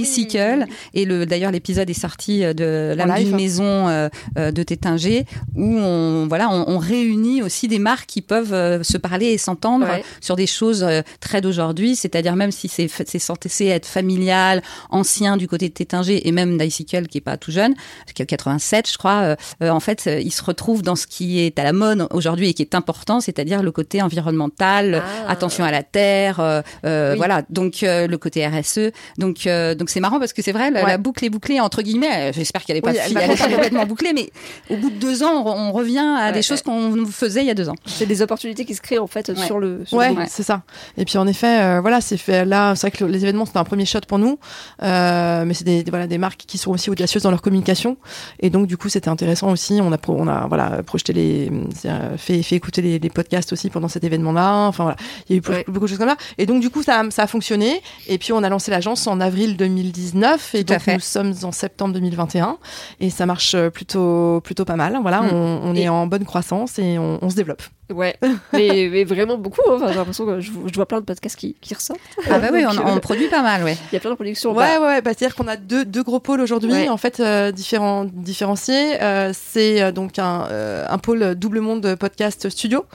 et 0.94 1.04
le, 1.04 1.26
d'ailleurs, 1.26 1.50
l'épisode 1.50 1.88
est 1.90 1.94
sorti 1.94 2.44
euh, 2.44 2.52
de 2.52 2.94
la 2.96 3.18
d'une 3.18 3.36
maison 3.36 3.88
euh, 3.88 4.08
euh, 4.38 4.50
de 4.50 4.62
Tétinger 4.62 5.24
où 5.54 5.78
on, 5.78 6.26
voilà, 6.28 6.48
on, 6.50 6.78
réunit 6.78 7.42
aussi 7.42 7.68
des 7.68 7.78
marques 7.78 8.06
qui 8.06 8.20
peuvent 8.20 8.82
se 8.82 8.98
parler 8.98 9.26
et 9.26 9.38
s'entendre 9.38 9.86
sur 10.20 10.36
des 10.36 10.46
choses 10.46 10.86
très 11.20 11.40
d'aujourd'hui, 11.40 11.96
c'est-à-dire 11.96 12.36
même 12.36 12.50
si 12.50 12.68
c'est, 12.68 12.88
c'est 12.88 13.18
censé 13.18 13.66
être 13.66 13.86
familial, 13.86 14.62
ancien 14.90 15.36
du 15.36 15.48
côté 15.48 15.68
de 15.68 15.74
Tétinger 15.74 16.26
et 16.26 16.32
même 16.32 16.58
d'Icicle 16.58 17.06
qui 17.06 17.18
est 17.18 17.22
pas 17.22 17.36
tout 17.36 17.52
jeune, 17.52 17.74
qui 18.14 18.22
a 18.22 18.26
87, 18.26 18.90
je 18.90 18.98
crois, 18.98 19.36
en 19.60 19.80
fait, 19.80 20.08
il 20.22 20.32
se 20.32 20.42
retrouve 20.42 20.82
dans 20.82 20.96
ce 20.96 21.06
qui 21.06 21.40
est 21.40 21.58
à 21.58 21.64
la 21.64 21.72
mode 21.72 22.06
aujourd'hui 22.10 22.48
et 22.48 22.54
qui 22.54 22.62
est 22.62 22.74
important, 22.74 23.20
c'est-à-dire 23.20 23.62
le 23.62 23.72
côté 23.72 24.02
environnemental, 24.02 25.02
ah. 25.04 25.30
attention 25.30 25.64
à 25.64 25.70
la 25.70 25.82
terre, 25.82 26.62
voilà, 26.82 27.42
donc 27.50 27.78
le 27.82 28.16
côté 28.16 28.46
RSE. 28.46 28.90
Donc, 29.18 29.48
donc 29.78 29.90
c'est 29.90 30.00
marrant 30.04 30.18
parce 30.18 30.32
que 30.32 30.42
c'est 30.42 30.52
vrai, 30.52 30.70
la, 30.70 30.98
boucle 30.98 31.24
est 31.24 31.30
bouclée 31.30 31.60
entre 31.60 31.82
guillemets. 31.82 32.32
J'espère 32.32 32.64
qu'elle 32.64 32.76
n'est 32.76 32.82
pas, 32.82 32.92
complètement 32.92 33.86
bouclée, 33.86 34.12
mais 34.12 34.30
au 34.70 34.76
bout 34.76 34.90
de 34.90 34.96
deux 34.96 35.22
ans, 35.22 35.44
on, 35.46 35.72
revient 35.72 36.16
à 36.18 36.30
des 36.30 36.42
choses 36.42 36.62
qu'on 36.62 37.06
faisait 37.06 37.40
il 37.40 37.46
y 37.46 37.50
a 37.50 37.54
deux 37.54 37.68
ans. 37.68 37.74
C'est 37.86 38.06
des 38.06 38.22
opportunités 38.22 38.64
qui 38.64 38.74
se 38.74 38.80
créent 38.80 38.98
en 38.98 39.06
fait 39.06 39.36
sur 39.36 39.58
le. 39.58 39.84
Sur 39.86 39.98
ouais, 39.98 40.14
c'est 40.28 40.42
ça. 40.42 40.62
Et 40.96 41.04
puis 41.04 41.18
en 41.18 41.26
effet, 41.26 41.60
euh, 41.60 41.80
voilà, 41.80 42.00
c'est 42.00 42.16
fait 42.16 42.44
là. 42.44 42.74
C'est 42.74 42.88
vrai 42.88 42.96
que 42.96 43.04
les 43.04 43.22
événements 43.22 43.46
c'était 43.46 43.58
un 43.58 43.64
premier 43.64 43.84
shot 43.86 44.00
pour 44.06 44.18
nous, 44.18 44.38
euh, 44.82 45.44
mais 45.44 45.54
c'est 45.54 45.64
des, 45.64 45.84
voilà 45.88 46.06
des 46.06 46.18
marques 46.18 46.44
qui 46.46 46.58
sont 46.58 46.70
aussi 46.70 46.90
audacieuses 46.90 47.22
dans 47.22 47.30
leur 47.30 47.42
communication. 47.42 47.96
Et 48.40 48.50
donc 48.50 48.66
du 48.66 48.76
coup, 48.76 48.88
c'était 48.88 49.08
intéressant 49.08 49.50
aussi. 49.50 49.80
On 49.82 49.92
a 49.92 49.98
on 50.08 50.28
a 50.28 50.46
voilà 50.46 50.82
projeté 50.82 51.12
les 51.12 51.50
euh, 51.86 52.16
fait 52.16 52.42
fait 52.42 52.56
écouter 52.56 52.82
les, 52.82 53.10
podcasts 53.10 53.52
aussi 53.52 53.70
pendant 53.70 53.88
cet 53.88 54.04
événement-là. 54.04 54.66
Enfin 54.66 54.84
voilà, 54.84 54.96
il 55.28 55.36
y 55.36 55.38
a 55.38 55.38
eu 55.38 55.64
beaucoup 55.68 55.86
de 55.86 55.90
choses 55.90 55.98
comme 55.98 56.08
ça. 56.08 56.16
Et 56.38 56.46
donc 56.46 56.60
du 56.60 56.70
coup, 56.70 56.82
ça 56.82 57.02
ça 57.10 57.22
a 57.24 57.26
fonctionné. 57.26 57.80
Et 58.08 58.18
puis 58.18 58.32
on 58.32 58.42
a 58.42 58.48
lancé 58.48 58.70
l'agence 58.70 59.06
en 59.06 59.20
avril 59.20 59.56
2019 59.94 60.54
et 60.54 60.64
donc 60.64 60.86
nous 60.86 61.00
sommes 61.00 61.34
en 61.42 61.52
septembre 61.52 61.94
2021 61.94 62.58
et 63.00 63.10
ça 63.10 63.26
marche 63.26 63.56
plutôt 63.70 64.40
plutôt 64.42 64.64
pas 64.64 64.76
mal. 64.76 64.98
Voilà, 65.00 65.22
mm. 65.22 65.32
on, 65.32 65.74
est 65.74 65.88
en 65.88 66.06
bonne 66.06 66.24
croissance 66.24 66.78
et 66.78 66.98
on 66.98 67.30
se 67.30 67.36
développe. 67.36 67.62
Ouais, 67.92 68.16
mais, 68.52 69.04
vraiment 69.04 69.36
beaucoup. 69.36 69.60
Hein. 69.68 69.74
Enfin, 69.76 69.88
j'ai 69.88 69.98
l'impression 69.98 70.24
que 70.24 70.40
je, 70.40 70.50
vois 70.74 70.86
plein 70.86 71.00
de 71.00 71.04
podcasts 71.04 71.36
qui, 71.36 71.54
qui 71.60 71.74
ressortent. 71.74 72.00
Ah 72.30 72.38
bah 72.38 72.48
oui, 72.50 72.64
on, 72.64 72.86
on, 72.86 72.98
produit 72.98 73.28
pas 73.28 73.42
mal, 73.42 73.62
ouais. 73.62 73.76
Il 73.92 73.94
y 73.94 73.96
a 73.96 74.00
plein 74.00 74.10
de 74.10 74.14
productions. 74.14 74.54
Ouais, 74.54 74.78
ouais, 74.78 75.02
bah, 75.02 75.10
c'est-à-dire 75.16 75.36
qu'on 75.36 75.48
a 75.48 75.56
deux, 75.56 75.84
deux 75.84 76.02
gros 76.02 76.20
pôles 76.20 76.40
aujourd'hui, 76.40 76.88
en 76.88 76.96
fait, 76.96 77.20
euh, 77.20 77.52
différents, 77.52 78.04
différenciés. 78.04 79.02
Euh, 79.02 79.32
c'est 79.34 79.82
euh, 79.82 79.92
donc 79.92 80.18
un, 80.18 80.48
euh, 80.50 80.86
un 80.88 80.96
pôle 80.96 81.34
double 81.34 81.60
monde 81.60 81.94
podcast 81.96 82.48
studio, 82.48 82.86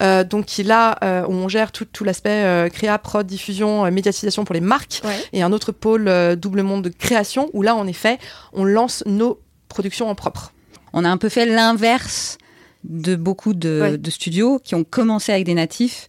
donc 0.00 0.46
qui 0.46 0.62
là, 0.62 0.98
où 1.28 1.32
on 1.32 1.48
gère 1.48 1.70
tout, 1.70 1.84
tout 1.84 2.04
l'aspect 2.04 2.68
créa, 2.72 2.98
prod, 2.98 3.26
diffusion, 3.26 3.90
médiatisation 3.90 4.44
pour 4.44 4.54
les 4.54 4.60
marques, 4.60 5.02
et 5.32 5.42
un 5.42 5.52
autre 5.52 5.72
pôle 5.72 6.10
double 6.36 6.62
monde 6.62 6.82
de 6.82 6.88
création, 6.88 7.50
où 7.52 7.62
là, 7.62 7.74
en 7.74 7.86
effet, 7.86 8.18
on 8.52 8.64
lance 8.64 9.02
nos 9.06 9.40
productions 9.68 10.08
en 10.08 10.14
propre. 10.14 10.52
On 10.92 11.04
a 11.04 11.10
un 11.10 11.18
peu 11.18 11.28
fait 11.28 11.44
l'inverse 11.44 12.38
de 12.84 13.16
beaucoup 13.16 13.54
de, 13.54 13.98
studios 14.08 14.60
qui 14.62 14.74
ont 14.74 14.84
commencé 14.84 15.32
avec 15.32 15.44
des 15.44 15.54
natifs 15.54 16.08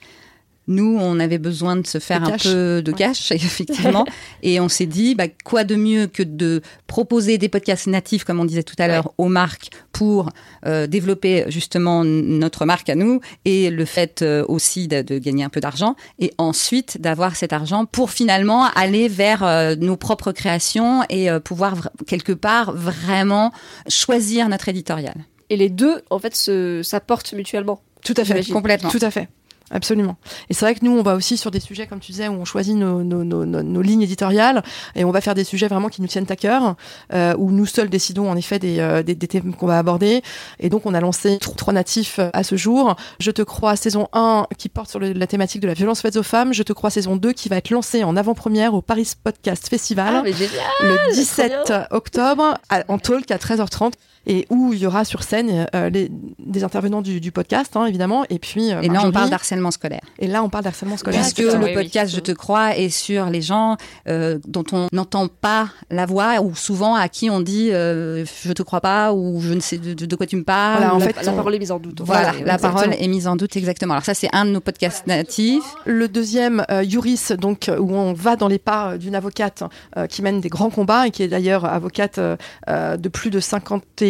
nous, 0.69 0.97
on 1.01 1.19
avait 1.19 1.39
besoin 1.39 1.75
de 1.75 1.85
se 1.87 1.97
faire 1.97 2.23
un 2.23 2.37
peu 2.37 2.81
de 2.83 2.91
Ouais. 2.91 2.97
cash, 2.97 3.31
effectivement. 3.31 4.05
et 4.43 4.59
on 4.59 4.69
s'est 4.69 4.85
dit, 4.85 5.15
bah, 5.15 5.25
quoi 5.43 5.63
de 5.63 5.75
mieux 5.75 6.07
que 6.07 6.21
de 6.23 6.61
proposer 6.85 7.37
des 7.37 7.49
podcasts 7.49 7.87
natifs, 7.87 8.23
comme 8.23 8.39
on 8.39 8.45
disait 8.45 8.63
tout 8.63 8.75
à 8.77 8.87
l'heure, 8.87 9.11
aux 9.17 9.27
marques 9.27 9.69
pour 9.91 10.29
euh, 10.65 10.85
développer 10.85 11.45
justement 11.47 12.03
notre 12.05 12.65
marque 12.65 12.89
à 12.89 12.95
nous 12.95 13.19
et 13.45 13.71
le 13.71 13.83
fait 13.83 14.21
euh, 14.21 14.45
aussi 14.47 14.87
de, 14.87 15.01
de 15.01 15.17
gagner 15.17 15.43
un 15.43 15.49
peu 15.49 15.59
d'argent 15.59 15.95
et 16.19 16.31
ensuite 16.37 17.01
d'avoir 17.01 17.35
cet 17.35 17.51
argent 17.51 17.85
pour 17.85 18.11
finalement 18.11 18.65
aller 18.75 19.07
vers 19.07 19.43
euh, 19.43 19.75
nos 19.75 19.97
propres 19.97 20.31
créations 20.31 21.03
et 21.09 21.29
pouvoir 21.43 21.89
quelque 22.05 22.31
part 22.31 22.73
vraiment 22.73 23.51
choisir 23.87 24.47
notre 24.49 24.69
éditorial. 24.69 25.15
Et 25.49 25.57
les 25.57 25.69
deux, 25.69 26.01
en 26.09 26.19
fait, 26.19 26.35
se- 26.35 26.81
s'apportent 26.83 27.33
mutuellement. 27.33 27.81
Tout 28.03 28.13
à 28.17 28.23
fait. 28.25 28.33
Complètement. 28.53 28.89
Tout 28.89 28.99
à 29.01 29.11
fait. 29.11 29.27
Absolument. 29.71 30.15
Et 30.49 30.55
c'est 30.55 30.65
vrai 30.65 30.73
que 30.73 30.83
nous, 30.83 30.97
on 30.97 31.03
va 31.03 31.13
aussi 31.13 31.37
sur 31.37 31.51
des 31.51 31.59
sujets, 31.59 31.85
comme 31.85 31.99
tu 31.99 32.11
disais, 32.11 32.27
où 32.27 32.31
on 32.33 32.43
choisit 32.43 32.75
nos, 32.75 33.03
nos, 33.03 33.23
nos, 33.23 33.45
nos- 33.45 33.61
nos 33.61 33.81
lignes 33.83 34.01
éditoriales 34.01 34.63
et 34.95 35.05
on 35.05 35.11
va 35.11 35.21
faire 35.21 35.35
des 35.35 35.43
sujets 35.43 35.67
vraiment 35.67 35.89
qui 35.89 36.01
nous 36.01 36.07
tiennent 36.07 36.25
à 36.27 36.35
cœur, 36.35 36.75
euh, 37.13 37.35
où 37.37 37.51
nous 37.51 37.67
seuls 37.67 37.87
décidons 37.87 38.31
en 38.31 38.35
effet 38.35 38.57
des, 38.57 38.79
euh, 38.79 39.03
des, 39.03 39.13
des 39.13 39.27
thèmes 39.27 39.53
qu'on 39.53 39.67
va 39.67 39.77
aborder. 39.77 40.23
Et 40.59 40.69
donc, 40.69 40.87
on 40.87 40.95
a 40.95 40.99
lancé 40.99 41.35
tr- 41.37 41.53
trois 41.55 41.71
natifs 41.71 42.17
euh, 42.17 42.31
à 42.33 42.43
ce 42.43 42.55
jour. 42.55 42.95
Je 43.19 43.29
te 43.29 43.43
crois 43.43 43.75
saison 43.75 44.07
1 44.11 44.47
qui 44.57 44.69
porte 44.69 44.89
sur 44.89 44.97
le- 44.97 45.13
la 45.13 45.27
thématique 45.27 45.61
de 45.61 45.67
la 45.67 45.75
violence 45.75 46.01
faite 46.01 46.15
aux 46.15 46.23
femmes. 46.23 46.51
Je 46.51 46.63
te 46.63 46.73
crois 46.73 46.89
saison 46.89 47.15
2 47.15 47.31
qui 47.31 47.47
va 47.47 47.57
être 47.57 47.69
lancée 47.69 48.03
en 48.03 48.15
avant-première 48.17 48.73
au 48.73 48.81
Paris 48.81 49.11
Podcast 49.23 49.67
Festival 49.69 50.15
Ah, 50.15 50.21
mais 50.23 50.33
génial 50.33 50.49
le 50.81 50.95
trop 50.95 51.13
17 51.13 51.73
octobre 51.91 52.57
à- 52.69 52.83
en 52.87 52.97
talk 52.97 53.29
à 53.29 53.37
13h30 53.37 53.93
et 54.27 54.45
où 54.49 54.73
il 54.73 54.79
y 54.79 54.85
aura 54.85 55.05
sur 55.05 55.23
scène 55.23 55.67
euh, 55.75 55.89
les, 55.89 56.11
des 56.39 56.63
intervenants 56.63 57.01
du, 57.01 57.19
du 57.21 57.31
podcast 57.31 57.75
hein, 57.75 57.85
évidemment 57.85 58.25
et 58.29 58.37
puis 58.39 58.71
euh, 58.73 58.81
Et 58.81 58.89
là, 58.89 59.01
on 59.03 59.11
parle 59.11 59.29
d'harcèlement 59.29 59.71
scolaire. 59.71 60.01
et 60.19 60.27
là 60.27 60.43
on 60.43 60.49
parle 60.49 60.63
d'harcèlement 60.65 60.97
scolaire 60.97 61.21
Puisque 61.21 61.39
le 61.39 61.57
oui, 61.57 61.63
oui. 61.65 61.73
podcast 61.73 62.13
Je 62.13 62.19
te 62.19 62.31
crois 62.31 62.75
est 62.77 62.89
sur 62.89 63.25
les 63.29 63.41
gens 63.41 63.77
euh, 64.07 64.37
dont 64.47 64.65
on 64.73 64.87
n'entend 64.91 65.27
pas 65.29 65.69
la 65.89 66.05
voix 66.05 66.41
ou 66.41 66.55
souvent 66.55 66.95
à 66.95 67.07
qui 67.09 67.29
on 67.29 67.39
dit 67.39 67.69
euh, 67.71 68.25
je 68.43 68.51
te 68.53 68.61
crois 68.63 68.81
pas 68.81 69.13
ou 69.13 69.39
je 69.41 69.53
ne 69.53 69.59
sais 69.61 69.77
de, 69.77 69.93
de- 69.93 70.05
de 70.05 70.15
quoi 70.15 70.25
tu 70.25 70.35
me 70.35 70.43
parles. 70.43 70.79
Voilà, 70.79 70.95
en 70.95 70.99
la, 70.99 71.05
fait, 71.07 71.23
la 71.25 71.31
on- 71.31 71.35
parole 71.35 71.55
est 71.55 71.59
mise 71.59 71.71
en 71.71 71.79
doute. 71.79 72.01
Voilà, 72.01 72.31
la 72.33 72.39
exactement. 72.39 72.73
parole 72.73 72.93
est 72.99 73.07
mise 73.07 73.27
en 73.27 73.35
doute 73.35 73.55
exactement. 73.57 73.93
Alors 73.93 74.05
ça, 74.05 74.13
c'est 74.13 74.29
un 74.33 74.45
de 74.45 74.51
nos 74.51 74.59
podcasts 74.61 75.07
natifs. 75.07 75.63
le 75.85 76.07
deuxième 76.07 76.65
euh, 76.71 76.83
Yuris 76.83 77.27
donc 77.39 77.69
euh, 77.69 77.77
où 77.79 77.93
on 77.95 78.13
va 78.13 78.35
dans 78.35 78.47
les 78.47 78.59
pas 78.59 78.97
d'une 78.97 79.15
avocate 79.15 79.63
euh, 79.97 80.07
qui 80.07 80.21
mène 80.21 80.41
des 80.41 80.49
grands 80.49 80.69
combats 80.69 81.07
et 81.07 81.11
qui 81.11 81.23
est 81.23 81.27
d'ailleurs 81.27 81.65
avocate 81.65 82.19
de 82.67 83.09
plus 83.09 83.29
de 83.29 83.39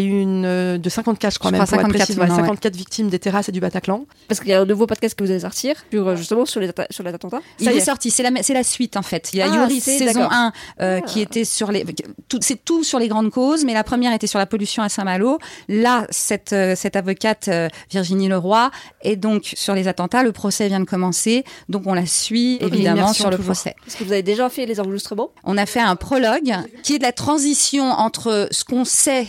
51 0.02 0.44
euh, 0.46 0.78
de 0.78 0.90
54 0.90 1.34
je 1.34 1.40
crois 1.40 1.52
Je 1.52 1.56
même 1.58 1.66
crois 1.66 1.78
pour 1.78 1.86
être 1.86 1.92
54 1.92 1.98
précise, 2.06 2.16
ouais, 2.18 2.22
maintenant, 2.28 2.36
ouais. 2.38 2.42
54 2.48 2.76
victimes 2.76 3.10
des 3.10 3.20
terrasses 3.20 3.50
et 3.50 3.52
du 3.52 3.60
Bataclan 3.60 4.06
Parce 4.28 4.40
qu'il 4.40 4.50
y 4.50 4.54
a 4.54 4.62
un 4.62 4.66
nouveau 4.66 4.88
podcast 4.88 5.16
que 5.18 5.24
vous 5.24 5.30
allez 5.32 5.40
sortir 5.42 5.76
sur, 5.92 6.08
euh, 6.08 6.16
justement 6.16 6.46
sur 6.46 6.60
les, 6.60 6.72
sur 6.90 7.04
les 7.04 7.14
attentats. 7.14 7.42
Il 7.60 7.66
Ça 7.66 7.74
y 7.74 7.78
est, 7.78 7.82
sorti, 7.82 8.12
c'est 8.12 8.24
la, 8.24 8.32
c'est 8.44 8.54
la 8.54 8.64
suite 8.64 8.98
en 8.98 9.02
fait. 9.02 9.30
Il 9.34 9.40
y 9.40 9.42
a 9.42 9.48
Ah, 9.52 9.56
Yuri 9.56 9.80
c'est- 9.82 9.98
saison 10.00 10.22
d'accord. 10.22 10.34
1 10.34 10.54
euh, 10.82 11.00
Ah. 11.04 11.06
qui 11.06 11.22
était 11.22 11.46
sur 11.46 11.72
les... 11.72 11.86
tout- 12.28 12.40
C'est 12.42 12.64
tout 12.64 12.84
sur 12.84 13.00
les 13.00 13.08
grandes 13.08 13.32
causes, 13.32 13.66
mais 13.66 13.74
la 13.74 13.84
première 13.84 14.14
était 14.14 14.28
sur 14.28 14.40
la 14.40 14.46
pollution 14.46 14.84
à 14.84 14.90
Saint-Malo. 14.90 15.40
Là, 15.68 16.06
cette, 16.10 16.54
euh, 16.54 16.76
cette 16.76 16.96
avocate 16.96 17.48
euh, 17.48 17.68
Virginie 17.92 18.28
Leroy 18.28 18.72
est 19.02 19.16
donc 19.16 19.52
sur 19.56 19.74
les 19.76 19.88
attentats. 19.88 20.24
Le 20.24 20.32
procès 20.32 20.68
vient 20.68 20.80
de 20.80 20.86
commencer, 20.86 21.44
donc 21.70 21.84
on 21.86 21.94
la 21.94 22.06
suit 22.06 22.58
évidemment 22.62 23.14
sur 23.14 23.30
le 23.30 23.38
toujours. 23.38 23.54
procès. 23.54 23.76
Parce 23.86 23.96
que 23.98 24.04
vous 24.04 24.12
avez 24.12 24.24
déjà 24.24 24.50
fait 24.50 24.66
les 24.66 24.80
enregistrements. 24.80 25.30
On 25.44 25.58
a 25.58 25.66
fait 25.66 25.80
un 25.80 25.96
prologue 25.96 26.54
qui 26.84 26.96
est 26.96 26.98
de 27.00 27.04
la 27.04 27.12
transition 27.12 27.84
entre 27.92 28.48
ce 28.52 28.64
qu'on 28.64 28.86
sait 28.86 29.28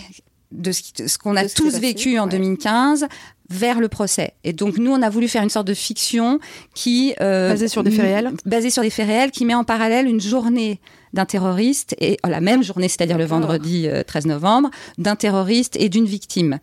de 0.53 0.73
ce, 0.73 1.19
qu'on 1.19 1.37
a 1.37 1.49
tous 1.49 1.65
passé, 1.73 1.81
vécu 1.81 2.19
en 2.19 2.25
ouais. 2.25 2.31
2015 2.31 3.07
vers 3.51 3.81
le 3.81 3.89
procès. 3.89 4.35
Et 4.45 4.53
donc 4.53 4.79
nous, 4.79 4.93
on 4.93 5.03
a 5.03 5.11
voulu 5.11 5.29
faire 5.29 5.43
une 5.43 5.51
sorte 5.51 5.67
de 5.67 5.75
fiction 5.75 6.39
qui 6.75 7.15
euh, 7.21 7.51
Basée 7.51 7.69
sur 7.69 7.83
des 7.83 7.91
faits 7.91 8.01
réels 8.01 8.33
basée 8.45 8.71
sur 8.71 8.83
des 8.83 8.91
faits 8.91 9.07
réels, 9.07 9.31
qui 9.31 9.45
met 9.45 9.55
en 9.55 9.65
parallèle 9.65 10.07
une 10.07 10.21
journée 10.21 10.81
d'un 11.13 11.27
terroriste 11.27 11.97
et 12.01 12.19
oh, 12.25 12.29
la 12.29 12.41
même 12.41 12.63
journée, 12.63 12.89
c'est-à-dire 12.89 13.19
le 13.19 13.25
vendredi 13.25 13.89
euh, 13.89 14.05
13 14.05 14.27
novembre, 14.27 14.71
d'un 14.99 15.17
terroriste 15.17 15.77
et 15.77 15.89
d'une 15.89 16.05
victime. 16.07 16.61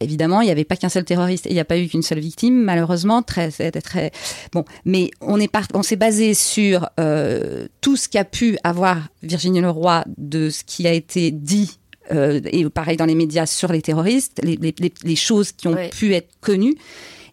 Évidemment, 0.00 0.40
il 0.40 0.46
n'y 0.46 0.50
avait 0.50 0.64
pas 0.64 0.76
qu'un 0.76 0.88
seul 0.88 1.04
terroriste 1.04 1.46
et 1.46 1.50
il 1.50 1.54
n'y 1.54 1.60
a 1.60 1.64
pas 1.64 1.78
eu 1.78 1.86
qu'une 1.86 2.02
seule 2.02 2.18
victime, 2.18 2.62
malheureusement. 2.62 3.22
Très, 3.22 3.50
très, 3.50 3.70
très 3.70 4.10
bon. 4.52 4.64
Mais 4.84 5.10
on 5.20 5.38
est 5.38 5.48
part- 5.48 5.68
on 5.72 5.84
s'est 5.84 5.96
basé 5.96 6.34
sur 6.34 6.88
euh, 6.98 7.68
tout 7.80 7.96
ce 7.96 8.08
qu'a 8.08 8.24
pu 8.24 8.58
avoir 8.64 8.98
Virginie 9.22 9.60
Leroy 9.60 10.04
de 10.18 10.50
ce 10.50 10.64
qui 10.64 10.88
a 10.88 10.92
été 10.92 11.30
dit. 11.30 11.78
Euh, 12.12 12.40
et 12.44 12.68
pareil 12.68 12.96
dans 12.96 13.06
les 13.06 13.14
médias 13.14 13.46
sur 13.46 13.72
les 13.72 13.82
terroristes, 13.82 14.40
les, 14.42 14.56
les- 14.56 14.92
les- 15.04 15.16
choses 15.16 15.52
qui 15.52 15.68
ont 15.68 15.76
pu 15.90 16.14
être 16.14 16.28
connues. 16.40 16.74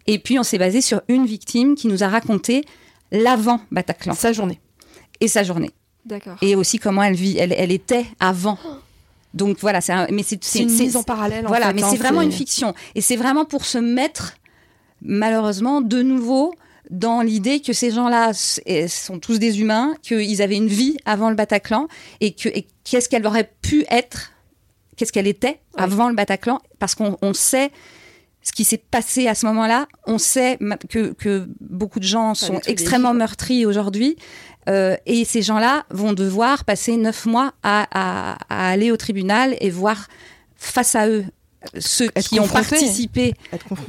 Et 0.06 0.18
puis 0.18 0.38
on 0.38 0.42
s'est 0.42 0.58
basé 0.58 0.80
sur 0.80 1.02
une 1.08 1.26
victime 1.26 1.74
qui 1.74 1.86
nous 1.88 2.02
a 2.02 2.08
raconté 2.08 2.64
l'avant 3.10 3.60
Bataclan 3.70 4.14
sa 4.14 4.32
journée 4.32 4.58
et 5.20 5.28
sa 5.28 5.42
journée 5.44 5.70
D'accord. 6.06 6.36
et 6.42 6.56
aussi 6.56 6.78
comment 6.78 7.02
elle 7.02 7.14
vit, 7.14 7.36
elle, 7.38 7.52
elle 7.56 7.70
était 7.72 8.06
avant. 8.18 8.58
Donc 9.34 9.58
voilà, 9.60 9.80
c'est 9.80 9.92
un- 9.92 10.06
mais 10.10 10.22
c'est 10.22 10.42
c'est 10.42 10.60
une 10.60 10.70
mise 10.72 10.96
en 10.96 11.02
parallèle 11.02 11.44
en 11.46 11.48
voilà, 11.48 11.68
fait, 11.68 11.74
mais 11.74 11.82
hein, 11.82 11.88
c'est 11.90 11.96
vraiment 11.98 12.22
une 12.22 12.32
fiction 12.32 12.74
et 12.94 13.00
c'est 13.00 13.16
vraiment 13.16 13.44
pour 13.44 13.64
se 13.64 13.78
mettre 13.78 14.34
malheureusement 15.00 15.80
de 15.80 16.02
nouveau 16.02 16.54
dans 16.90 17.22
l'idée 17.22 17.60
que 17.60 17.72
ces 17.72 17.90
gens-là 17.90 18.32
sont 18.88 19.18
tous 19.18 19.38
des 19.38 19.60
humains, 19.60 19.94
qu'ils 20.02 20.42
avaient 20.42 20.56
une 20.56 20.66
vie 20.68 20.96
avant 21.04 21.30
le 21.30 21.36
Bataclan 21.36 21.88
et 22.20 22.32
que 22.32 22.48
et 22.48 22.66
qu'est-ce 22.84 23.08
qu'elle 23.08 23.26
aurait 23.26 23.50
pu 23.62 23.84
être, 23.90 24.32
qu'est-ce 24.96 25.12
qu'elle 25.12 25.26
était 25.26 25.60
avant 25.76 26.08
le 26.08 26.14
Bataclan, 26.14 26.60
parce 26.78 26.94
qu'on 26.94 27.16
on 27.22 27.34
sait 27.34 27.70
ce 28.42 28.52
qui 28.52 28.64
s'est 28.64 28.82
passé 28.90 29.28
à 29.28 29.34
ce 29.34 29.46
moment-là. 29.46 29.86
On 30.06 30.18
sait 30.18 30.58
que, 30.88 31.12
que 31.12 31.48
beaucoup 31.60 32.00
de 32.00 32.04
gens 32.04 32.34
sont 32.34 32.60
extrêmement 32.66 33.14
meurtris 33.14 33.66
aujourd'hui. 33.66 34.16
euh, 34.68 34.96
et 35.06 35.24
ces 35.24 35.42
gens-là 35.42 35.84
vont 35.90 36.12
devoir 36.12 36.64
passer 36.64 36.96
neuf 36.96 37.24
mois 37.26 37.52
à, 37.62 37.86
à- 37.92 38.36
à 38.48 38.68
aller 38.70 38.90
au 38.92 38.96
tribunal 38.96 39.56
et 39.60 39.70
voir 39.70 40.08
face 40.56 40.94
à 40.94 41.08
eux 41.08 41.24
ceux 41.78 42.06
Être 42.16 42.28
qui 42.28 42.40
ont 42.40 42.48
participé 42.48 43.34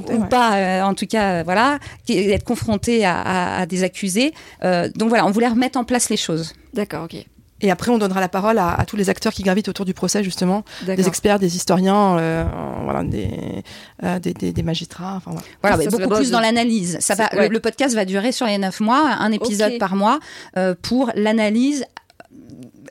ou 0.08 0.22
ouais. 0.22 0.28
pas, 0.30 0.58
euh, 0.58 0.82
en 0.84 0.94
tout 0.94 1.08
cas, 1.08 1.40
euh, 1.40 1.44
voilà, 1.44 1.80
être 2.08 2.44
confrontés 2.44 3.04
à, 3.06 3.58
à- 3.62 3.66
des 3.66 3.84
accusés. 3.84 4.34
Donc 4.62 5.10
voilà, 5.10 5.26
on 5.26 5.32
voulait 5.32 5.48
remettre 5.48 5.80
en 5.80 5.84
place 5.84 6.10
les 6.10 6.18
choses. 6.18 6.54
D'accord, 6.74 7.06
ok. 7.06 7.26
Et 7.64 7.72
après 7.72 7.90
on 7.92 7.98
donnera 7.98 8.20
la 8.22 8.30
parole 8.30 8.60
à, 8.60 8.70
à 8.74 8.86
tous 8.86 8.96
les 8.96 9.10
acteurs 9.10 9.34
qui 9.34 9.42
gravitent 9.42 9.70
autour 9.70 9.86
du 9.86 9.94
procès 9.96 10.24
justement 10.24 10.64
des 10.86 11.08
experts 11.08 11.40
des 11.40 11.56
historiens 11.56 12.18
euh, 12.20 12.44
voilà 12.84 13.04
des, 13.04 13.64
euh, 14.04 14.20
des, 14.20 14.34
des 14.34 14.52
des 14.54 14.64
magistrats 14.64 15.16
enfin 15.18 15.32
voilà 15.32 15.46
Voilà, 15.62 15.78
mais 15.78 15.88
beaucoup 15.88 16.16
plus 16.16 16.30
dans 16.32 16.40
l'analyse. 16.42 16.98
Ça 17.00 17.16
va, 17.16 17.30
ouais. 17.34 17.48
le, 17.48 17.54
le 17.54 17.60
podcast 17.60 17.96
va 17.96 18.06
durer 18.06 18.32
sur 18.32 18.46
les 18.46 18.58
neuf 18.58 18.80
mois, 18.80 19.02
un 19.20 19.32
épisode 19.32 19.78
par 19.80 19.96
mois, 19.96 20.20
euh, 20.58 20.76
pour 20.82 21.12
l'analyse. 21.16 21.86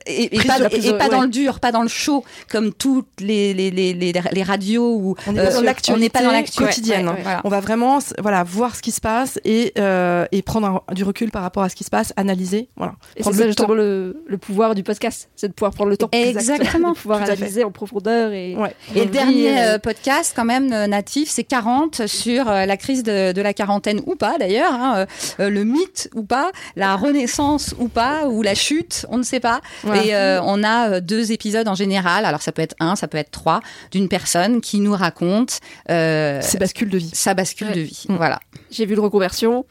Et, 0.07 0.29
pas, 0.47 0.59
et- 0.71 0.89
et 0.89 0.93
dans 1.09 1.23
le 1.23 1.29
dur, 1.29 1.61
pas 1.61 1.73
dans 1.73 1.83
le 1.83 1.89
chaud, 1.89 2.25
comme 2.51 2.73
toutes 2.73 3.07
les, 3.21 3.55
les, 3.55 3.71
les, 3.71 3.93
les, 3.95 4.13
les 4.33 4.43
radios 4.43 4.97
où 4.97 5.15
on 5.27 5.37
euh, 5.37 5.45
pas 5.45 5.51
dans 5.53 5.59
on 5.59 5.63
l'actualité 5.63 6.01
n'est 6.05 6.11
pas 6.11 6.23
dans 6.23 6.31
l'actu 6.33 6.59
quotidienne 6.59 7.07
Ouais, 7.07 7.13
ouais, 7.13 7.17
ouais. 7.19 7.23
Voilà. 7.23 7.41
on 7.45 7.49
va 7.49 7.61
vraiment 7.61 7.99
voilà 8.19 8.43
voir 8.45 8.75
ce 8.77 8.83
qui 8.83 8.91
se 8.93 9.01
passe 9.01 9.39
et 9.45 9.73
euh, 9.79 10.27
et 10.33 10.43
prendre 10.43 10.83
un- 10.89 10.95
du 10.95 11.05
recul 11.05 11.31
par 11.31 11.43
rapport 11.43 11.63
à 11.63 11.69
ce 11.69 11.77
qui 11.77 11.85
se 11.85 11.91
passe 11.91 12.13
analyser 12.17 12.69
voilà 12.77 12.95
Et 13.17 13.23
c'est 13.23 13.29
justement 13.49 13.75
le, 13.75 14.23
le 14.27 14.39
pouvoir 14.39 14.75
du 14.75 14.83
podcast, 14.83 15.29
c'est 15.37 15.49
de 15.49 15.53
pouvoir 15.53 15.73
prendre 15.73 15.91
le 15.91 15.97
temps. 15.97 16.09
Exactement. 16.13 16.93
De 16.93 16.97
pouvoir 16.97 17.21
analyser 17.23 17.65
en 17.65 17.71
profondeur 17.71 18.33
et. 18.33 18.57
Ouais. 18.57 18.75
Et 18.95 19.05
le 19.05 19.11
dernier 19.11 19.59
euh, 19.61 19.79
podcast, 19.79 20.33
quand 20.35 20.45
même, 20.45 20.69
natif, 20.87 21.29
c'est 21.31 21.45
40 21.45 22.07
sur 22.07 22.49
euh, 22.49 22.67
la 22.67 22.77
crise 22.77 23.03
de, 23.03 23.33
de 23.33 23.41
la 23.43 23.53
quarantaine 23.55 24.01
ou 24.07 24.15
pas, 24.17 24.37
d'ailleurs, 24.39 24.73
hein, 24.73 25.07
le 25.39 25.65
mythe 25.65 26.09
ou 26.15 26.23
pas, 26.25 26.51
la 26.77 26.97
renaissance 26.97 27.75
ou 27.79 27.89
pas, 27.89 28.27
ou 28.29 28.43
la 28.43 28.55
chute, 28.55 29.07
on 29.11 29.19
ne 29.19 29.23
sait 29.23 29.41
pas. 29.41 29.61
Voilà. 29.95 30.05
Et 30.05 30.15
euh, 30.15 30.41
on 30.43 30.63
a 30.65 30.91
euh, 30.91 31.01
deux 31.01 31.33
épisodes 31.33 31.69
en 31.69 31.75
général, 31.75 32.25
alors 32.25 32.43
ça 32.43 32.53
peut 32.53 32.63
être 32.63 32.75
un, 32.81 32.97
ça 32.97 33.09
peut 33.09 33.19
être 33.19 33.31
trois, 33.31 33.61
d'une 33.91 34.09
personne 34.09 34.61
qui 34.61 34.81
nous 34.81 34.95
raconte 34.95 35.61
euh, 35.91 36.39
c'est 36.43 36.59
bascule 36.59 36.89
de 36.91 36.99
vie 36.99 37.11
sa 37.13 37.35
bascule 37.35 37.69
Ouais. 37.69 37.75
de 37.75 37.81
vie. 37.81 38.05
Voilà. 38.09 38.41
J'ai 38.71 38.87
vu 38.87 38.95
le 38.95 39.01
reconversion. 39.01 39.65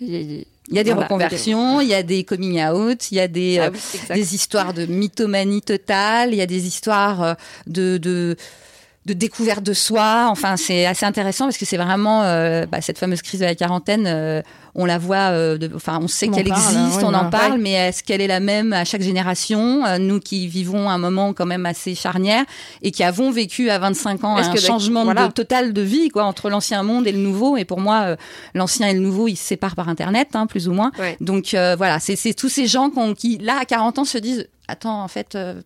Il 0.00 0.44
y 0.70 0.78
a 0.78 0.82
des 0.82 0.90
Voilà, 0.90 1.04
reconversions, 1.06 1.80
il 1.80 1.88
y 1.88 1.94
a 1.94 2.02
des 2.02 2.24
coming 2.24 2.60
out, 2.64 3.10
il 3.12 3.14
y 3.16 3.20
a 3.20 3.28
des, 3.28 3.58
Ah 3.58 3.66
euh, 3.66 3.70
oui, 3.72 4.14
des 4.16 4.34
histoires 4.34 4.74
de 4.74 4.84
mythomanie 4.84 5.62
totale, 5.62 6.30
il 6.32 6.36
y 6.36 6.42
a 6.42 6.46
des 6.46 6.66
histoires 6.66 7.36
de, 7.66 7.96
de, 7.98 8.36
de 9.06 9.12
découverte 9.14 9.62
de 9.62 9.72
soi. 9.72 10.26
Enfin, 10.30 10.56
c'est 10.56 10.84
assez 10.84 11.06
intéressant 11.06 11.44
parce 11.46 11.56
que 11.58 11.64
c'est 11.64 11.76
vraiment 11.76 12.22
euh, 12.24 12.66
bah, 12.66 12.80
cette 12.80 12.98
fameuse 12.98 13.22
crise 13.22 13.40
de 13.40 13.44
la 13.46 13.54
quarantaine. 13.54 14.04
euh, 14.06 14.42
on 14.78 14.84
la 14.84 14.98
voit, 14.98 15.30
euh, 15.30 15.56
de- 15.56 15.70
enfin, 15.74 15.98
on 16.02 16.06
sait 16.08 16.28
qu'elle 16.28 16.48
existe, 16.48 16.76
oui, 16.98 17.02
on 17.04 17.14
en 17.14 17.30
parle, 17.30 17.52
ouais. 17.52 17.58
mais 17.58 17.72
est-ce 17.72 18.02
qu'elle 18.02 18.20
est 18.20 18.26
la 18.26 18.40
même 18.40 18.74
à 18.74 18.84
chaque 18.84 19.00
génération 19.00 19.84
Nous 19.98 20.20
qui 20.20 20.48
vivons 20.48 20.90
un 20.90 20.98
moment 20.98 21.32
quand 21.32 21.46
même 21.46 21.64
assez 21.64 21.94
charnière 21.94 22.44
et 22.82 22.90
qui 22.90 23.02
avons 23.02 23.30
vécu 23.30 23.70
à 23.70 23.78
25 23.78 24.22
ans 24.24 24.36
un 24.36 24.52
que- 24.52 24.60
changement 24.60 25.04
voilà. 25.04 25.28
de, 25.28 25.32
total 25.32 25.72
de 25.72 25.80
vie, 25.80 26.10
quoi, 26.10 26.24
entre 26.24 26.50
l'ancien 26.50 26.82
monde 26.82 27.06
et 27.06 27.12
le 27.12 27.18
nouveau? 27.20 27.56
Et 27.56 27.64
pour 27.64 27.80
moi, 27.80 28.16
l'ancien 28.54 28.88
et 28.88 28.92
le 28.92 29.00
nouveau, 29.00 29.28
ils 29.28 29.36
se 29.36 29.44
séparent 29.46 29.76
par 29.76 29.88
Internet, 29.88 30.28
hein, 30.34 30.46
plus 30.46 30.68
ou 30.68 30.72
moins. 30.74 30.92
Ouais. 30.98 31.16
Donc 31.22 31.54
voilà, 31.54 31.98
c'est 31.98 32.34
tous 32.34 32.50
ces 32.50 32.66
gens 32.66 32.90
qui, 33.16 33.38
là, 33.38 33.56
à 33.60 33.64
40 33.64 33.98
ans, 34.00 34.04
se 34.04 34.18
disent 34.18 34.46
attends, 34.68 35.02
en 35.02 35.08
fait, 35.08 35.34
euh, 35.34 35.60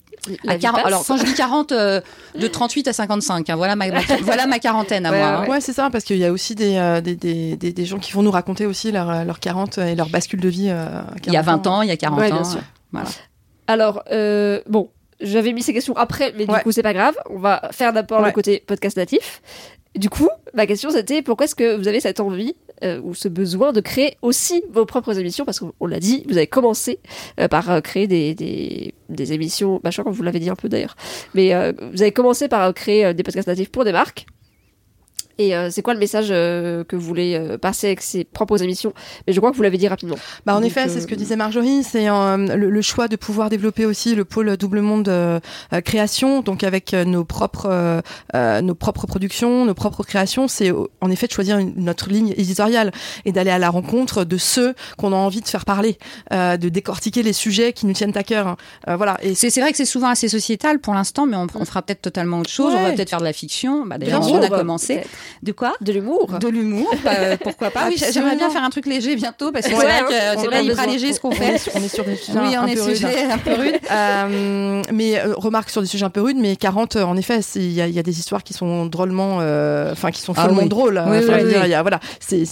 à 0.46 0.56
vie 0.56 0.60
40 0.62 0.76
passe. 0.82 0.86
alors 0.86 1.04
quand 1.06 1.16
je 1.16 1.24
dis 1.24 1.34
40, 1.34 1.72
euh, 1.72 2.00
de 2.38 2.46
38 2.46 2.88
à 2.88 2.92
55, 2.92 3.48
hein, 3.50 3.56
voilà, 3.56 3.76
ma, 3.76 3.88
ma- 3.88 4.00
voilà 4.22 4.46
ma 4.46 4.58
quarantaine 4.58 5.06
à 5.06 5.10
Ouais, 5.10 5.18
moi. 5.18 5.26
hein. 5.28 5.46
Ouais, 5.48 5.60
c'est 5.60 5.72
ça, 5.72 5.88
parce 5.90 6.04
qu'il 6.04 6.18
y 6.18 6.24
a 6.24 6.32
aussi 6.32 6.54
des, 6.54 6.76
euh, 6.76 7.00
des, 7.00 7.16
des, 7.16 7.56
des, 7.56 7.72
des 7.72 7.84
gens 7.84 7.98
qui 7.98 8.12
vont 8.12 8.22
nous 8.22 8.30
raconter 8.30 8.66
aussi 8.66 8.92
leur, 8.92 9.24
leur 9.24 9.40
40 9.40 9.78
et 9.78 9.94
leur 9.94 10.08
bascule 10.08 10.40
de 10.40 10.48
vie. 10.48 10.68
euh, 10.70 10.86
Il 11.26 11.32
y 11.32 11.36
a 11.36 11.42
40 11.42 11.64
20 11.64 11.70
ans, 11.70 11.82
il 11.82 11.88
y 11.88 11.92
a 11.92 11.96
40 11.96 12.18
Ouais, 12.20 12.30
bien 12.30 12.40
ans. 12.40 12.44
sûr. 12.44 12.58
euh, 12.58 12.62
Voilà. 12.92 13.08
Alors, 13.66 14.02
euh, 14.10 14.60
bon, 14.68 14.90
j'avais 15.20 15.52
mis 15.52 15.62
ces 15.62 15.72
questions 15.72 15.96
après, 15.96 16.32
mais 16.36 16.46
du 16.46 16.52
Ouais. 16.52 16.62
coup, 16.62 16.72
c'est 16.72 16.82
pas 16.82 16.94
grave. 16.94 17.14
On 17.30 17.38
va 17.38 17.68
faire 17.72 17.92
d'abord 17.92 18.20
le 18.20 18.26
Ouais. 18.26 18.32
côté 18.32 18.62
podcast 18.66 18.96
natif. 18.96 19.40
Du 19.96 20.08
coup, 20.08 20.28
ma 20.54 20.66
question 20.66 20.90
c'était 20.90 21.20
pourquoi 21.20 21.44
est-ce 21.46 21.54
que 21.56 21.76
vous 21.76 21.88
avez 21.88 21.98
cette 22.00 22.20
envie 22.20 22.54
euh, 22.82 23.00
ou 23.02 23.14
ce 23.14 23.28
besoin 23.28 23.72
de 23.72 23.80
créer 23.80 24.16
aussi 24.22 24.62
vos 24.72 24.86
propres 24.86 25.18
émissions 25.18 25.44
Parce 25.44 25.60
qu'on 25.60 25.86
l'a 25.86 26.00
dit, 26.00 26.24
vous 26.28 26.36
avez 26.36 26.46
commencé 26.46 26.98
euh, 27.38 27.48
par 27.48 27.70
euh, 27.70 27.80
créer 27.80 28.06
des, 28.06 28.34
des, 29.08 29.32
émissions, 29.32 29.80
bah, 29.84 29.90
je 29.90 30.00
crois 30.00 30.10
que 30.10 30.16
vous 30.16 30.22
l'avez 30.22 30.40
dit 30.40 30.48
un 30.48 30.56
peu 30.56 30.68
d'ailleurs, 30.68 30.96
mais 31.34 31.52
vous 31.92 32.02
avez 32.02 32.12
commencé 32.12 32.48
par 32.48 32.72
créer 32.74 33.12
des 33.14 33.22
podcasts 33.22 33.48
natifs 33.48 33.70
pour 33.70 33.84
des 33.84 33.92
marques. 33.92 34.26
Et 35.38 35.56
euh, 35.56 35.70
c'est 35.70 35.80
quoi 35.82 35.94
le 35.94 36.00
message 36.00 36.28
euh, 36.30 36.84
que 36.84 36.96
vous 36.96 37.02
voulez 37.06 37.34
euh, 37.34 37.56
passer 37.56 37.86
avec 37.86 38.02
ces 38.02 38.24
propres 38.24 38.62
émissions? 38.62 38.92
Mais 39.26 39.32
je 39.32 39.40
crois 39.40 39.50
que 39.50 39.56
vous 39.56 39.62
l'avez 39.62 39.78
dit 39.78 39.88
rapidement. 39.88 40.16
Bah, 40.44 40.54
en 40.54 40.60
Donc, 40.60 40.66
effet, 40.66 40.82
euh, 40.82 40.88
c'est 40.92 41.00
ce 41.00 41.06
que 41.06 41.14
disait 41.14 41.36
Marjorie, 41.36 41.82
c'est 41.82 42.08
euh, 42.10 42.36
le, 42.56 42.68
le 42.70 42.82
choix 42.82 43.08
de 43.08 43.16
pouvoir 43.16 43.48
développer 43.48 43.86
aussi 43.86 44.14
le 44.14 44.24
pôle 44.24 44.56
double 44.56 44.80
monde 44.80 45.08
euh, 45.08 45.40
euh, 45.72 45.80
création, 45.80 46.42
donc 46.42 46.62
avec 46.62 46.92
euh, 46.92 47.04
nos 47.04 47.24
propres 47.24 47.66
euh, 47.70 48.00
euh, 48.34 48.60
nos 48.60 48.74
propres 48.74 49.06
productions, 49.06 49.64
nos 49.64 49.74
propres 49.74 50.02
créations, 50.02 50.46
c'est 50.48 50.70
euh, 50.72 50.84
en 51.00 51.10
effet 51.10 51.26
de 51.26 51.32
choisir 51.32 51.58
une- 51.58 51.72
notre 51.76 52.10
ligne 52.10 52.34
éditoriale 52.36 52.92
et 53.24 53.32
d'aller 53.32 53.50
à 53.50 53.58
la 53.58 53.70
rencontre 53.70 54.24
de 54.24 54.36
ceux 54.36 54.74
qu'on 54.98 55.12
a 55.12 55.16
envie 55.16 55.40
de 55.40 55.48
faire 55.48 55.64
parler, 55.64 55.96
euh, 56.32 56.56
de 56.56 56.68
décortiquer 56.68 57.22
les 57.22 57.32
sujets 57.32 57.72
qui 57.72 57.86
nous 57.86 57.92
tiennent 57.94 58.16
à 58.16 58.22
cœur. 58.24 58.46
hein. 58.46 58.56
Euh, 58.88 58.96
voilà. 58.96 59.16
Et 59.22 59.34
C'est 59.34 59.48
c'est 59.50 59.60
vrai 59.62 59.70
que 59.70 59.76
c'est 59.76 59.84
souvent 59.84 60.08
assez 60.08 60.28
sociétal 60.28 60.78
pour 60.80 60.92
l'instant, 60.94 61.26
mais 61.26 61.36
on, 61.36 61.46
on 61.54 61.64
fera 61.64 61.82
peut-être 61.82 62.02
totalement 62.02 62.40
autre 62.40 62.50
chose. 62.50 62.74
On 62.76 62.82
va 62.82 62.92
peut-être 62.92 63.10
faire 63.10 63.20
de 63.20 63.24
la 63.24 63.32
fiction. 63.32 63.86
Bah, 63.86 63.96
sûr, 64.22 64.34
on 64.34 64.42
a 64.42 64.48
commencé. 64.48 65.00
De 65.42 65.52
quoi 65.52 65.74
De 65.80 65.92
l'humour. 65.92 66.38
De 66.40 66.48
l'humour, 66.48 66.90
bah, 67.04 67.36
pourquoi 67.42 67.70
pas. 67.70 67.86
Oui, 67.88 67.94
Absolument. 67.94 68.12
j'aimerais 68.12 68.36
bien 68.36 68.50
faire 68.50 68.64
un 68.64 68.70
truc 68.70 68.86
léger 68.86 69.16
bientôt 69.16 69.52
parce 69.52 69.66
que 69.66 69.72
Ouais, 69.74 69.80
c'est 69.80 70.02
vrai 70.02 70.34
que 70.34 70.40
c'est 70.40 70.48
pas 70.50 70.60
hyper 70.60 70.86
léger 70.86 71.12
ce 71.12 71.20
qu'on 71.20 71.30
fait. 71.32 71.56
on 71.74 71.82
est 71.82 71.88
sur 71.88 72.04
des 72.04 72.16
sujets 72.16 72.38
Oui, 72.38 72.54
un 72.54 72.64
on 72.64 72.66
est 72.66 72.74
peu 72.74 72.82
rudes. 72.82 72.94
sujet 72.96 73.22
un 73.24 73.38
peu 73.38 73.54
rude. 73.54 73.78
Euh, 73.90 74.82
mais 74.92 75.18
euh, 75.18 75.34
remarque 75.36 75.70
sur 75.70 75.80
des 75.80 75.86
sujets 75.88 76.04
un 76.04 76.10
peu 76.10 76.20
rudes, 76.22 76.36
mais 76.38 76.56
40, 76.56 76.96
euh, 76.96 77.02
en 77.02 77.16
effet, 77.16 77.40
il 77.56 77.72
y, 77.72 77.80
a- 77.80 77.86
il 77.86 77.94
y 77.94 77.98
a 77.98 78.02
des 78.02 78.18
histoires 78.18 78.42
qui 78.44 78.52
sont 78.54 78.86
drôlement, 78.86 79.38
euh, 79.40 79.92
enfin 79.92 80.10
qui 80.10 80.20
sont 80.20 80.32
Ah 80.36 80.44
follement 80.44 80.62
oui. 80.62 80.68
drôles. 80.68 81.02
Oui, 81.06 81.18
oui, 81.18 81.44
dire, 81.48 81.60
oui. 81.64 81.68
y 81.70 81.74
a- 81.74 81.82
voilà, 81.82 82.00
c'est, 82.20 82.44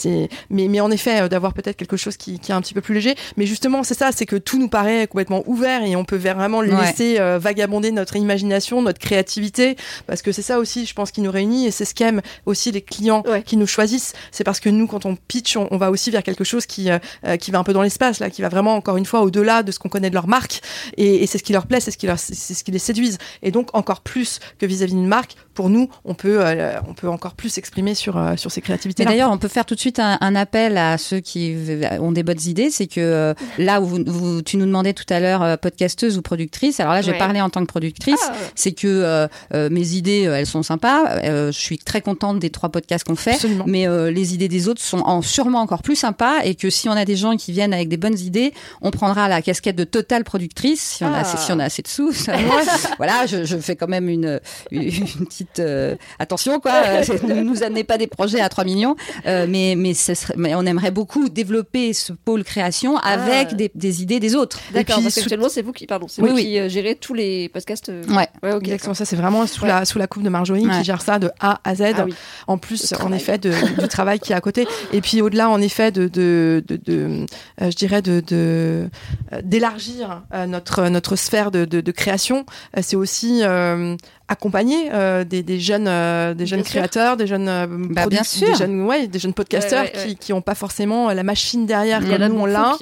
mais, 0.50 0.68
mais 0.68 0.80
en 0.80 0.90
effet, 0.90 1.28
d'avoir 1.28 1.52
peut-être 1.54 1.76
quelque 1.76 1.96
chose 1.96 2.16
qui, 2.16 2.38
qui 2.38 2.52
est 2.52 2.54
un 2.54 2.60
petit 2.60 2.74
peu 2.74 2.80
plus 2.80 2.94
léger. 2.94 3.14
Mais 3.36 3.46
justement, 3.46 3.82
c'est 3.82 3.94
ça, 3.94 4.10
c'est 4.14 4.26
que 4.26 4.36
tout 4.36 4.58
nous 4.58 4.68
paraît 4.68 5.06
complètement 5.06 5.42
ouvert 5.46 5.82
et 5.84 5.96
on 5.96 6.04
peut 6.04 6.16
vraiment 6.16 6.60
laisser 6.60 7.18
vagabonder 7.38 7.90
notre 7.92 8.16
imagination, 8.16 8.82
notre 8.82 8.98
créativité, 8.98 9.76
parce 10.06 10.22
que 10.22 10.32
c'est 10.32 10.42
ça 10.42 10.58
aussi, 10.58 10.86
je 10.86 10.94
pense, 10.94 11.10
qui 11.10 11.20
nous 11.20 11.30
réunit 11.30 11.66
et 11.66 11.70
c'est 11.70 11.84
ce 11.84 11.94
qu'aiment 11.94 12.20
aussi 12.46 12.57
les 12.72 12.82
clients 12.82 13.22
Ouais. 13.26 13.42
qui 13.42 13.56
nous 13.56 13.66
choisissent. 13.66 14.12
C'est 14.32 14.44
parce 14.44 14.60
que 14.60 14.68
nous, 14.68 14.86
quand 14.86 15.06
on 15.06 15.16
pitch, 15.16 15.56
on, 15.56 15.68
on 15.70 15.76
va 15.76 15.90
aussi 15.90 16.10
vers 16.10 16.22
quelque 16.22 16.44
chose 16.44 16.66
qui, 16.66 16.90
euh, 16.90 16.98
euh, 17.26 17.36
qui 17.36 17.50
va 17.50 17.58
un 17.58 17.64
peu 17.64 17.72
dans 17.72 17.82
l'espace, 17.82 18.18
là, 18.20 18.30
qui 18.30 18.42
va 18.42 18.48
vraiment 18.48 18.74
encore 18.76 18.96
une 18.96 19.06
fois 19.06 19.20
au-delà 19.22 19.62
de 19.62 19.72
ce 19.72 19.78
qu'on 19.78 19.88
connaît 19.88 20.10
de 20.10 20.14
leur 20.14 20.26
marque 20.28 20.60
et, 20.96 21.22
et 21.22 21.26
c'est 21.26 21.38
ce 21.38 21.42
qui 21.42 21.52
leur 21.52 21.66
plaît, 21.66 21.80
c'est 21.80 21.90
ce 21.90 21.98
qui 21.98 22.06
leur, 22.06 22.18
c'est 22.18 22.34
c'est 22.34 22.54
ce 22.54 22.64
qui 22.64 22.70
les 22.70 22.78
séduise. 22.78 23.18
Et 23.42 23.50
donc 23.50 23.74
encore 23.74 24.00
plus 24.00 24.40
que 24.58 24.66
vis-à-vis 24.66 24.94
d'une 24.94 25.06
marque, 25.06 25.34
pour 25.54 25.70
nous, 25.70 25.88
on 26.04 26.14
peut, 26.14 26.38
euh, 26.40 26.78
on 26.88 26.94
peut 26.94 27.08
encore 27.08 27.34
plus 27.34 27.48
s'exprimer 27.48 27.94
sur 27.94 28.16
euh, 28.16 28.36
sur 28.36 28.50
ces 28.52 28.60
créativités. 28.60 29.04
Mais 29.04 29.10
d'ailleurs, 29.10 29.30
on 29.32 29.38
peut 29.38 29.48
faire 29.48 29.66
tout 29.66 29.74
de 29.74 29.80
suite 29.80 29.98
un, 29.98 30.18
un 30.20 30.34
appel 30.36 30.76
à 30.78 30.98
ceux 30.98 31.20
qui 31.20 31.56
ont 32.00 32.12
des 32.12 32.22
bonnes 32.22 32.40
idées. 32.46 32.70
C'est 32.70 32.86
que 32.86 33.00
euh, 33.00 33.34
là 33.58 33.80
où 33.80 33.86
vous, 33.86 33.98
vous- 34.06 34.42
tu 34.42 34.56
nous 34.56 34.66
demandais 34.66 34.92
tout 34.94 35.04
à 35.08 35.18
l'heure, 35.20 35.42
euh, 35.42 35.56
podcasteuse 35.56 36.16
ou 36.18 36.22
productrice, 36.22 36.78
alors 36.80 36.92
là, 36.92 37.00
je 37.02 37.06
vais 37.06 37.12
Ouais. 37.12 37.18
parler 37.18 37.40
en 37.40 37.50
tant 37.50 37.60
que 37.62 37.66
productrice. 37.66 38.20
Ah, 38.28 38.34
C'est 38.54 38.72
que 38.72 38.86
euh, 38.86 39.26
euh, 39.54 39.68
mes 39.70 39.94
idées, 39.94 40.22
elles 40.22 40.46
sont 40.46 40.62
sympas. 40.62 41.16
Euh, 41.24 41.50
je 41.52 41.58
suis 41.58 41.78
très 41.78 42.00
contente 42.00 42.38
des 42.38 42.47
trois 42.50 42.68
podcasts 42.70 43.04
qu'on 43.06 43.16
fait. 43.16 43.32
Absolument. 43.34 43.64
Mais 43.66 43.86
euh, 43.88 44.10
les 44.10 44.34
idées 44.34 44.48
des 44.48 44.68
autres 44.68 44.80
sont 44.82 44.98
en, 45.00 45.22
sûrement 45.22 45.60
encore 45.60 45.82
plus 45.82 45.96
sympas 45.96 46.40
et 46.44 46.54
que 46.54 46.70
si 46.70 46.88
on 46.88 46.92
a 46.92 47.04
des 47.04 47.16
gens 47.16 47.36
qui 47.36 47.52
viennent 47.52 47.72
avec 47.74 47.88
des 47.88 47.96
bonnes 47.96 48.18
idées, 48.18 48.52
on 48.82 48.90
prendra 48.90 49.28
la 49.28 49.42
casquette 49.42 49.76
de 49.76 49.84
totale 49.84 50.24
productrice 50.24 50.80
si 50.98 51.04
on, 51.04 51.08
a, 51.08 51.18
Ah. 51.18 51.20
assez, 51.20 51.36
si 51.38 51.52
on 51.52 51.58
a 51.58 51.64
assez 51.64 51.82
de 51.82 51.88
sous. 51.88 52.12
Ça, 52.12 52.34
voilà, 52.98 53.26
je, 53.26 53.44
je 53.44 53.56
fais 53.58 53.76
quand 53.76 53.88
même 53.88 54.08
une, 54.08 54.40
une, 54.70 54.82
une 54.82 55.26
petite 55.26 55.58
euh, 55.58 55.96
attention 56.18 56.60
quoi. 56.60 56.72
Euh, 56.86 57.02
Ne 57.28 57.42
nous 57.42 57.62
amenez 57.62 57.84
pas 57.84 57.98
des 57.98 58.06
projets 58.06 58.40
à 58.40 58.48
3 58.48 58.64
millions, 58.64 58.96
Euh, 59.26 59.46
mais 59.48 59.74
mais, 59.76 59.94
ce 59.94 60.14
serait- 60.14 60.34
mais 60.36 60.54
on 60.54 60.62
aimerait 60.66 60.90
beaucoup 60.90 61.28
développer 61.28 61.92
ce 61.92 62.12
pôle 62.12 62.44
création 62.44 62.96
avec 62.98 63.48
Ah. 63.50 63.54
des, 63.54 63.70
des 63.74 64.02
idées 64.02 64.20
des 64.20 64.34
autres. 64.34 64.58
D'accord, 64.72 64.96
puis, 64.96 65.04
parce 65.04 65.14
sous- 65.14 65.20
qu'actuellement, 65.20 65.48
c'est 65.48 65.62
vous 65.62 65.72
qui, 65.72 65.86
pardon, 65.86 66.06
c'est 66.08 66.22
Oui, 66.22 66.28
vous 66.30 66.34
oui. 66.36 66.42
qui 66.44 66.58
euh, 66.58 66.68
gérez 66.68 66.94
tous 66.94 67.14
les 67.14 67.48
podcasts. 67.48 67.88
euh, 67.88 68.02
Ouais. 68.08 68.28
Ouais, 68.42 68.52
ok. 68.52 68.62
Exactement 68.62 68.94
ça, 68.94 69.04
c'est 69.04 69.16
vraiment 69.16 69.46
sous, 69.46 69.62
Ouais. 69.62 69.68
la, 69.68 69.84
sous 69.84 69.98
la 69.98 70.06
coupe 70.06 70.22
de 70.22 70.28
Marjorie 70.28 70.66
Ouais. 70.66 70.78
qui 70.78 70.84
gère 70.84 71.02
ça 71.02 71.18
de 71.18 71.30
A 71.40 71.60
à 71.64 71.74
Z. 71.74 71.82
Ah 71.96 72.04
oui. 72.06 72.14
En 72.46 72.58
plus, 72.58 72.94
en 73.00 73.12
effet, 73.12 73.38
de, 73.38 73.52
du 73.80 73.88
travail 73.88 74.20
qui 74.20 74.32
est 74.32 74.36
à 74.36 74.40
côté. 74.40 74.66
Et 74.92 75.00
puis 75.00 75.20
au-delà, 75.22 75.50
en 75.50 75.60
effet, 75.60 75.90
de, 75.90 76.08
de, 76.08 76.62
de, 76.66 76.76
de, 76.76 77.26
euh, 77.62 77.70
je 77.70 77.76
dirais, 77.76 78.02
de, 78.02 78.20
de 78.20 78.88
euh, 79.32 79.40
d'élargir 79.42 80.22
euh, 80.34 80.46
notre 80.46 80.88
notre 80.88 81.16
sphère 81.16 81.50
de, 81.50 81.64
de, 81.64 81.80
de 81.80 81.92
création, 81.92 82.46
c'est 82.80 82.96
aussi 82.96 83.40
euh, 83.42 83.96
accompagner 84.28 84.90
euh, 84.92 85.24
des, 85.24 85.42
des 85.42 85.58
jeunes 85.58 85.86
euh, 85.88 86.34
des 86.34 86.46
jeunes 86.46 86.60
Bien 86.60 86.70
sûr. 86.70 86.78
créateurs, 86.80 87.16
des 87.16 87.26
jeunes 87.26 87.48
euh, 87.48 87.66
Bah, 87.68 88.06
bien 88.06 88.22
sûr. 88.22 88.46
des 88.48 88.54
jeunes 88.54 88.82
ouais, 88.82 89.06
des 89.06 89.18
jeunes 89.18 89.32
podcasteurs 89.32 89.84
Ouais, 89.84 89.92
ouais, 89.94 90.00
ouais. 90.02 90.06
qui 90.08 90.16
qui 90.16 90.32
ont 90.32 90.42
pas 90.42 90.54
forcément 90.54 91.10
la 91.12 91.22
machine 91.22 91.64
derrière 91.66 92.00
Il 92.02 92.10
comme 92.10 92.26
nous 92.26 92.40
on 92.40 92.46
l'a. 92.46 92.76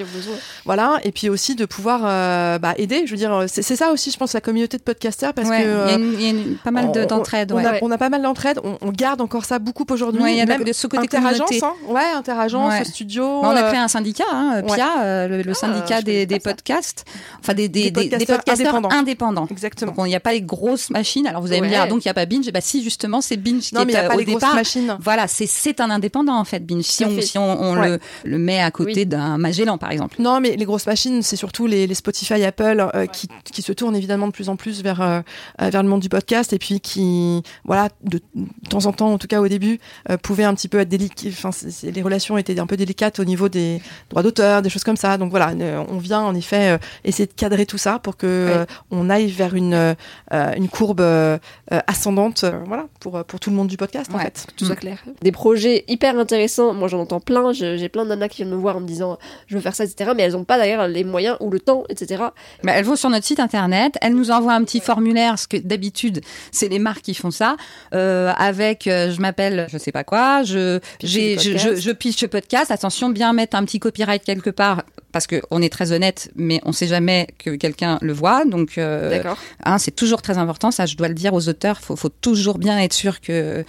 Voilà, 0.64 0.98
et 1.04 1.12
puis 1.12 1.28
aussi 1.28 1.54
de 1.54 1.64
pouvoir 1.64 2.00
euh, 2.04 2.58
bah, 2.58 2.74
aider. 2.76 3.04
Je 3.06 3.10
veux 3.12 3.16
dire, 3.16 3.44
c'est 3.46 3.62
c'est 3.62 3.76
ça 3.76 3.92
aussi, 3.92 4.10
je 4.10 4.16
pense, 4.16 4.32
la 4.32 4.40
communauté 4.40 4.76
de 4.76 4.82
podcasteurs 4.82 5.32
parce 5.34 5.48
Ouais, 5.48 5.62
que 5.62 5.64
il 5.64 5.68
y 5.68 5.70
a, 5.70 5.76
euh, 5.76 5.96
une- 5.98 6.12
il 6.14 6.22
y 6.22 6.26
a 6.26 6.30
une- 6.30 6.56
pas 6.56 6.70
mal 6.70 6.90
de- 6.92 7.00
on- 7.02 7.06
d'entraide. 7.06 7.52
On, 7.52 7.56
ouais. 7.56 7.64
a, 7.66 7.72
Ouais. 7.72 7.78
on 7.82 7.90
a 7.90 7.98
pas 7.98 8.08
mal 8.08 8.22
d'entraide. 8.22 8.58
On, 8.64 8.78
on 8.80 8.90
garde 8.90 9.20
encore 9.20 9.44
ça 9.44 9.58
beaucoup 9.58 9.84
aujourd'hui. 9.90 10.22
Ouais, 10.22 10.32
il 10.32 10.38
y 10.38 10.40
a 10.40 10.46
même 10.46 10.64
de 10.64 10.72
ce 10.72 10.86
côté 10.86 11.04
interagence, 11.04 11.62
hein. 11.62 11.72
ouais, 11.88 12.02
interagence, 12.16 12.72
Ouais. 12.72 12.84
studio. 12.84 13.42
Bah, 13.42 13.48
on 13.52 13.56
a 13.56 13.62
euh, 13.62 13.68
créé 13.68 13.78
un 13.78 13.88
syndicat, 13.88 14.24
hein, 14.32 14.62
ouais. 14.64 14.74
PIA, 14.74 14.88
euh, 15.04 15.28
le, 15.28 15.42
le 15.42 15.54
syndicat 15.54 16.00
je 16.00 16.04
des, 16.04 16.26
des 16.26 16.40
podcasts, 16.40 17.04
enfin 17.40 17.54
des, 17.54 17.68
des, 17.68 17.90
Des 17.90 17.90
des- 17.90 17.90
des 17.90 18.08
podcasteurs 18.26 18.36
podcasteurs 18.38 18.74
indépendants. 18.74 18.96
indépendants. 18.98 19.46
Exactement. 19.50 19.92
Donc 19.92 20.06
il 20.06 20.10
n'y 20.10 20.16
a 20.16 20.20
pas 20.20 20.32
les 20.32 20.42
grosses 20.42 20.90
machines. 20.90 21.30
Alors 21.36 21.44
vous 21.44 21.52
allez 21.52 21.60
me 21.60 21.66
Ouais. 21.66 21.72
dire, 21.72 21.82
ah, 21.82 21.86
donc 21.86 22.02
il 22.02 22.08
n'y 22.08 22.10
a 22.10 22.14
pas 22.14 22.24
Binge? 22.24 22.50
Bah 22.50 22.62
si, 22.62 22.82
justement, 22.82 23.20
c'est 23.20 23.36
Binge 23.36 23.70
non, 23.74 23.80
qui 23.80 23.86
mais 23.88 23.92
il 23.92 23.96
est 23.96 24.00
n'y 24.00 24.06
a 24.06 24.08
pas 24.08 24.14
au 24.14 24.18
les 24.18 24.24
grosses 24.24 24.36
départ. 24.40 24.54
machines. 24.54 24.96
Voilà, 25.00 25.26
c'est 25.28 25.80
un 25.82 25.90
indépendant 25.90 26.38
en 26.38 26.44
fait, 26.44 26.64
Binge. 26.64 26.82
Si 26.84 27.04
on, 27.04 27.20
si 27.20 27.36
on, 27.36 27.60
on 27.62 27.76
Ouais. 27.78 27.88
le, 27.90 27.98
le 28.24 28.38
met 28.38 28.58
à 28.62 28.70
côté 28.70 28.92
Oui. 29.00 29.06
d'un 29.06 29.36
Magellan, 29.36 29.76
par 29.76 29.90
exemple. 29.90 30.16
Non, 30.18 30.40
mais 30.40 30.56
les 30.56 30.64
grosses 30.64 30.86
machines, 30.86 31.20
c'est 31.22 31.36
surtout 31.36 31.66
les, 31.66 31.86
les 31.86 31.94
Spotify, 31.94 32.42
Apple, 32.42 32.88
euh, 32.94 33.04
qui, 33.04 33.28
qui 33.52 33.60
se 33.60 33.72
tournent 33.72 33.94
évidemment 33.96 34.28
de 34.28 34.32
plus 34.32 34.48
en 34.48 34.56
plus 34.56 34.82
vers, 34.82 35.02
euh, 35.02 35.20
euh, 35.60 35.68
vers 35.68 35.82
le 35.82 35.90
monde 35.90 36.00
du 36.00 36.08
podcast 36.08 36.54
et 36.54 36.58
puis 36.58 36.80
qui, 36.80 37.42
voilà, 37.66 37.90
de, 38.02 38.18
de 38.34 38.46
temps 38.70 38.86
en 38.86 38.92
temps, 38.94 39.12
en 39.12 39.18
tout 39.18 39.26
cas 39.26 39.42
au 39.42 39.48
début, 39.48 39.78
euh, 40.08 40.16
pouvaient 40.16 40.44
un 40.44 40.54
petit 40.54 40.68
peu 40.68 40.78
être 40.78 40.88
délicates. 40.88 41.32
Enfin, 41.32 41.50
les 41.82 42.00
relations 42.00 42.38
étaient 42.38 42.58
un 42.58 42.66
peu 42.66 42.78
délicates 42.78 43.18
au 43.20 43.24
niveau 43.26 43.50
des 43.50 43.82
droits 44.08 44.22
d'auteur, 44.22 44.62
des 44.62 44.70
choses 44.70 44.84
comme 44.84 44.96
ça. 44.96 45.18
Donc 45.18 45.28
voilà, 45.30 45.52
on 45.90 45.98
vient 45.98 46.22
en 46.22 46.34
effet 46.34 46.78
essayer 47.04 47.26
de 47.26 47.32
cadrer 47.34 47.66
tout 47.66 47.76
ça 47.78 47.98
pour 47.98 48.16
que 48.16 48.26
euh, 48.26 48.64
on 48.90 49.10
aille 49.10 49.26
vers 49.30 49.54
une, 49.54 49.94
une 50.32 50.68
courbe 50.70 51.02
ascendante, 51.70 52.44
euh, 52.44 52.60
voilà, 52.66 52.86
pour, 53.00 53.22
pour 53.24 53.40
tout 53.40 53.50
le 53.50 53.56
monde 53.56 53.68
du 53.68 53.76
podcast 53.76 54.10
en 54.12 54.18
fait. 54.18 54.46
tout 54.56 54.64
soit 54.64 54.76
clair. 54.76 55.02
Des 55.22 55.32
projets 55.32 55.84
hyper 55.88 56.18
intéressants, 56.18 56.74
moi 56.74 56.88
j'en 56.88 57.00
entends 57.00 57.20
plein, 57.20 57.52
j'ai 57.52 57.88
plein 57.88 58.04
de 58.04 58.10
nanas 58.10 58.28
qui 58.28 58.42
viennent 58.42 58.54
me 58.54 58.60
voir 58.60 58.76
en 58.76 58.80
me 58.80 58.86
disant 58.86 59.18
je 59.46 59.56
veux 59.56 59.60
faire 59.60 59.74
ça, 59.74 59.84
etc. 59.84 60.12
Mais 60.16 60.22
elles 60.22 60.32
n'ont 60.32 60.44
pas 60.44 60.58
d'ailleurs 60.58 60.88
les 60.88 61.04
moyens 61.04 61.36
ou 61.40 61.50
le 61.50 61.60
temps, 61.60 61.84
etc. 61.88 62.24
Bah, 62.62 62.72
elles 62.74 62.84
vont 62.84 62.96
sur 62.96 63.10
notre 63.10 63.26
site 63.26 63.40
internet, 63.40 63.96
elles 64.00 64.14
nous 64.14 64.30
envoient 64.30 64.54
un 64.54 64.64
petit 64.64 64.80
formulaire, 64.80 65.32
parce 65.32 65.46
que 65.46 65.56
d'habitude, 65.56 66.20
c'est 66.52 66.68
les 66.68 66.78
marques 66.78 67.02
qui 67.02 67.14
font 67.14 67.30
ça, 67.30 67.56
euh, 67.94 68.32
avec 68.36 68.86
euh, 68.86 69.10
je 69.10 69.20
m'appelle 69.20 69.66
je 69.70 69.78
sais 69.78 69.92
pas 69.92 70.04
quoi, 70.04 70.42
je, 70.42 70.80
j'ai, 71.02 71.38
je, 71.38 71.50
podcast. 71.52 71.76
je, 71.76 71.80
je 71.80 71.90
pitch 71.92 72.26
podcast. 72.26 72.70
Attention, 72.70 73.08
bien 73.10 73.32
mettre 73.32 73.56
un 73.56 73.64
petit 73.64 73.78
copyright 73.78 74.24
quelque 74.24 74.50
part, 74.50 74.82
parce 75.12 75.26
que 75.26 75.40
on 75.50 75.62
est 75.62 75.72
très 75.72 75.92
honnête, 75.92 76.30
mais 76.36 76.60
on 76.64 76.72
sait 76.72 76.86
jamais 76.86 77.28
que 77.38 77.56
quelqu'un 77.56 77.98
le 78.02 78.12
voit. 78.12 78.44
Donc, 78.44 78.76
euh, 78.76 79.08
D'accord. 79.08 79.38
hein, 79.64 79.78
c'est 79.78 79.94
toujours 79.94 80.20
très 80.20 80.36
important. 80.36 80.70
Ça, 80.70 80.84
je 80.84 80.94
dois 80.96 81.08
le 81.08 81.14
dire 81.16 81.34
aux 81.34 81.48
auteurs. 81.48 81.80
Faut, 81.80 81.96
faut 81.96 82.08
toujours 82.08 82.58
bien 82.58 82.78
être 82.78 82.92
sûr 82.92 83.20
que 83.20 83.64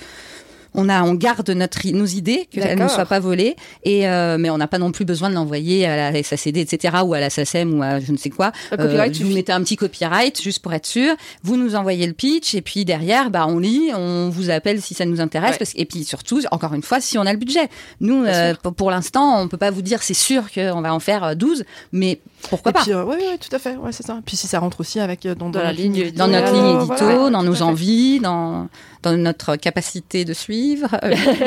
on 0.77 0.87
a, 0.89 1.03
on 1.03 1.15
garde 1.15 1.49
notre, 1.49 1.85
nos 1.87 2.05
idées, 2.05 2.47
qu'elles 2.51 2.77
ne 2.79 2.87
soient 2.87 3.05
pas 3.05 3.19
volées. 3.19 3.55
Et 3.83 4.07
euh, 4.07 4.37
mais 4.39 4.49
on 4.49 4.57
n'a 4.57 4.67
pas 4.67 4.77
non 4.77 4.91
plus 4.91 5.03
besoin 5.03 5.29
de 5.29 5.35
l'envoyer 5.35 5.85
à 5.85 6.11
la 6.11 6.23
SACD, 6.23 6.57
etc. 6.57 6.97
ou 7.03 7.13
à 7.13 7.19
la 7.19 7.29
SACEM 7.29 7.79
ou 7.79 7.83
à 7.83 7.99
je 7.99 8.11
ne 8.11 8.17
sais 8.17 8.29
quoi. 8.29 8.51
Un 8.71 8.77
copyright 8.77 9.13
vous 9.13 9.23
suffit. 9.23 9.33
mettez 9.33 9.51
un 9.51 9.61
petit 9.63 9.75
copyright 9.75 10.41
juste 10.41 10.59
pour 10.59 10.71
être 10.73 10.85
sûr. 10.85 11.15
Vous 11.43 11.57
nous 11.57 11.75
envoyez 11.75 12.05
le 12.07 12.13
pitch 12.13 12.55
et 12.55 12.61
puis 12.61 12.85
derrière, 12.85 13.31
bah 13.31 13.45
on 13.47 13.59
lit, 13.59 13.89
on 13.95 14.29
vous 14.29 14.49
appelle 14.49 14.81
si 14.81 14.93
ça 14.93 15.05
nous 15.05 15.19
intéresse. 15.19 15.51
Ouais. 15.51 15.57
Parce, 15.57 15.73
et 15.75 15.85
puis 15.85 16.03
surtout, 16.03 16.41
encore 16.51 16.73
une 16.73 16.83
fois, 16.83 17.01
si 17.01 17.17
on 17.17 17.25
a 17.25 17.33
le 17.33 17.39
budget. 17.39 17.67
Nous, 17.99 18.23
euh, 18.23 18.53
pour, 18.61 18.73
pour 18.73 18.91
l'instant, 18.91 19.41
on 19.41 19.47
peut 19.47 19.57
pas 19.57 19.71
vous 19.71 19.81
dire 19.81 20.03
c'est 20.03 20.13
sûr 20.13 20.51
qu'on 20.53 20.81
va 20.81 20.93
en 20.93 20.99
faire 20.99 21.23
euh, 21.23 21.33
12, 21.35 21.63
mais 21.91 22.19
pourquoi 22.49 22.69
Et 22.69 22.73
pas? 22.73 22.81
puis, 22.83 22.93
euh, 22.93 23.03
ouais, 23.03 23.15
ouais, 23.17 23.37
tout 23.37 23.53
à 23.55 23.59
fait, 23.59 23.75
ouais, 23.75 23.91
c'est 23.91 24.05
ça. 24.05 24.19
Puis 24.25 24.37
si 24.37 24.47
ça 24.47 24.59
rentre 24.59 24.79
aussi 24.79 24.99
avec 24.99 25.25
euh, 25.25 25.35
dans, 25.35 25.49
Dans 25.49 25.59
la 25.59 25.69
notre 25.69 25.81
ligne 25.81 26.11
dans 26.11 26.27
notre 26.27 26.47
édito, 26.49 26.55
ligne 26.55 26.75
euh, 26.77 26.79
édito, 26.85 27.05
voilà, 27.05 27.29
dans 27.31 27.43
nos 27.43 27.61
envies, 27.61 28.19
dans, 28.19 28.67
dans 29.11 29.17
notre 29.17 29.55
capacité 29.55 30.25
de 30.25 30.33
suivre. 30.33 30.57
livre. 30.57 30.97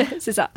c'est 0.19 0.31
ça. 0.31 0.51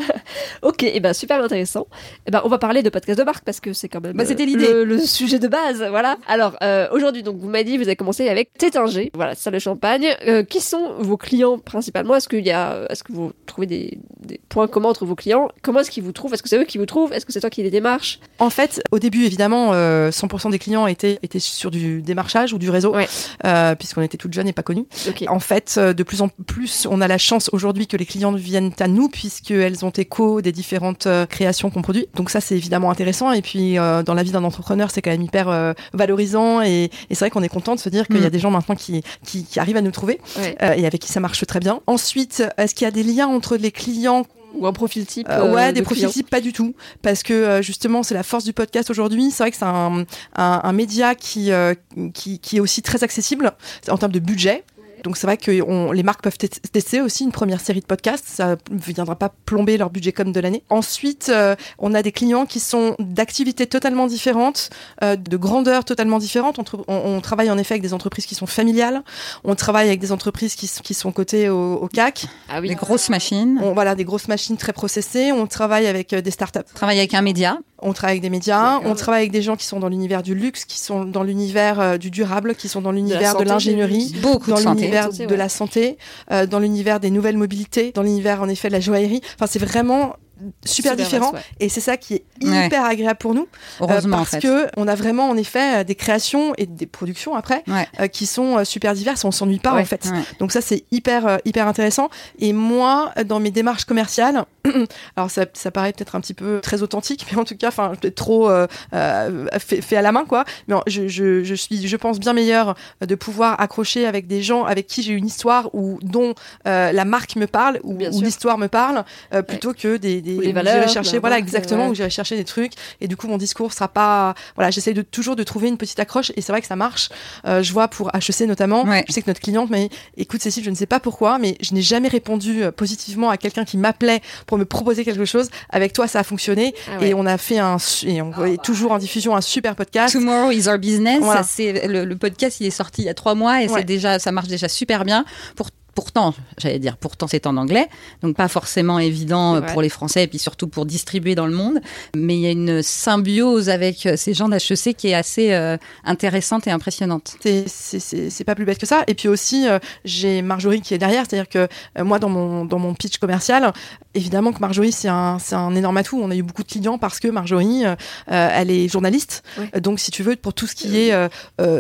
Ok, 0.63 0.83
et 0.83 1.01
ben 1.01 1.13
super 1.13 1.43
intéressant. 1.43 1.87
Et 2.27 2.31
ben 2.31 2.41
on 2.45 2.49
va 2.49 2.59
parler 2.59 2.83
de 2.83 2.91
podcast 2.91 3.19
de 3.19 3.25
marque 3.25 3.45
parce 3.45 3.61
que 3.61 3.73
c'est 3.73 3.89
quand 3.89 4.01
même 4.01 4.17
Bah, 4.17 4.25
c'était 4.25 4.43
euh, 4.45 4.47
l'idée. 4.47 4.73
le, 4.73 4.85
le 4.85 4.99
sujet 5.01 5.39
de 5.39 5.49
base, 5.49 5.83
voilà. 5.91 6.17
Alors 6.29 6.57
euh, 6.63 6.89
aujourd'hui 6.93 7.23
donc 7.23 7.37
vous 7.39 7.49
m'avez 7.49 7.65
dit 7.65 7.77
vous 7.77 7.85
avez 7.85 7.97
commencé 7.97 8.29
avec 8.29 8.53
Tétinger, 8.59 9.11
voilà 9.15 9.35
ça 9.35 9.51
le 9.51 9.59
champagne. 9.59 10.09
Euh, 10.27 10.43
qui 10.45 10.61
sont 10.61 10.95
vos 10.99 11.17
clients 11.17 11.59
principalement? 11.59 12.15
Est-ce 12.15 12.29
qu'il 12.29 12.45
y 12.47 12.51
a, 12.51 12.87
est-ce 12.91 13.03
que 13.03 13.13
vous 13.13 13.33
trouvez 13.47 13.67
des, 13.67 13.99
des 14.21 14.41
points 14.49 14.69
communs 14.69 14.89
entre 14.91 15.05
vos 15.05 15.15
clients? 15.15 15.49
Comment 15.63 15.81
est-ce 15.81 15.91
qu'ils 15.91 16.03
vous 16.05 16.13
trouvent? 16.13 16.33
Est-ce 16.35 16.43
que 16.43 16.49
c'est 16.49 16.59
eux 16.59 16.65
qui 16.65 16.79
vous 16.79 16.87
trouvent? 16.87 17.13
Est-ce 17.13 17.27
que 17.27 17.33
c'est 17.33 17.41
toi 17.41 17.51
qui 17.51 17.63
les 17.63 17.71
démarches? 17.71 18.21
En 18.39 18.51
fait, 18.51 18.83
au 18.93 18.99
début, 18.99 19.25
évidemment, 19.25 19.71
euh, 19.73 20.11
100% 20.11 20.51
des 20.51 20.59
clients 20.59 20.87
étaient, 20.87 21.19
étaient 21.23 21.39
sur 21.39 21.71
du 21.71 22.03
démarchage 22.03 22.53
ou 22.53 22.59
du 22.59 22.71
réseau, 22.71 22.95
Ouais. 22.95 23.09
euh, 23.45 23.75
puisqu'on 23.75 24.03
était 24.03 24.19
toutes 24.19 24.33
jeunes 24.33 24.49
et 24.49 24.53
pas 24.53 24.63
connues. 24.63 24.87
En 25.29 25.41
fait, 25.41 25.75
euh, 25.79 25.93
de 25.93 26.03
plus 26.03 26.21
en 26.23 26.29
plus, 26.29 26.87
on 26.91 26.94
a 27.01 27.09
la 27.09 27.19
chance 27.19 27.51
aujourd'hui 27.53 27.87
que 27.87 27.97
les 27.97 28.07
clients 28.07 28.33
viennent 28.33 28.73
à 28.81 28.89
nous, 28.89 29.09
puisqu'elles 29.09 29.85
ont 29.85 29.91
écho 29.91 30.41
des 30.43 30.53
différentes 30.53 31.07
euh, 31.07 31.27
créations 31.27 31.71
qu'on 31.71 31.83
produit. 31.83 32.07
Donc 32.15 32.31
ça, 32.31 32.41
c'est 32.41 32.57
évidemment 32.57 32.91
intéressant. 32.91 33.33
Et 33.33 33.43
puis, 33.43 33.79
euh, 33.79 34.03
dans 34.03 34.15
la 34.15 34.23
vie 34.23 34.31
d'un 34.33 34.45
entrepreneur, 34.45 34.91
c'est 34.91 35.03
quand 35.03 35.11
même 35.11 35.23
hyper 35.23 35.49
euh, 35.49 35.73
valorisant. 35.93 36.63
Et, 36.63 36.85
et 36.85 36.91
c'est 37.11 37.21
vrai 37.21 37.31
qu'on 37.31 37.43
est 37.43 37.49
content 37.49 37.75
de 37.75 37.81
se 37.81 37.89
dire 37.89 38.07
qu'il 38.07 38.21
y 38.21 38.25
a 38.25 38.29
Mm. 38.29 38.31
des 38.31 38.39
gens 38.39 38.51
maintenant 38.51 38.75
qui, 38.75 39.03
qui, 39.25 39.45
qui 39.45 39.61
arrivent 39.61 39.77
à 39.77 39.83
nous 39.83 39.91
trouver 39.91 40.21
Ouais. 40.39 40.57
euh, 40.63 40.73
et 40.75 40.87
avec 40.87 41.01
qui 41.01 41.11
ça 41.13 41.21
marche 41.21 41.45
très 41.47 41.61
bien. 41.61 41.81
Ensuite, 41.87 42.43
est-ce 42.59 42.75
qu'il 42.75 42.85
y 42.85 42.89
a 42.89 42.91
des 42.91 43.03
liens 43.03 43.27
entre 43.29 43.57
les 43.57 43.71
clients 43.71 44.25
Ou 44.55 44.67
un 44.67 44.73
profil 44.73 45.05
type 45.07 45.27
euh, 45.31 45.53
ouais, 45.53 45.69
de 45.71 45.77
des 45.77 45.83
profils 45.83 46.09
types, 46.09 46.31
pas 46.31 46.41
du 46.41 46.53
tout. 46.53 46.75
Parce 47.03 47.23
que 47.23 47.33
euh, 47.33 47.63
justement, 47.63 48.03
c'est 48.05 48.15
la 48.15 48.23
force 48.23 48.45
du 48.45 48.53
podcast 48.53 48.89
aujourd'hui. 48.91 49.31
C'est 49.31 49.43
vrai 49.43 49.51
que 49.51 49.57
c'est 49.57 49.65
un, 49.65 50.05
un, 50.37 50.61
un 50.63 50.73
média 50.73 51.15
qui, 51.17 51.51
euh, 51.51 51.75
qui, 52.13 52.39
qui 52.39 52.57
est 52.59 52.61
aussi 52.61 52.81
très 52.83 53.03
accessible 53.03 53.53
en 53.91 53.99
termes 53.99 54.13
de 54.13 54.21
budget. 54.21 54.63
Donc 55.05 55.17
c'est 55.17 55.27
vrai 55.27 55.37
que 55.37 55.63
on- 55.63 55.93
les 55.93 56.03
marques 56.03 56.23
peuvent 56.23 56.37
te- 56.39 56.47
tester 56.47 57.01
aussi 57.01 57.23
une 57.25 57.31
première 57.33 57.61
série 57.61 57.81
de 57.81 57.85
podcasts. 57.87 58.25
Ça 58.27 58.57
ne 58.71 58.79
viendra 58.79 59.15
pas 59.17 59.31
plomber 59.45 59.77
leur 59.77 59.91
budget 59.91 60.13
comme 60.13 60.33
de 60.33 60.41
l'année. 60.41 60.65
Ensuite, 60.71 61.29
euh, 61.33 61.55
on 61.79 61.95
a 61.95 62.03
des 62.03 62.11
clients 62.11 62.47
qui 62.47 62.59
sont 62.59 62.97
d'activités 62.99 63.67
totalement 63.67 64.07
différentes, 64.07 64.71
euh, 65.03 65.15
de 65.17 65.37
grandeur 65.37 65.85
totalement 65.85 66.19
différente. 66.19 66.59
On, 66.59 66.63
tr- 66.63 66.85
on- 66.89 67.17
on 67.17 67.21
travaille 67.21 67.51
en 67.51 67.59
effet 67.59 67.75
avec 67.75 67.83
des 67.83 67.95
entreprises 67.95 68.27
qui 68.27 68.35
sont 68.35 68.47
familiales. 68.47 69.03
On 69.45 69.55
travaille 69.55 69.87
avec 69.89 70.01
des 70.01 70.11
entreprises 70.11 70.55
qui, 70.55 70.69
qui 70.83 70.95
sont 70.95 71.13
cotées 71.13 71.49
au, 71.49 71.75
au 71.75 71.89
CAC. 71.89 72.27
Ah 72.49 72.61
oui. 72.61 72.69
Des 72.69 72.75
grosses 72.75 73.11
machines. 73.11 73.61
On, 73.63 73.73
voilà, 73.75 73.95
des 73.95 74.05
grosses 74.05 74.29
machines 74.29 74.57
très 74.57 74.73
processées. 74.73 75.33
On 75.33 75.47
travaille 75.47 75.87
avec 75.87 76.13
euh, 76.15 76.23
des 76.23 76.31
startups. 76.31 76.61
Travaille 76.75 76.99
avec 76.99 77.15
un 77.15 77.23
média. 77.23 77.59
On 77.85 77.93
travaille 77.93 78.15
avec 78.15 78.23
des 78.23 78.31
médias, 78.31 78.81
on 78.85 78.95
travaille 78.95 79.21
avec 79.21 79.33
des 79.33 79.43
gens 79.43 79.57
qui 79.57 79.67
sont 79.67 79.79
dans 79.79 79.89
l'univers 79.89 80.23
du 80.23 80.35
luxe, 80.35 80.65
qui 80.65 80.79
sont 80.81 81.05
dans 81.05 81.23
l'univers 81.23 81.81
euh, 81.81 81.99
du 81.99 82.11
durable, 82.11 82.55
qui 82.55 82.69
sont 82.69 82.81
dans 82.81 82.93
l'univers 82.93 83.37
de 83.37 83.45
l'ingénierie, 83.45 84.15
dans 84.49 84.59
l'univers 84.73 85.11
de 85.11 85.27
ouais. 85.27 85.37
la 85.37 85.49
santé, 85.49 85.99
euh, 86.33 86.47
dans 86.47 86.59
l'univers 86.59 86.99
des 86.99 87.11
nouvelles 87.11 87.37
mobilités, 87.37 87.93
dans 87.93 88.03
l'univers 88.03 88.43
en 88.43 88.49
effet 88.49 88.69
de 88.69 88.73
la 88.73 88.81
joaillerie. 88.81 89.21
Enfin, 89.37 89.47
c'est 89.47 89.59
vraiment 89.59 90.17
super, 90.65 90.93
Super 90.93 90.97
différent 90.97 91.33
et 91.61 91.69
c'est 91.69 91.81
ça 91.81 91.97
qui 91.97 92.15
est 92.15 92.25
Ouais. 92.43 92.67
hyper 92.67 92.85
agréable 92.85 93.19
pour 93.21 93.35
nous 93.35 93.43
euh, 93.81 93.85
Heureusement, 93.89 94.17
parce 94.19 94.35
en 94.35 94.41
fait. 94.41 94.47
que 94.47 94.67
on 94.77 94.89
a 94.89 94.95
vraiment 94.97 95.29
en 95.31 95.37
effet 95.37 95.77
euh, 95.81 95.85
des 95.85 95.95
créations 95.95 96.53
et 96.59 96.67
des 96.67 96.87
productions 96.87 97.37
après 97.37 97.63
Ouais. 97.69 97.87
euh, 98.01 98.09
qui 98.09 98.27
sont 98.27 98.65
super 98.65 98.95
diverses 98.95 99.25
on 99.25 99.31
s'ennuie 99.31 99.61
pas 99.61 99.73
en 99.81 99.85
fait 99.85 100.09
donc 100.41 100.51
ça 100.51 100.61
c'est 100.61 100.85
hyper 100.91 101.39
hyper 101.45 101.69
intéressant 101.69 102.09
et 102.41 102.53
moi 102.53 103.13
dans 103.27 103.39
mes 103.39 103.53
démarches 103.53 103.85
commerciales 103.85 104.45
alors 105.17 105.31
ça, 105.31 105.47
ça 105.53 105.71
paraît 105.71 105.93
peut-être 105.93 106.15
un 106.15 106.21
petit 106.21 106.35
peu 106.35 106.61
très 106.61 106.83
authentique 106.83 107.27
mais 107.31 107.39
en 107.39 107.45
tout 107.45 107.57
cas 107.57 107.69
enfin 107.69 107.93
peut-être 108.01 108.15
trop 108.15 108.51
euh, 108.51 108.67
euh, 108.93 109.47
fait, 109.59 109.81
fait 109.81 109.97
à 109.97 110.03
la 110.03 110.13
main 110.13 110.25
quoi. 110.25 110.45
Mais 110.69 110.75
je, 110.87 111.09
je, 111.09 111.45
je 111.45 111.55
suis 111.55 111.87
je 111.87 111.97
pense 111.97 112.19
bien 112.19 112.33
meilleure 112.33 112.75
de 113.01 113.15
pouvoir 113.15 113.61
accrocher 113.61 114.07
avec 114.07 114.27
des 114.27 114.43
gens 114.43 114.65
avec 114.65 114.87
qui 114.87 115.03
j'ai 115.03 115.13
une 115.13 115.27
histoire 115.27 115.75
ou 115.75 115.99
dont 116.03 116.35
euh, 116.67 116.93
la 116.93 117.05
marque 117.05 117.37
me 117.37 117.47
parle 117.47 117.81
ou, 117.83 117.99
l'histoire 117.99 118.59
me 118.59 118.69
parle 118.69 119.05
euh, 119.33 119.43
plutôt 119.43 119.75
que 119.75 119.97
des, 119.97 120.21
des 120.21 120.35
j'irai 120.35 120.53
valeurs, 120.53 120.89
chercher 120.89 121.19
voilà 121.19 121.37
marque, 121.37 121.45
exactement 121.45 121.85
ouais. 121.85 121.91
où 121.91 121.95
j'irai 121.95 122.11
chercher 122.11 122.37
des 122.37 122.45
trucs. 122.45 122.73
Et 123.01 123.09
du 123.09 123.17
coup 123.17 123.29
mon 123.29 123.39
discours 123.39 123.73
sera 123.73 123.89
pas 123.89 124.35
voilà 124.57 124.71
j'essaye 124.71 124.95
de 124.95 125.03
toujours 125.03 125.37
de 125.37 125.43
trouver 125.43 125.69
une 125.69 125.79
petite 125.79 125.99
accroche 126.01 126.33
et 126.37 126.41
c'est 126.41 126.53
vrai 126.53 126.61
que 126.61 126.67
ça 126.67 126.77
marche. 126.77 127.09
Euh, 127.47 127.63
je 127.63 127.73
vois 127.73 127.89
pour 127.89 128.11
HEC 128.15 128.43
notamment. 128.47 128.85
Ouais. 128.85 129.05
je 129.09 129.13
sais 129.13 129.23
que 129.23 129.31
notre 129.31 129.41
cliente 129.41 129.71
mais 129.71 129.89
écoute 130.17 130.43
Cécile 130.43 130.65
je 130.65 130.71
ne 130.71 130.75
sais 130.75 130.87
pas 130.87 131.01
pourquoi 131.01 131.39
mais 131.39 131.57
je 131.61 131.75
n'ai 131.75 131.83
jamais 131.83 132.09
répondu 132.09 132.63
euh, 132.63 132.73
positivement 132.73 133.31
à 133.31 133.37
quelqu'un 133.37 133.65
qui 133.65 133.77
m'appelait 133.77 134.21
pour 134.47 134.54
me 134.59 134.65
proposer 134.65 135.05
quelque 135.05 135.25
chose 135.25 135.49
avec 135.71 135.93
toi 135.93 136.07
ça 136.09 136.21
a 136.21 136.23
fonctionné 136.25 136.75
Ah 136.89 136.99
ouais. 137.01 137.09
et 137.11 137.15
on 137.15 137.27
a 137.27 137.39
fait 137.39 137.59
un 137.59 137.77
et 138.07 138.23
on 138.23 138.45
est 138.45 138.63
toujours 138.63 138.93
en 138.93 138.99
diffusion 138.99 139.35
un 139.37 139.41
super 139.41 139.75
podcast 139.77 140.13
Tomorrow 140.15 140.51
is 140.51 140.69
our 140.69 140.79
business. 140.79 141.21
Voilà. 141.21 141.43
Ça, 141.43 141.49
c'est 141.51 141.87
le, 141.89 142.05
le 142.05 142.17
podcast, 142.17 142.59
il 142.61 142.67
est 142.67 142.71
sorti 142.71 143.03
il 143.03 143.05
y 143.07 143.09
a 143.09 143.15
trois 143.15 143.35
mois 143.35 143.63
et 143.63 143.69
Ouais. 143.69 143.79
c'est 143.81 143.85
déjà, 143.85 144.19
ça 144.19 144.31
marche 144.33 144.49
déjà 144.49 144.69
super 144.69 145.05
bien. 145.05 145.25
Pour, 145.57 145.69
pourtant, 145.95 146.35
j'allais 146.59 146.79
dire, 146.79 146.97
pourtant 146.97 147.27
c'est 147.27 147.47
en 147.47 147.57
anglais, 147.57 147.89
donc 148.23 148.37
pas 148.37 148.49
forcément 148.49 148.99
évident 148.99 149.57
euh, 149.57 149.61
pour 149.61 149.83
les 149.83 149.89
Français 149.89 150.25
et 150.25 150.27
puis 150.27 150.39
surtout 150.39 150.69
pour 150.69 150.87
distribuer 150.87 151.35
dans 151.35 151.47
le 151.47 151.55
monde. 151.55 151.81
Mais 152.15 152.35
il 152.35 152.41
y 152.41 152.47
a 152.47 152.51
une 152.51 152.83
symbiose 152.83 153.69
avec 153.69 154.07
euh, 154.07 154.17
ces 154.17 154.35
gens 154.35 154.49
d'HEC 154.49 154.97
qui 154.97 155.09
est 155.09 155.15
assez 155.15 155.53
euh, 155.53 155.77
intéressante 156.05 156.67
et 156.67 156.71
impressionnante. 156.71 157.37
c'est 157.67 158.45
pas 158.45 158.55
plus 158.55 158.65
bête 158.65 158.79
que 158.79 158.87
ça 158.87 159.05
et 159.07 159.15
puis 159.15 159.29
aussi 159.29 159.69
euh, 159.69 159.79
j'ai 160.05 160.43
Marjorie 160.43 160.81
qui 160.81 160.95
est 160.95 160.99
derrière 160.99 161.25
c'est 161.29 161.39
à 161.39 161.43
dire 161.43 161.49
que 161.49 161.69
euh, 161.99 162.05
moi 162.05 162.19
dans 162.19 162.29
mon 162.29 162.65
dans 162.65 162.79
mon 162.79 162.95
pitch 162.95 163.19
commercial 163.19 163.73
évidemment 164.15 164.53
que 164.53 164.61
Marjorie 164.61 164.93
c'est 164.93 165.09
un 165.09 165.39
un 165.53 165.75
énorme 165.75 165.97
atout 165.97 166.21
on 166.23 166.31
a 166.31 166.37
eu 166.37 166.43
beaucoup 166.43 166.63
de 166.63 166.69
clients 166.69 166.99
parce 166.99 167.21
que 167.21 167.29
Marjorie 167.29 167.85
elle 168.27 168.71
est 168.71 168.89
journaliste 168.89 169.43
Ouais. 169.59 169.81
Donc 169.81 170.01
si 170.01 170.11
tu 170.11 170.23
veux 170.23 170.37
pour 170.37 170.53
tout 170.53 170.67
ce 170.67 170.75
qui 170.75 170.97
est 170.99 171.15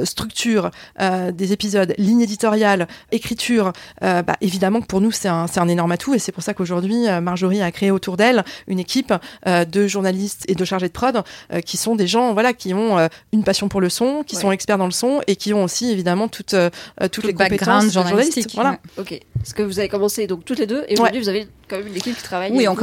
structure 0.04 0.70
des 1.00 1.52
épisodes 1.52 1.94
ligne 1.98 2.20
éditoriale 2.20 2.86
écriture 3.10 3.72
euh, 4.04 4.22
bah, 4.22 4.36
évidemment 4.40 4.80
que 4.80 4.86
pour 4.86 5.00
nous 5.00 5.10
c'est 5.10 5.28
un 5.28 5.46
c'est 5.46 5.58
un 5.60 5.68
énorme 5.68 5.90
atout 5.92 6.14
et 6.14 6.18
c'est 6.18 6.30
pour 6.32 6.42
ça 6.42 6.54
qu'aujourd'hui 6.54 7.08
euh, 7.08 7.20
Marjorie 7.20 7.62
a 7.62 7.70
créé 7.72 7.90
autour 7.90 8.16
d'elle 8.16 8.44
une 8.68 8.78
équipe 8.78 9.12
euh, 9.46 9.64
de 9.64 9.86
journalistes 9.86 10.44
et 10.48 10.54
de 10.54 10.64
chargés 10.64 10.88
de 10.88 10.92
prod 10.92 11.22
euh, 11.52 11.60
qui 11.60 11.76
sont 11.76 11.96
des 11.96 12.06
gens 12.06 12.32
voilà 12.34 12.52
qui 12.52 12.74
ont 12.74 12.98
euh, 12.98 13.08
une 13.32 13.42
passion 13.44 13.68
pour 13.68 13.80
le 13.80 13.88
son 13.88 14.22
qui 14.26 14.36
Ouais. 14.36 14.42
sont 14.42 14.52
experts 14.52 14.78
dans 14.78 14.86
le 14.86 14.90
son 14.92 15.20
et 15.26 15.36
qui 15.36 15.52
ont 15.54 15.64
aussi 15.64 15.90
évidemment 15.90 16.28
toutes 16.28 16.54
toutes 16.54 17.10
Tout 17.10 17.20
les 17.22 17.28
le 17.32 17.38
background 17.38 17.58
compétences 17.58 17.84
de 17.86 17.90
journalistes. 17.92 18.34
journalistique. 18.34 18.50
voilà 18.54 18.70
ouais. 18.72 18.78
Ok. 18.98 19.20
Parce 19.38 19.52
que 19.52 19.62
vous 19.62 19.78
avez 19.78 19.88
commencé 19.88 20.26
donc 20.26 20.44
toutes 20.44 20.58
les 20.58 20.66
deux 20.66 20.84
et 20.88 20.94
aujourd'hui 20.94 21.20
vous 21.20 21.28
avez 21.28 21.46
quand 21.68 21.78
même 21.78 21.86
une 21.86 21.96
équipe 21.96 22.14
qui 22.16 22.22
travaille. 22.22 22.50
Oui, 22.52 22.68
on, 22.68 22.76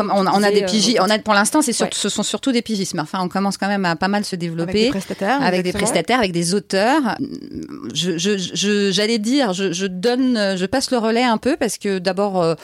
a 0.44 0.52
des 0.52 0.64
pigistes. 0.66 0.98
euh, 1.00 1.04
On 1.06 1.10
a, 1.12 1.20
pour 1.20 1.36
l'instant, 1.36 1.62
c'est 1.62 1.80
Ouais. 1.84 1.90
ce 1.94 2.10
sont 2.10 2.24
surtout 2.24 2.52
des 2.52 2.64
pigistes. 2.64 2.96
Mais 2.96 3.02
enfin, 3.02 3.20
on 3.22 3.30
commence 3.30 3.58
quand 3.58 3.68
même 3.68 3.86
à 3.86 3.96
pas 3.96 4.08
mal 4.08 4.26
se 4.26 4.30
avec 4.36 4.40
des 4.40 4.48
développer. 4.50 4.90
prestataires 4.90 5.40
avec 5.44 5.62
des 5.64 5.72
prestataires, 5.72 6.18
avec 6.18 6.32
des 6.32 6.56
auteurs. 6.56 7.16
Je, 7.94 8.18
je, 8.18 8.38
je- 8.38 8.92
j'allais 8.92 9.20
dire, 9.20 9.54
je, 9.54 9.72
je 9.72 9.86
donne, 9.86 10.56
je 10.58 10.66
passe 10.66 10.90
le 10.90 10.98
relais 10.98 11.11
un 11.20 11.38
peu 11.38 11.58
parce 11.58 11.78
que 11.78 12.00
d'abord. 12.00 12.56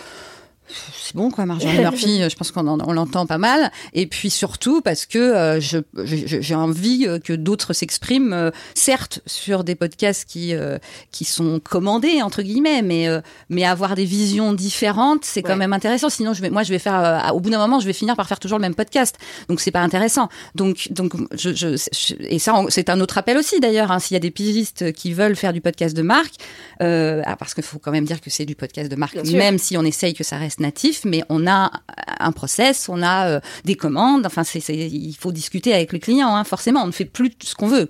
Euh, 0.69 0.73
c'est 1.01 1.15
bon 1.15 1.31
quoi, 1.31 1.45
Marjorie 1.45 1.77
Murphy, 1.79 2.21
je 2.29 2.35
pense 2.35 2.51
qu'on 2.51 2.67
on 2.67 2.93
l'entend 2.93 3.25
pas 3.25 3.37
mal. 3.37 3.71
Et 3.93 4.07
puis 4.07 4.29
surtout 4.29 4.81
parce 4.81 5.05
que 5.05 5.17
euh, 5.17 5.59
je, 5.59 5.79
j'ai 5.95 6.55
envie 6.55 7.05
euh, 7.07 7.19
que 7.19 7.33
d'autres 7.33 7.73
s'expriment, 7.73 8.33
euh, 8.33 8.51
certes 8.75 9.21
sur 9.25 9.63
des 9.63 9.75
podcasts 9.75 10.25
qui 10.25 10.53
euh, 10.53 10.77
qui 11.11 11.25
sont 11.25 11.59
commandés 11.59 12.21
entre 12.21 12.41
guillemets, 12.41 12.81
mais 12.81 13.07
euh, 13.07 13.21
mais 13.49 13.63
avoir 13.65 13.95
des 13.95 14.05
visions 14.05 14.53
différentes, 14.53 15.23
c'est 15.25 15.41
quand 15.41 15.49
Ouais. 15.53 15.55
même 15.57 15.73
intéressant. 15.73 16.09
Sinon, 16.09 16.33
je 16.33 16.41
vais, 16.41 16.49
moi, 16.49 16.63
je 16.63 16.69
vais 16.71 16.79
faire, 16.79 16.99
euh, 17.03 17.33
au 17.33 17.39
bout 17.39 17.49
d'un 17.49 17.57
moment, 17.57 17.79
je 17.79 17.85
vais 17.87 17.93
finir 17.93 18.15
par 18.15 18.27
faire 18.27 18.39
toujours 18.39 18.57
le 18.59 18.61
même 18.61 18.75
podcast. 18.75 19.15
Donc 19.49 19.59
c'est 19.61 19.71
pas 19.71 19.81
intéressant. 19.81 20.29
Donc 20.55 20.87
donc 20.91 21.13
je, 21.33 21.53
je, 21.55 21.75
je- 21.77 22.13
et 22.19 22.39
ça 22.39 22.53
c'est 22.69 22.89
un 22.89 22.99
autre 23.01 23.17
appel 23.17 23.37
aussi 23.37 23.59
d'ailleurs. 23.59 23.91
hein, 23.91 23.99
S'il 23.99 24.15
y 24.15 24.17
a 24.17 24.19
des 24.19 24.31
pigistes 24.31 24.91
qui 24.93 25.13
veulent 25.13 25.35
faire 25.35 25.53
du 25.53 25.61
podcast 25.61 25.95
de 25.95 26.01
marque, 26.01 26.35
euh, 26.81 27.21
ah, 27.25 27.35
parce 27.35 27.53
qu'il 27.53 27.63
faut 27.63 27.79
quand 27.79 27.91
même 27.91 28.05
dire 28.05 28.21
que 28.21 28.29
c'est 28.29 28.45
du 28.45 28.55
podcast 28.55 28.91
de 28.91 28.95
marque, 28.95 29.13
Bien 29.13 29.23
sûr. 29.25 29.37
même 29.37 29.57
si 29.57 29.77
on 29.77 29.83
essaye 29.83 30.13
que 30.13 30.23
ça 30.23 30.37
reste 30.37 30.56
natif, 30.59 31.01
mais 31.05 31.23
on 31.29 31.47
a 31.47 31.71
un 32.19 32.31
process, 32.31 32.89
on 32.89 33.01
a 33.01 33.27
euh, 33.27 33.39
des 33.65 33.75
commandes. 33.75 34.25
Enfin, 34.25 34.43
c'est, 34.43 34.59
il 34.69 35.15
faut 35.19 35.31
discuter 35.31 35.73
avec 35.73 35.93
le 35.93 35.99
client. 35.99 36.35
Hein, 36.35 36.43
forcément, 36.43 36.83
on 36.83 36.87
ne 36.87 36.91
fait 36.91 37.05
plus 37.05 37.31
ce 37.43 37.55
qu'on 37.55 37.67
veut. 37.67 37.87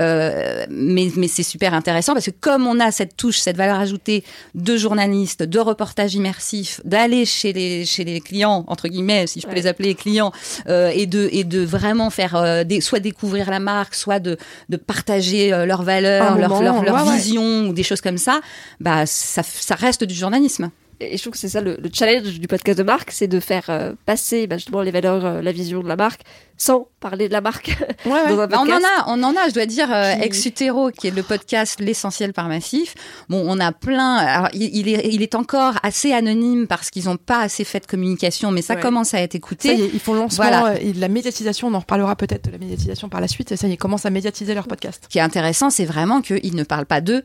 Euh, 0.00 0.66
mais 0.70 1.08
mais 1.16 1.28
c'est 1.28 1.42
super 1.42 1.74
intéressant 1.74 2.12
parce 2.12 2.26
que 2.26 2.30
comme 2.30 2.66
on 2.66 2.78
a 2.80 2.90
cette 2.90 3.16
touche, 3.16 3.38
cette 3.38 3.56
valeur 3.56 3.78
ajoutée 3.78 4.24
de 4.54 4.76
journaliste, 4.76 5.42
de 5.42 5.58
reportage 5.58 6.14
immersif, 6.14 6.80
d'aller 6.84 7.24
chez 7.24 7.52
les 7.52 7.84
chez 7.84 8.04
les 8.04 8.20
clients 8.20 8.64
entre 8.68 8.88
guillemets, 8.88 9.26
si 9.26 9.40
je 9.40 9.46
peux 9.46 9.52
Ouais. 9.52 9.56
les 9.60 9.66
appeler 9.66 9.94
clients, 9.94 10.32
euh, 10.68 10.90
et 10.94 11.06
de 11.06 11.28
et 11.32 11.44
de 11.44 11.60
vraiment 11.64 12.10
faire 12.10 12.64
des, 12.64 12.80
soit 12.80 13.00
découvrir 13.00 13.50
la 13.50 13.60
marque, 13.60 13.94
soit 13.94 14.20
de 14.20 14.36
de 14.68 14.76
partager 14.76 15.50
leurs 15.66 15.82
valeurs, 15.82 16.36
leur 16.36 16.50
moment, 16.50 16.62
leur, 16.62 16.82
leur 16.84 16.94
ouais, 16.96 17.10
ouais. 17.10 17.16
vision 17.16 17.68
ou 17.68 17.72
des 17.72 17.82
choses 17.82 18.00
comme 18.00 18.18
ça. 18.18 18.40
Bah 18.80 19.06
ça 19.06 19.42
ça 19.42 19.74
reste 19.74 20.04
du 20.04 20.14
journalisme. 20.14 20.70
Et 21.00 21.16
je 21.16 21.22
trouve 21.22 21.32
que 21.34 21.38
c'est 21.38 21.48
ça 21.48 21.60
le, 21.60 21.76
le 21.80 21.88
challenge 21.92 22.40
du 22.40 22.48
podcast 22.48 22.76
de 22.76 22.82
marque, 22.82 23.12
c'est 23.12 23.28
de 23.28 23.38
faire 23.38 23.64
euh, 23.68 23.92
passer 24.04 24.46
bah, 24.48 24.56
justement 24.56 24.82
les 24.82 24.90
valeurs, 24.90 25.24
euh, 25.24 25.42
la 25.42 25.52
vision 25.52 25.80
de 25.80 25.86
la 25.86 25.94
marque, 25.94 26.22
sans 26.56 26.88
parler 26.98 27.28
de 27.28 27.32
la 27.32 27.40
marque 27.40 27.68
Ouais, 28.04 28.10
ouais. 28.12 28.28
dans 28.28 28.40
un 28.40 28.46
Bah, 28.48 28.56
on 28.58 28.62
en 28.62 28.66
podcast. 28.66 28.86
a, 28.98 29.04
on 29.08 29.22
en 29.22 29.36
a, 29.36 29.48
je 29.48 29.54
dois 29.54 29.66
dire, 29.66 29.92
euh, 29.94 30.14
Qui- 30.16 30.22
Ex 30.22 30.46
Utero, 30.46 30.90
qui 30.90 31.06
est 31.06 31.10
le 31.14 31.22
podcast 31.22 31.78
L'essentiel 31.78 32.32
par 32.32 32.48
massif. 32.48 32.94
Bon, 33.28 33.42
on 33.46 33.60
a 33.60 33.70
plein. 33.70 34.16
Alors, 34.16 34.48
il, 34.54 34.74
il 34.76 34.88
est, 34.88 35.06
il 35.12 35.22
est 35.22 35.36
encore 35.36 35.74
assez 35.84 36.12
anonyme 36.12 36.66
parce 36.66 36.90
qu'ils 36.90 37.04
n'ont 37.04 37.16
pas 37.16 37.42
assez 37.42 37.62
fait 37.62 37.78
de 37.78 37.86
communication, 37.86 38.50
mais 38.50 38.62
ça 38.62 38.74
Ouais. 38.74 38.80
commence 38.80 39.14
à 39.14 39.20
être 39.20 39.34
Ça 39.34 39.38
écouté. 39.38 39.76
y 39.76 39.82
est, 39.82 39.90
ils 39.94 40.00
font 40.00 40.14
le 40.14 40.18
lancement 40.20 40.44
Voilà. 40.46 40.66
euh, 40.72 40.78
et 40.80 40.92
de 40.92 41.00
la 41.00 41.08
médiatisation. 41.08 41.68
On 41.68 41.74
en 41.74 41.78
reparlera 41.78 42.16
peut-être 42.16 42.46
de 42.46 42.50
la 42.50 42.58
médiatisation 42.58 43.08
par 43.08 43.20
la 43.20 43.28
suite. 43.28 43.54
Ça 43.54 43.68
y 43.68 43.70
est, 43.70 43.74
ils 43.74 43.78
commencent 43.78 44.06
à 44.06 44.10
médiatiser 44.10 44.52
leur 44.54 44.66
podcast. 44.66 45.02
Ce 45.04 45.08
qui 45.08 45.18
est 45.18 45.22
intéressant, 45.22 45.70
c'est 45.70 45.84
vraiment 45.84 46.22
qu'ils 46.22 46.56
ne 46.56 46.64
parlent 46.64 46.86
pas 46.86 47.00
d'eux, 47.00 47.22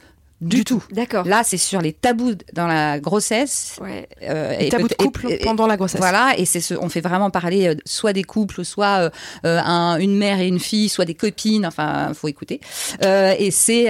du, 0.47 0.63
tout. 0.63 0.83
D'accord. 0.91 1.25
Là, 1.25 1.43
c'est 1.43 1.57
sur 1.57 1.81
les 1.81 1.93
tabous 1.93 2.33
dans 2.53 2.67
la 2.67 2.99
grossesse. 2.99 3.77
Ouais. 3.81 4.07
euh, 4.23 4.55
Les 4.57 4.69
tabous 4.69 4.87
de 4.87 4.93
et- 4.93 4.97
couple 5.03 5.31
et- 5.31 5.37
pendant 5.37 5.67
la 5.67 5.77
grossesse. 5.77 5.99
Voilà, 5.99 6.33
et 6.37 6.45
c'est 6.45 6.61
ce, 6.61 6.73
on 6.75 6.89
fait 6.89 7.01
vraiment 7.01 7.29
parler 7.29 7.67
euh, 7.69 7.75
soit 7.85 8.13
des 8.13 8.23
couples, 8.23 8.63
soit 8.65 9.09
euh, 9.45 9.61
un- 9.63 9.97
une 9.99 10.15
mère 10.17 10.39
et 10.39 10.47
une 10.47 10.59
fille, 10.59 10.89
soit 10.89 11.05
des 11.05 11.15
copines. 11.15 11.65
Enfin, 11.65 12.11
faut 12.13 12.27
écouter. 12.27 12.59
Et 13.01 13.51
c'est 13.51 13.83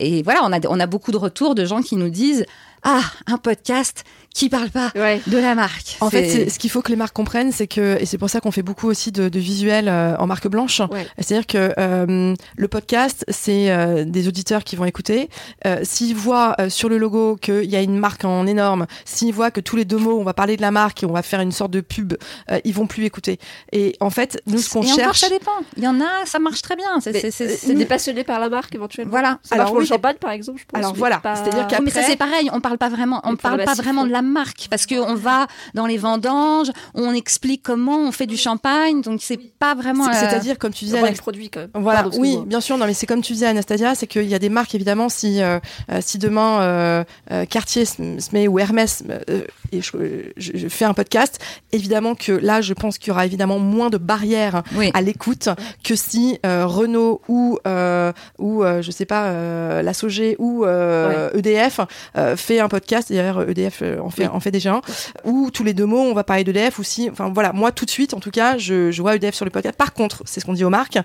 et 0.00 0.22
voilà, 0.22 0.40
on 0.44 0.52
a 0.52 0.58
on 0.68 0.80
a 0.80 0.86
beaucoup 0.86 1.12
de 1.12 1.16
retours 1.16 1.54
de 1.54 1.64
gens 1.64 1.82
qui 1.82 1.96
nous 1.96 2.10
disent 2.10 2.44
ah 2.82 3.02
un 3.26 3.36
podcast 3.36 4.04
qui 4.34 4.48
parle 4.48 4.70
pas 4.70 4.92
Ouais. 4.94 5.20
de 5.26 5.38
la 5.38 5.54
marque. 5.54 5.96
En 6.00 6.08
fait, 6.10 6.48
ce 6.50 6.58
qu'il 6.58 6.70
faut 6.70 6.82
que 6.82 6.88
les 6.90 6.96
marques 6.96 7.14
comprennent, 7.14 7.52
c'est 7.52 7.66
que, 7.66 7.98
et 8.00 8.06
c'est 8.06 8.18
pour 8.18 8.30
ça 8.30 8.40
qu'on 8.40 8.50
fait 8.52 8.62
beaucoup 8.62 8.88
aussi 8.88 9.10
de, 9.12 9.28
de 9.28 9.38
visuels 9.40 9.88
euh, 9.88 10.16
en 10.18 10.26
marque 10.26 10.46
blanche. 10.48 10.80
Ouais. 10.90 11.06
C'est-à-dire 11.18 11.46
que 11.46 11.72
euh, 11.78 12.34
le 12.56 12.68
podcast, 12.68 13.24
c'est 13.28 13.70
euh, 13.70 14.04
des 14.04 14.28
auditeurs 14.28 14.62
qui 14.64 14.76
vont 14.76 14.84
écouter. 14.84 15.28
Euh, 15.66 15.80
s'ils 15.82 16.14
voient 16.14 16.54
euh, 16.60 16.70
sur 16.70 16.88
le 16.88 16.96
logo 16.98 17.36
qu'il 17.36 17.64
y 17.64 17.76
a 17.76 17.82
une 17.82 17.98
marque 17.98 18.24
en 18.24 18.46
énorme, 18.46 18.86
s'ils 19.04 19.34
voient 19.34 19.50
que 19.50 19.60
tous 19.60 19.76
les 19.76 19.84
deux 19.84 19.96
mots, 19.98 20.18
on 20.20 20.24
va 20.24 20.32
parler 20.34 20.56
de 20.56 20.62
la 20.62 20.70
marque 20.70 21.02
et 21.02 21.06
on 21.06 21.12
va 21.12 21.22
faire 21.22 21.40
une 21.40 21.52
sorte 21.52 21.70
de 21.72 21.80
pub, 21.80 22.14
euh, 22.50 22.60
ils 22.64 22.72
vont 22.74 22.86
plus 22.86 23.04
écouter. 23.04 23.38
Et 23.72 23.96
en 24.00 24.10
fait, 24.10 24.40
nous, 24.46 24.58
ce 24.58 24.70
qu'on 24.70 24.80
encore, 24.82 24.94
cherche, 24.94 25.20
ça 25.20 25.28
dépend. 25.28 25.50
Il 25.76 25.82
y 25.84 25.88
en 25.88 26.00
a, 26.00 26.24
ça 26.24 26.38
marche 26.38 26.62
très 26.62 26.76
bien. 26.76 27.00
C'est- 27.00 27.12
Mais, 27.12 27.20
c'est- 27.20 27.30
c'est- 27.30 27.48
c'est- 27.56 27.74
des 27.74 27.84
passionnés 27.84 28.24
par 28.24 28.38
la 28.38 28.48
marque 28.48 28.74
éventuellement. 28.74 29.10
Voilà. 29.10 29.38
Ça 29.42 29.56
Alors, 29.56 29.64
marche 29.64 29.70
pour 29.70 29.78
oui, 29.78 29.84
le 29.84 29.88
champagne 29.88 30.16
par 30.20 30.30
exemple, 30.30 30.60
je 30.60 30.64
pense. 30.66 30.78
Alors, 30.78 30.92
mais 30.92 30.98
voilà. 30.98 31.18
pas- 31.18 31.34
C'est-à-dire 31.36 31.66
Oui, 31.70 31.76
mais 31.84 31.90
ça 31.90 32.02
c'est 32.02 32.16
pareil, 32.16 32.48
on 32.52 32.60
parle 32.60 32.78
pas 32.78 32.88
vraiment, 32.88 33.20
on 33.24 33.32
Le 33.32 33.36
parle 33.36 33.64
pas 33.64 33.74
vraiment 33.74 34.04
de 34.04 34.10
la 34.10 34.19
marque 34.22 34.66
parce 34.70 34.86
que 34.86 34.94
on 34.94 35.14
va 35.14 35.46
dans 35.74 35.86
les 35.86 35.96
vendanges, 35.98 36.70
on 36.94 37.12
explique 37.14 37.62
comment 37.62 37.98
on 38.00 38.12
fait 38.12 38.26
du 38.26 38.36
champagne, 38.36 39.02
donc 39.02 39.20
c'est 39.22 39.38
pas 39.58 39.74
vraiment. 39.74 40.06
euh, 40.08 40.12
c'est-à-dire, 40.12 40.58
comme 40.58 40.72
tu 40.72 40.84
disais, 40.84 41.00
du 41.10 41.18
produit 41.18 41.50
quand 41.50 41.60
même. 41.60 41.70
Voilà, 41.74 42.02
Pardon, 42.02 42.18
oui, 42.20 42.38
bien 42.46 42.60
sûr. 42.60 42.76
Non, 42.78 42.86
mais 42.86 42.94
c'est 42.94 43.06
comme 43.06 43.22
tu 43.22 43.32
disais, 43.32 43.46
Anastasia, 43.46 43.94
c'est 43.94 44.06
qu'il 44.06 44.28
y 44.28 44.34
a 44.34 44.38
des 44.38 44.48
marques 44.48 44.74
évidemment. 44.74 45.08
Si 45.08 45.40
euh, 45.42 45.58
euh, 45.90 45.98
si 46.00 46.18
demain 46.18 46.60
euh, 46.62 47.04
euh, 47.32 47.44
Cartier 47.46 47.84
se, 47.84 48.00
met 48.32 48.48
ou 48.48 48.58
Hermès 48.58 49.02
euh, 49.28 49.42
et 49.72 49.80
je, 49.82 49.90
je- 50.36 50.52
je 50.54 50.68
fais 50.68 50.84
un 50.84 50.94
podcast, 50.94 51.38
évidemment 51.72 52.14
que 52.14 52.32
là, 52.32 52.60
je 52.60 52.74
pense 52.74 52.98
qu'il 52.98 53.08
y 53.08 53.10
aura 53.12 53.26
évidemment 53.26 53.58
moins 53.58 53.90
de 53.90 53.98
barrières 53.98 54.62
Oui. 54.76 54.90
à 54.94 55.00
l'écoute 55.00 55.48
que 55.84 55.94
si 55.94 56.38
euh, 56.44 56.66
Renault 56.66 57.20
ou 57.28 57.58
euh, 57.66 58.12
ou 58.38 58.62
euh, 58.64 58.82
je 58.82 58.90
sais 58.90 59.04
pas 59.06 59.26
euh, 59.28 59.82
la 59.82 59.94
Sogé 59.94 60.36
ou 60.38 60.64
euh, 60.64 61.30
EDF 61.34 61.80
euh, 62.16 62.36
fait 62.36 62.60
un 62.60 62.68
podcast. 62.68 63.08
D'ailleurs, 63.10 63.48
EDF 63.48 63.80
euh, 63.82 63.98
en 64.10 64.12
fait 64.12 64.24
Oui. 64.24 64.30
en 64.34 64.40
fait 64.40 64.50
déjà 64.50 64.74
un. 64.74 64.80
Où 65.24 65.50
tous 65.50 65.64
les 65.64 65.72
deux 65.74 65.86
mots, 65.86 66.00
on 66.00 66.14
va 66.14 66.24
parler 66.24 66.44
d'EDF 66.44 66.78
ou 66.78 66.82
si. 66.82 67.08
Enfin 67.10 67.30
voilà, 67.32 67.52
moi 67.52 67.72
tout 67.72 67.84
de 67.84 67.90
suite, 67.90 68.12
en 68.14 68.20
tout 68.20 68.30
cas, 68.30 68.58
je, 68.58 68.90
je 68.90 69.02
vois 69.02 69.14
EDF 69.16 69.34
sur 69.34 69.44
le 69.44 69.50
podcast. 69.50 69.76
Par 69.78 69.92
contre, 69.94 70.22
c'est 70.26 70.40
ce 70.40 70.44
qu'on 70.44 70.54
dit 70.54 70.64
aux 70.64 70.70
marques 70.70 70.98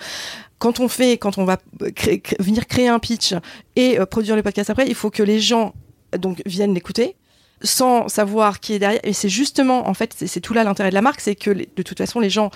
quand 0.57 0.79
on 0.79 0.87
fait, 0.87 1.17
quand 1.17 1.37
on 1.37 1.45
va 1.45 1.57
créer- 1.95 2.21
cré- 2.21 2.37
venir 2.39 2.65
créer 2.65 2.87
un 2.87 2.99
pitch 2.99 3.33
et 3.75 3.99
euh, 3.99 4.05
produire 4.05 4.35
le 4.35 4.41
podcast 4.43 4.69
après, 4.69 4.87
il 4.87 4.95
faut 4.95 5.09
que 5.11 5.21
les 5.23 5.39
gens 5.39 5.73
donc 6.17 6.41
viennent 6.45 6.73
l'écouter 6.73 7.15
sans 7.61 8.07
savoir 8.09 8.59
qui 8.59 8.73
est 8.73 8.79
derrière. 8.79 9.01
Et 9.03 9.13
c'est 9.13 9.29
justement, 9.29 9.87
en 9.87 9.93
fait, 9.93 10.13
c'est 10.15 10.27
c'est 10.27 10.41
tout 10.41 10.53
là 10.53 10.63
l'intérêt 10.63 10.89
de 10.89 10.95
la 10.95 11.01
marque, 11.01 11.19
c'est 11.21 11.35
que 11.35 11.49
les- 11.51 11.69
de 11.75 11.83
toute 11.83 11.97
façon, 11.97 12.19
les 12.19 12.29
gens 12.29 12.51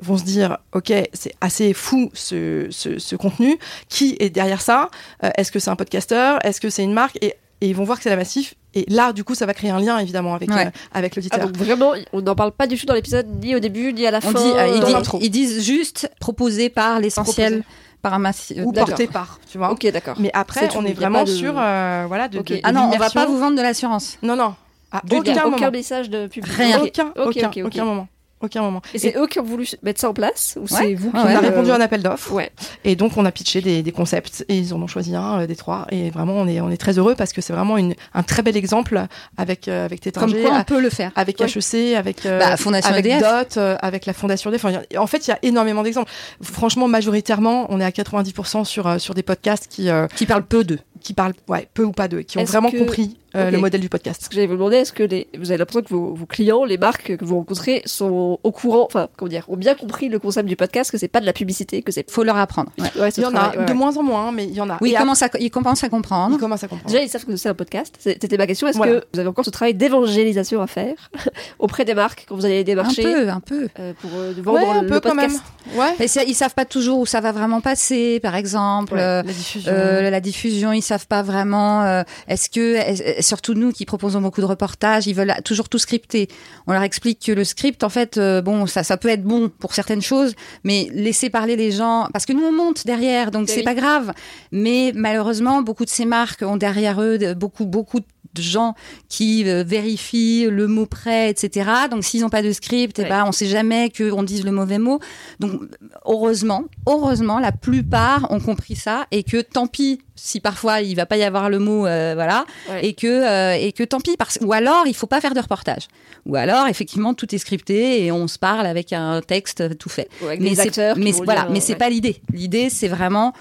vont 0.00 0.16
se 0.18 0.24
dire, 0.24 0.58
ok, 0.72 0.92
c'est 1.12 1.34
assez 1.40 1.72
fou 1.72 2.10
ce, 2.14 2.66
ce, 2.70 2.98
ce 2.98 3.14
contenu. 3.16 3.56
Qui 3.88 4.16
est 4.18 4.30
derrière 4.30 4.60
ça? 4.60 4.90
Euh, 5.22 5.30
Est-ce 5.36 5.52
que 5.52 5.58
c'est 5.60 5.70
un 5.70 5.76
podcasteur 5.76 6.38
Est-ce 6.44 6.60
que 6.60 6.68
c'est 6.70 6.82
une 6.82 6.92
marque? 6.92 7.16
Et, 7.22 7.34
et 7.60 7.68
ils 7.68 7.76
vont 7.76 7.84
voir 7.84 7.98
que 7.98 8.02
c'est 8.04 8.10
la 8.10 8.16
massif. 8.16 8.54
Et 8.74 8.84
là, 8.88 9.12
du 9.12 9.22
coup, 9.24 9.34
ça 9.34 9.46
va 9.46 9.54
créer 9.54 9.70
un 9.70 9.78
lien 9.80 9.98
évidemment 9.98 10.34
avec 10.34 10.50
Ouais. 10.50 10.66
euh, 10.66 10.70
avec 10.92 11.12
Ah, 11.12 11.16
l'auditeur. 11.16 11.40
donc 11.46 11.56
vraiment, 11.56 11.92
on 12.12 12.20
n'en 12.22 12.34
parle 12.34 12.52
pas 12.52 12.66
du 12.66 12.76
tout 12.78 12.86
dans 12.86 12.94
l'épisode, 12.94 13.26
ni 13.42 13.54
au 13.54 13.60
début, 13.60 13.92
ni 13.92 14.06
à 14.06 14.10
la 14.10 14.18
On 14.18 14.20
fin. 14.20 14.32
dit, 14.32 14.50
euh, 14.56 14.66
ils, 14.74 14.80
dans 14.80 14.88
l'intro. 14.90 15.18
ils 15.22 15.30
disent 15.30 15.62
juste 15.64 16.10
proposé 16.20 16.68
par 16.70 16.98
l'essentiel, 17.00 17.62
par 18.02 18.14
un 18.14 18.18
massi- 18.18 18.60
ou 18.62 18.72
porté 18.72 19.06
par, 19.06 19.38
tu 19.50 19.58
vois. 19.58 19.70
Ok, 19.70 19.86
d'accord. 19.92 20.16
Mais 20.18 20.30
après, 20.34 20.68
on 20.76 20.84
est 20.84 20.92
vraiment 20.92 21.22
de- 21.24 21.28
sur 21.30 21.54
euh, 21.56 22.04
voilà 22.08 22.28
de, 22.28 22.38
Ok. 22.38 22.46
de- 22.46 22.54
de 22.56 22.60
Ah 22.64 22.72
non, 22.72 22.90
on 22.92 22.98
va 22.98 23.10
pas 23.10 23.26
vous 23.26 23.38
vendre 23.38 23.56
de 23.56 23.62
l'assurance. 23.62 24.18
Non, 24.22 24.36
non. 24.36 24.54
À 24.92 25.00
aucun 25.10 25.32
aucun 25.32 25.44
moment. 25.50 25.70
message 25.72 26.08
de 26.10 26.26
public. 26.28 26.52
Rien. 26.52 26.80
Aucun, 26.82 27.12
aucun, 27.16 27.50
aucun 27.64 27.84
moment. 27.84 28.06
Aucun 28.44 28.62
moment. 28.62 28.82
Et 28.92 28.98
c'est 28.98 29.16
eux 29.16 29.26
qui 29.26 29.40
ont 29.40 29.44
voulu 29.44 29.66
mettre 29.82 30.00
ça 30.00 30.10
en 30.10 30.14
place 30.14 30.58
ou 30.60 30.66
c'est 30.66 30.94
vous 30.94 31.10
qui 31.10 31.16
On 31.16 31.20
a 31.26 31.38
répondu 31.40 31.70
à 31.70 31.76
un 31.76 31.80
appel 31.80 32.02
d'offres. 32.02 32.32
Ouais. 32.32 32.50
Et 32.84 32.94
donc, 32.96 33.16
on 33.16 33.24
a 33.24 33.32
pitché 33.32 33.60
des, 33.62 33.82
des 33.82 33.92
concepts 33.92 34.44
et 34.48 34.58
ils 34.58 34.74
en 34.74 34.82
ont 34.82 34.86
choisi 34.86 35.14
un 35.16 35.40
euh, 35.40 35.46
des 35.46 35.56
trois. 35.56 35.86
Et 35.90 36.10
vraiment, 36.10 36.34
on 36.34 36.46
est, 36.46 36.60
on 36.60 36.70
est 36.70 36.76
très 36.76 36.98
heureux 36.98 37.14
parce 37.16 37.32
que 37.32 37.40
c'est 37.40 37.52
vraiment 37.52 37.78
une, 37.78 37.94
un 38.12 38.22
très 38.22 38.42
bel 38.42 38.56
exemple 38.56 39.06
avec, 39.38 39.68
euh, 39.68 39.84
avec 39.86 40.00
Comme 40.02 40.12
Tétanger, 40.30 40.42
quoi 40.42 40.58
on 40.60 40.64
peut 40.64 40.80
le 40.80 40.90
faire. 40.90 41.10
avec 41.16 41.40
Ouais. 41.40 41.46
HEC, 41.46 41.94
avec, 41.96 42.26
euh, 42.26 42.38
Bah, 42.38 42.56
Fondation 42.56 42.90
avec 42.92 43.06
EDF. 43.06 43.20
DOT, 43.22 43.58
euh, 43.60 43.76
avec 43.80 44.04
la 44.06 44.12
Fondation 44.12 44.50
EDF. 44.50 44.64
Enfin, 44.64 44.80
il 44.90 44.94
y 44.94 44.96
a- 44.96 45.02
en 45.02 45.06
fait, 45.06 45.26
il 45.26 45.30
y 45.30 45.32
a 45.32 45.38
énormément 45.42 45.82
d'exemples. 45.82 46.10
Franchement, 46.42 46.88
majoritairement, 46.88 47.66
on 47.70 47.80
est 47.80 47.84
à 47.84 47.90
90% 47.92 48.64
sur, 48.64 48.86
euh, 48.86 48.98
sur 48.98 49.14
des 49.14 49.22
podcasts 49.22 49.66
qui, 49.68 49.88
euh, 49.90 50.06
Qui 50.14 50.26
parle 50.26 50.44
peu 50.44 50.64
d'eux. 50.64 50.78
qui 51.00 51.12
parlent 51.14 51.34
ouais, 51.48 51.68
peu 51.74 51.84
ou 51.84 51.92
pas 51.92 52.08
d'eux, 52.08 52.22
qui 52.22 52.38
ont 52.38 52.44
vraiment 52.44 52.70
que- 52.70 52.78
compris 52.78 53.18
euh, 53.36 53.50
le 53.50 53.58
modèle 53.58 53.80
du 53.80 53.88
podcast. 53.88 54.22
Ce 54.24 54.28
que 54.28 54.36
j'allais 54.36 54.46
vous 54.46 54.54
demander, 54.54 54.76
est-ce 54.76 54.92
que 54.92 55.02
les... 55.02 55.26
vous 55.36 55.50
avez 55.50 55.58
l'impression 55.58 55.82
que 55.82 55.88
vos, 55.88 56.14
vos 56.14 56.24
clients, 56.26 56.64
les 56.64 56.78
marques 56.78 57.16
que 57.16 57.24
vous 57.24 57.34
rencontrez, 57.36 57.82
sont 57.84 58.33
au 58.42 58.52
courant, 58.52 58.84
enfin, 58.86 59.08
comment 59.16 59.28
dire, 59.28 59.44
ont 59.48 59.56
bien 59.56 59.74
compris 59.74 60.08
le 60.08 60.18
concept 60.18 60.48
du 60.48 60.56
podcast, 60.56 60.90
que 60.90 60.98
c'est 60.98 61.08
pas 61.08 61.20
de 61.20 61.26
la 61.26 61.32
publicité, 61.32 61.82
que 61.82 61.92
c'est. 61.92 62.10
Faut 62.10 62.24
leur 62.24 62.36
apprendre. 62.36 62.70
Ouais. 62.78 62.90
Ouais, 63.00 63.08
Il 63.16 63.22
y 63.22 63.26
en 63.26 63.34
a 63.34 63.56
de 63.56 63.72
moins 63.72 63.96
en 63.96 64.02
moins, 64.02 64.32
mais 64.32 64.44
il 64.44 64.54
y 64.54 64.60
en 64.60 64.68
a. 64.70 64.78
Oui, 64.80 64.90
ils 64.90 64.94
après, 64.94 65.04
commencent, 65.04 65.22
à, 65.22 65.28
ils 65.40 65.50
commencent 65.50 65.84
à 65.84 65.88
comprendre. 65.88 66.36
ils 66.36 66.40
commencent 66.40 66.64
à 66.64 66.68
comprendre. 66.68 66.90
Déjà, 66.90 67.02
ils 67.04 67.08
savent 67.08 67.24
que 67.24 67.36
c'est 67.36 67.48
un 67.48 67.54
podcast. 67.54 67.94
C'était 67.98 68.36
ma 68.36 68.46
question. 68.46 68.66
Est-ce 68.66 68.76
Voilà. 68.76 69.00
que 69.00 69.06
vous 69.12 69.20
avez 69.20 69.28
encore 69.28 69.44
ce 69.44 69.50
travail 69.50 69.74
d'évangélisation 69.74 70.60
à 70.62 70.66
faire 70.66 71.10
auprès 71.58 71.84
des 71.84 71.94
marques 71.94 72.26
quand 72.28 72.34
vous 72.36 72.44
allez 72.44 72.60
Un 72.60 72.64
démarcher 72.64 73.02
peu, 73.02 73.28
un 73.28 73.40
peu. 73.40 73.68
euh, 73.78 73.92
pour 74.00 74.10
euh, 74.16 74.32
vendre 74.42 74.58
Ouais, 74.58 74.66
un 74.78 74.82
le 74.82 74.88
peu 74.88 75.00
quand 75.00 75.14
même. 75.14 75.30
podcast? 75.30 75.44
Ouais. 75.76 75.94
Mais 75.98 76.06
ils 76.28 76.34
savent 76.34 76.54
pas 76.54 76.64
toujours 76.64 76.98
où 77.00 77.06
ça 77.06 77.20
va 77.20 77.32
vraiment 77.32 77.60
passer, 77.60 78.20
par 78.20 78.34
exemple. 78.36 78.94
Ouais, 78.94 79.00
euh, 79.00 79.22
la 79.22 79.32
diffusion. 79.32 79.72
Euh, 79.72 80.10
la 80.10 80.20
diffusion, 80.20 80.72
ils 80.72 80.82
savent 80.82 81.06
pas 81.06 81.22
vraiment. 81.22 81.82
euh, 81.84 82.02
Est-ce 82.28 82.48
que, 82.50 82.74
est- 82.76 83.22
surtout 83.22 83.54
nous 83.54 83.72
qui 83.72 83.84
proposons 83.86 84.20
beaucoup 84.20 84.40
de 84.40 84.46
reportages, 84.46 85.06
ils 85.06 85.14
veulent 85.14 85.34
toujours 85.44 85.68
tout 85.68 85.78
scripter. 85.78 86.28
On 86.66 86.72
leur 86.72 86.82
explique 86.82 87.20
que 87.26 87.32
le 87.32 87.44
script, 87.44 87.84
en 87.84 87.88
fait, 87.90 88.16
euh, 88.16 88.40
bon, 88.40 88.66
ça, 88.66 88.82
ça 88.82 88.96
peut 88.96 89.08
être 89.08 89.22
bon 89.22 89.50
pour 89.50 89.74
certaines 89.74 90.00
choses, 90.02 90.34
mais 90.64 90.88
laisser 90.92 91.28
parler 91.30 91.56
les 91.56 91.70
gens, 91.70 92.08
parce 92.12 92.24
que 92.24 92.32
nous 92.32 92.44
on 92.44 92.52
monte 92.52 92.86
derrière, 92.86 93.30
donc 93.30 93.48
c'est 93.48 93.58
oui. 93.58 93.62
pas 93.64 93.74
grave. 93.74 94.12
Mais 94.50 94.92
malheureusement, 94.94 95.60
beaucoup 95.62 95.84
de 95.84 95.90
ces 95.90 96.06
marques 96.06 96.42
ont 96.42 96.56
derrière 96.56 97.02
eux 97.02 97.18
de- 97.18 97.34
beaucoup, 97.34 97.66
beaucoup 97.66 98.00
de 98.00 98.06
gens 98.42 98.74
qui 99.08 99.48
euh, 99.48 99.62
vérifient 99.66 100.46
le 100.50 100.66
mot 100.66 100.86
près, 100.86 101.30
etc. 101.30 101.70
Donc 101.90 102.04
s'ils 102.04 102.20
n'ont 102.22 102.28
pas 102.30 102.42
de 102.42 102.52
script, 102.52 102.98
eh 102.98 103.04
ben 103.04 103.24
on 103.26 103.32
sait 103.32 103.46
jamais 103.46 103.90
qu'on 103.90 104.22
dise 104.22 104.44
le 104.44 104.50
mauvais 104.52 104.78
mot. 104.78 105.00
Donc 105.40 105.60
heureusement, 106.04 106.64
heureusement, 106.86 107.38
la 107.38 107.52
plupart 107.52 108.30
ont 108.30 108.40
compris 108.40 108.76
ça 108.76 109.06
et 109.10 109.22
que 109.22 109.40
tant 109.40 109.66
pis 109.66 110.00
si 110.16 110.38
parfois 110.40 110.80
il 110.80 110.94
va 110.94 111.06
pas 111.06 111.16
y 111.16 111.24
avoir 111.24 111.50
le 111.50 111.58
mot, 111.58 111.86
euh, 111.86 112.12
voilà, 112.14 112.44
Ouais. 112.70 112.86
et 112.86 112.94
que 112.94 113.06
euh, 113.06 113.54
et 113.60 113.72
que 113.72 113.82
tant 113.82 113.98
pis 114.00 114.16
parce 114.16 114.38
ou 114.42 114.52
alors 114.52 114.84
il 114.86 114.94
faut 114.94 115.08
pas 115.08 115.20
faire 115.20 115.34
de 115.34 115.40
reportage, 115.40 115.88
ou 116.24 116.36
alors 116.36 116.68
effectivement 116.68 117.14
tout 117.14 117.34
est 117.34 117.38
scripté 117.38 118.04
et 118.04 118.12
on 118.12 118.28
se 118.28 118.38
parle 118.38 118.66
avec 118.66 118.92
un 118.92 119.20
texte 119.22 119.76
tout 119.78 119.88
fait. 119.88 120.08
ou 120.22 120.26
avec 120.26 120.40
Mais 120.40 120.50
des 120.50 120.54
c'est 120.56 120.62
acteurs. 120.68 120.96
mais 120.98 121.10
voilà, 121.10 121.48
mais 121.50 121.60
c'est 121.60 121.72
ouais. 121.72 121.78
pas 121.78 121.88
l'idée. 121.90 122.20
L'idée 122.32 122.70
c'est 122.70 122.88
vraiment 122.88 123.32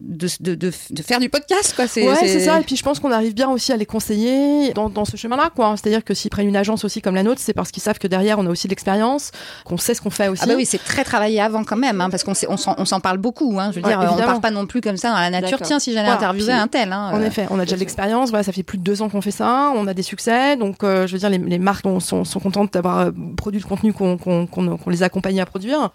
de, 0.00 0.28
de, 0.40 0.54
de, 0.54 0.72
de 0.90 1.02
faire 1.02 1.18
du 1.18 1.28
podcast 1.28 1.74
quoi. 1.74 1.84
Ouais, 1.86 2.14
c'est 2.20 2.40
ça. 2.40 2.60
Et 2.60 2.62
puis 2.64 2.76
je 2.76 2.82
pense 2.82 3.00
qu'on 3.00 3.10
arrive 3.10 3.34
bien 3.34 3.48
aussi 3.50 3.72
à 3.72 3.76
les 3.76 3.86
conseiller 3.86 4.72
dans, 4.72 4.88
dans 4.88 5.04
ce 5.04 5.16
chemin-là, 5.16 5.50
quoi. 5.54 5.74
C'est-à-dire 5.76 6.04
que 6.04 6.14
s'ils 6.14 6.30
prennent 6.30 6.46
une 6.48 6.56
agence 6.56 6.84
aussi 6.84 7.00
comme 7.02 7.14
la 7.16 7.22
nôtre, 7.22 7.40
c'est 7.42 7.52
parce 7.54 7.70
qu'ils 7.72 7.82
savent 7.82 7.98
que 7.98 8.06
derrière 8.06 8.38
on 8.38 8.46
a 8.46 8.50
aussi 8.50 8.66
de 8.68 8.70
l'expérience, 8.72 9.32
qu'on 9.64 9.76
sait 9.76 9.94
ce 9.94 10.00
qu'on 10.00 10.10
fait 10.10 10.28
aussi. 10.28 10.42
Ah 10.44 10.46
bah 10.46 10.54
oui, 10.56 10.64
c'est 10.66 10.78
très 10.82 11.02
travaillé 11.04 11.40
avant 11.40 11.64
quand 11.64 11.76
même, 11.76 12.00
hein, 12.00 12.10
parce 12.10 12.22
qu'on 12.24 12.34
sait- 12.34 12.46
on 12.48 12.56
s'en 12.56 12.74
on 12.78 12.84
s'en 12.84 13.00
parle 13.00 13.18
beaucoup. 13.18 13.58
Hein, 13.58 13.70
je 13.72 13.80
veux 13.80 13.86
Ouais, 13.86 13.90
dire, 13.96 14.00
on 14.12 14.16
part 14.16 14.40
pas 14.40 14.50
non 14.50 14.66
plus 14.66 14.80
comme 14.80 14.96
ça 14.96 15.08
dans 15.10 15.16
la 15.16 15.30
nature. 15.30 15.50
D'accord. 15.50 15.66
Tiens, 15.66 15.78
si 15.80 15.92
j'allais 15.92 16.04
Voilà, 16.06 16.18
interviewer 16.20 16.52
puis- 16.52 16.60
un 16.60 16.68
tel. 16.68 16.92
Hein, 16.92 17.10
En 17.12 17.20
euh, 17.20 17.26
effet, 17.26 17.46
on 17.50 17.58
a 17.58 17.64
déjà 17.64 17.74
de 17.76 17.80
l'expérience. 17.80 18.30
Voilà, 18.30 18.44
ça 18.44 18.52
fait 18.52 18.62
plus 18.62 18.78
de 18.78 18.84
deux 18.84 19.02
ans 19.02 19.08
qu'on 19.08 19.20
fait 19.20 19.30
ça. 19.32 19.72
On 19.74 19.86
a 19.86 19.94
des 19.94 20.02
succès, 20.02 20.56
donc 20.56 20.84
euh, 20.84 21.06
je 21.06 21.12
veux 21.12 21.18
dire, 21.18 21.30
les, 21.30 21.38
les 21.38 21.58
marques 21.58 21.82
sont, 21.82 22.00
sont, 22.00 22.24
sont 22.24 22.40
contentes 22.40 22.72
d'avoir 22.72 22.98
euh, 23.00 23.10
produit 23.36 23.60
le 23.60 23.66
contenu 23.66 23.92
qu'on 23.92 24.16
qu'on 24.16 24.46
qu'on- 24.46 24.76
qu'on 24.76 24.90
les 24.90 25.02
a 25.02 25.06
accompagnés 25.06 25.40
à 25.40 25.46
produire. 25.46 25.90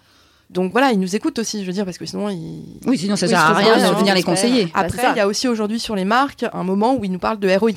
Donc 0.54 0.72
voilà, 0.72 0.92
ils 0.92 1.00
nous 1.00 1.14
écoutent 1.16 1.38
aussi, 1.40 1.60
je 1.62 1.66
veux 1.66 1.72
dire, 1.72 1.84
parce 1.84 1.98
que 1.98 2.06
sinon 2.06 2.28
ils. 2.30 2.62
Oui, 2.86 2.96
sinon 2.96 3.16
ça 3.16 3.26
Oui, 3.26 3.30
sert 3.30 3.40
je 3.40 3.52
à 3.52 3.54
rien 3.54 3.90
de 3.90 3.96
venir 3.96 4.14
les 4.14 4.22
conseiller. 4.22 4.68
Après, 4.72 5.02
il 5.12 5.16
y 5.16 5.20
a 5.20 5.26
aussi 5.26 5.48
aujourd'hui 5.48 5.80
sur 5.80 5.96
les 5.96 6.04
marques 6.04 6.44
un 6.52 6.62
moment 6.64 6.94
où 6.94 7.04
ils 7.04 7.10
nous 7.12 7.18
parlent 7.18 7.40
de 7.40 7.50
ROI. 7.54 7.70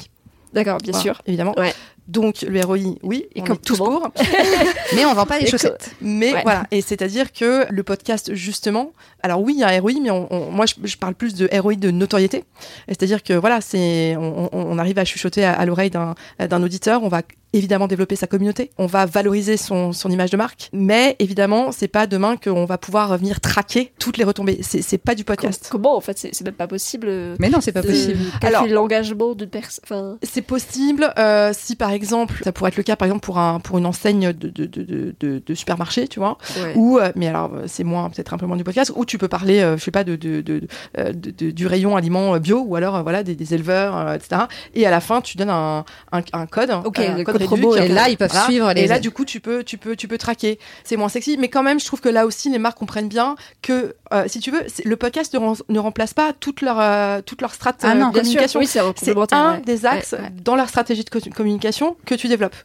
D'accord, 0.53 0.77
bien 0.77 0.91
Voilà, 0.91 1.03
sûr. 1.03 1.21
évidemment. 1.25 1.53
Ouais. 1.57 1.73
Donc 2.07 2.41
le 2.43 2.61
ROI, 2.63 2.77
oui, 3.03 3.25
Et 3.35 3.41
on 3.41 3.43
comme 3.43 3.55
est 3.57 3.65
tous 3.65 3.77
pour. 3.77 4.09
Mais 4.95 5.05
on 5.05 5.13
vend 5.13 5.25
pas 5.25 5.39
les 5.39 5.45
Et 5.45 5.49
chaussettes. 5.49 5.91
Mais 6.01 6.33
Ouais. 6.33 6.41
voilà, 6.43 6.63
et 6.71 6.81
c'est-à-dire 6.81 7.33
que 7.33 7.65
le 7.69 7.83
podcast, 7.83 8.33
justement, 8.33 8.91
alors 9.23 9.41
oui, 9.41 9.55
il 9.57 9.59
y 9.59 9.63
a 9.63 9.67
un 9.67 9.81
ROI, 9.81 9.91
mais 10.01 10.09
on, 10.11 10.31
on- 10.33 10.49
moi, 10.51 10.65
je, 10.65 10.75
je 10.87 10.95
parle 10.97 11.15
plus 11.15 11.33
de 11.35 11.49
ROI 11.59 11.75
de 11.75 11.91
notoriété. 11.91 12.45
C'est-à-dire 12.87 13.23
que 13.23 13.33
voilà, 13.33 13.59
c'est, 13.59 14.15
on, 14.17 14.77
arrive 14.77 14.97
à 14.99 15.03
chuchoter 15.05 15.43
à, 15.43 15.51
à 15.53 15.65
l'oreille 15.65 15.89
d'un, 15.89 16.15
d'un 16.39 16.63
auditeur, 16.63 17.03
on 17.03 17.09
va 17.09 17.23
évidemment 17.53 17.87
développer 17.87 18.15
sa 18.15 18.27
communauté, 18.27 18.71
on 18.77 18.85
va 18.85 19.05
valoriser 19.05 19.57
son, 19.57 19.91
son 19.93 20.09
image 20.09 20.29
de 20.31 20.37
marque, 20.37 20.69
mais 20.73 21.15
évidemment, 21.19 21.71
c'est 21.71 21.87
pas 21.87 22.07
demain 22.07 22.35
qu'on 22.37 22.65
va 22.65 22.77
pouvoir 22.77 23.17
venir 23.17 23.39
traquer 23.39 23.93
toutes 23.99 24.17
les 24.17 24.23
retombées. 24.23 24.59
C'est 24.61 24.81
c'est 24.81 24.97
pas 24.97 25.15
du 25.15 25.23
podcast. 25.23 25.67
Comment 25.71 25.95
en 25.95 26.01
fait 26.01 26.17
C'est 26.17 26.33
c'est 26.33 26.43
même 26.45 26.53
pas 26.53 26.67
possible. 26.67 27.07
euh, 27.09 27.35
Mais 27.39 27.49
non, 27.49 27.61
c'est 27.61 27.71
pas 27.71 27.81
de 27.81 27.87
possible. 27.87 28.19
Alors- 28.41 28.67
l'engagement 28.67 29.33
d'une 29.33 29.49
personne. 29.49 29.79
Enfin, 29.83 30.17
C'est 30.23 30.41
possible 30.41 31.13
euh, 31.17 31.51
si 31.57 31.75
par 31.75 31.91
exemple, 31.91 32.41
ça 32.43 32.51
pourrait 32.51 32.69
être 32.69 32.77
le 32.77 32.83
cas 32.83 32.95
par 32.95 33.05
exemple 33.07 33.23
pour 33.25 33.37
un 33.39 33.59
pour 33.59 33.77
une 33.77 33.85
enseigne 33.85 34.33
de 34.33 34.49
de, 34.49 34.65
de, 34.65 34.83
de, 34.83 35.15
de- 35.19 35.41
de 35.45 35.53
supermarché, 35.53 36.07
tu 36.07 36.19
vois, 36.19 36.37
ouais. 36.61 36.73
ou 36.75 36.97
euh, 36.99 37.11
mais 37.15 37.27
alors 37.27 37.51
euh, 37.53 37.63
c'est 37.67 37.83
moins 37.83 38.09
peut-être 38.09 38.33
un 38.33 38.37
peu 38.37 38.45
moins 38.45 38.57
du 38.57 38.63
podcast, 38.63 38.91
où 38.95 39.05
tu 39.05 39.17
peux 39.17 39.27
parler, 39.27 39.59
euh, 39.61 39.77
je 39.77 39.83
sais 39.83 39.91
pas 39.91 40.03
de, 40.03 40.15
de, 40.15 40.41
de, 40.41 40.61
de- 40.97 41.31
de- 41.31 41.51
du 41.51 41.67
rayon 41.67 41.95
aliments 41.95 42.37
bio 42.39 42.61
ou 42.67 42.75
alors 42.75 42.95
euh, 42.97 43.01
voilà 43.03 43.23
des, 43.23 43.35
des 43.35 43.53
éleveurs, 43.53 43.95
euh, 43.97 44.13
etc. 44.15 44.43
Et 44.75 44.85
à 44.85 44.91
la 44.91 44.99
fin, 44.99 45.21
tu 45.21 45.37
donnes 45.37 45.49
un 45.49 45.85
un, 46.11 46.21
un 46.33 46.45
code, 46.45 46.71
Ok, 46.85 46.99
euh, 46.99 47.11
un 47.13 47.17
le 47.17 47.23
code 47.23 47.37
promo, 47.47 47.75
Et 47.75 47.87
là, 47.87 48.09
ils 48.09 48.17
peuvent 48.17 48.29
Voilà. 48.31 48.45
suivre 48.45 48.73
les. 48.73 48.81
Et 48.81 48.87
là, 48.87 48.99
du 48.99 49.11
coup, 49.11 49.25
tu 49.25 49.39
peux, 49.39 49.63
tu 49.63 49.77
peux, 49.77 49.95
tu 49.95 50.07
peux 50.07 50.17
traquer. 50.17 50.59
C'est 50.83 50.97
moins 50.97 51.09
sexy, 51.09 51.37
mais 51.37 51.47
quand 51.49 51.63
même, 51.63 51.79
je 51.79 51.85
trouve 51.85 52.01
que 52.01 52.09
là 52.09 52.25
aussi, 52.25 52.49
les 52.49 52.59
marques 52.59 52.77
comprennent 52.77 53.07
bien 53.09 53.35
que, 53.61 53.95
euh, 54.13 54.23
si 54.27 54.39
tu 54.39 54.51
veux, 54.51 54.61
le 54.85 54.95
podcast 54.95 55.33
ne, 55.33 55.39
rem- 55.39 55.61
ne 55.69 55.79
remplace 55.79 56.13
pas 56.13 56.33
toute 56.39 56.61
leur, 56.61 56.79
euh, 56.79 57.21
toute 57.25 57.41
leur 57.41 57.53
strat 57.53 57.73
Ah 57.83 57.93
euh, 57.95 58.11
communication. 58.11 58.59
oui, 58.59 58.67
c'est 58.67 58.79
un 58.79 59.53
ouais. 59.53 59.61
des 59.65 59.85
axes 59.85 60.11
Ouais, 60.13 60.19
ouais. 60.19 60.29
dans 60.43 60.55
leur 60.55 60.69
stratégie 60.69 61.03
de 61.03 61.09
co- 61.09 61.19
communication 61.35 61.95
que 62.05 62.15
tu 62.15 62.27
développes. 62.27 62.55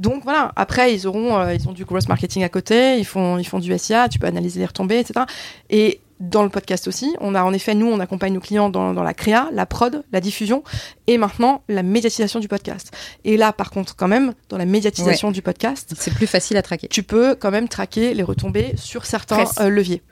Donc 0.00 0.24
voilà. 0.24 0.52
Après, 0.56 0.94
ils 0.94 1.06
auront, 1.06 1.36
euh, 1.38 1.54
ils 1.54 1.68
ont 1.68 1.72
du 1.72 1.84
gross 1.84 2.08
marketing 2.08 2.44
à 2.44 2.48
côté. 2.48 2.98
Ils 2.98 3.04
font, 3.04 3.38
ils 3.38 3.44
font 3.46 3.58
du 3.58 3.76
SIA. 3.78 4.08
Tu 4.08 4.18
peux 4.18 4.26
analyser 4.26 4.60
les 4.60 4.66
retombées, 4.66 4.98
etc. 4.98 5.24
Et 5.70 6.00
dans 6.22 6.44
le 6.44 6.48
podcast 6.48 6.86
aussi, 6.86 7.14
on 7.20 7.34
a 7.34 7.42
en 7.42 7.52
effet, 7.52 7.74
nous, 7.74 7.86
on 7.86 7.98
accompagne 7.98 8.32
nos 8.32 8.40
clients 8.40 8.70
dans, 8.70 8.94
dans 8.94 9.02
la 9.02 9.12
créa, 9.12 9.48
la 9.52 9.66
prod, 9.66 10.04
la 10.12 10.20
diffusion, 10.20 10.62
et 11.08 11.18
maintenant 11.18 11.62
la 11.68 11.82
médiatisation 11.82 12.38
du 12.38 12.46
podcast. 12.46 12.92
Et 13.24 13.36
là, 13.36 13.52
par 13.52 13.70
contre, 13.70 13.96
quand 13.96 14.06
même, 14.06 14.32
dans 14.48 14.56
la 14.56 14.64
médiatisation 14.64 15.32
du 15.32 15.42
podcast, 15.42 15.94
C'est 15.98 16.14
plus 16.14 16.28
facile 16.28 16.56
à 16.56 16.62
traquer. 16.62 16.86
tu 16.86 17.02
peux 17.02 17.34
quand 17.34 17.50
même 17.50 17.68
traquer 17.68 18.14
les 18.14 18.22
retombées 18.22 18.72
sur 18.76 19.04
certains 19.04 19.44
euh, 19.58 19.68
leviers. 19.68 20.02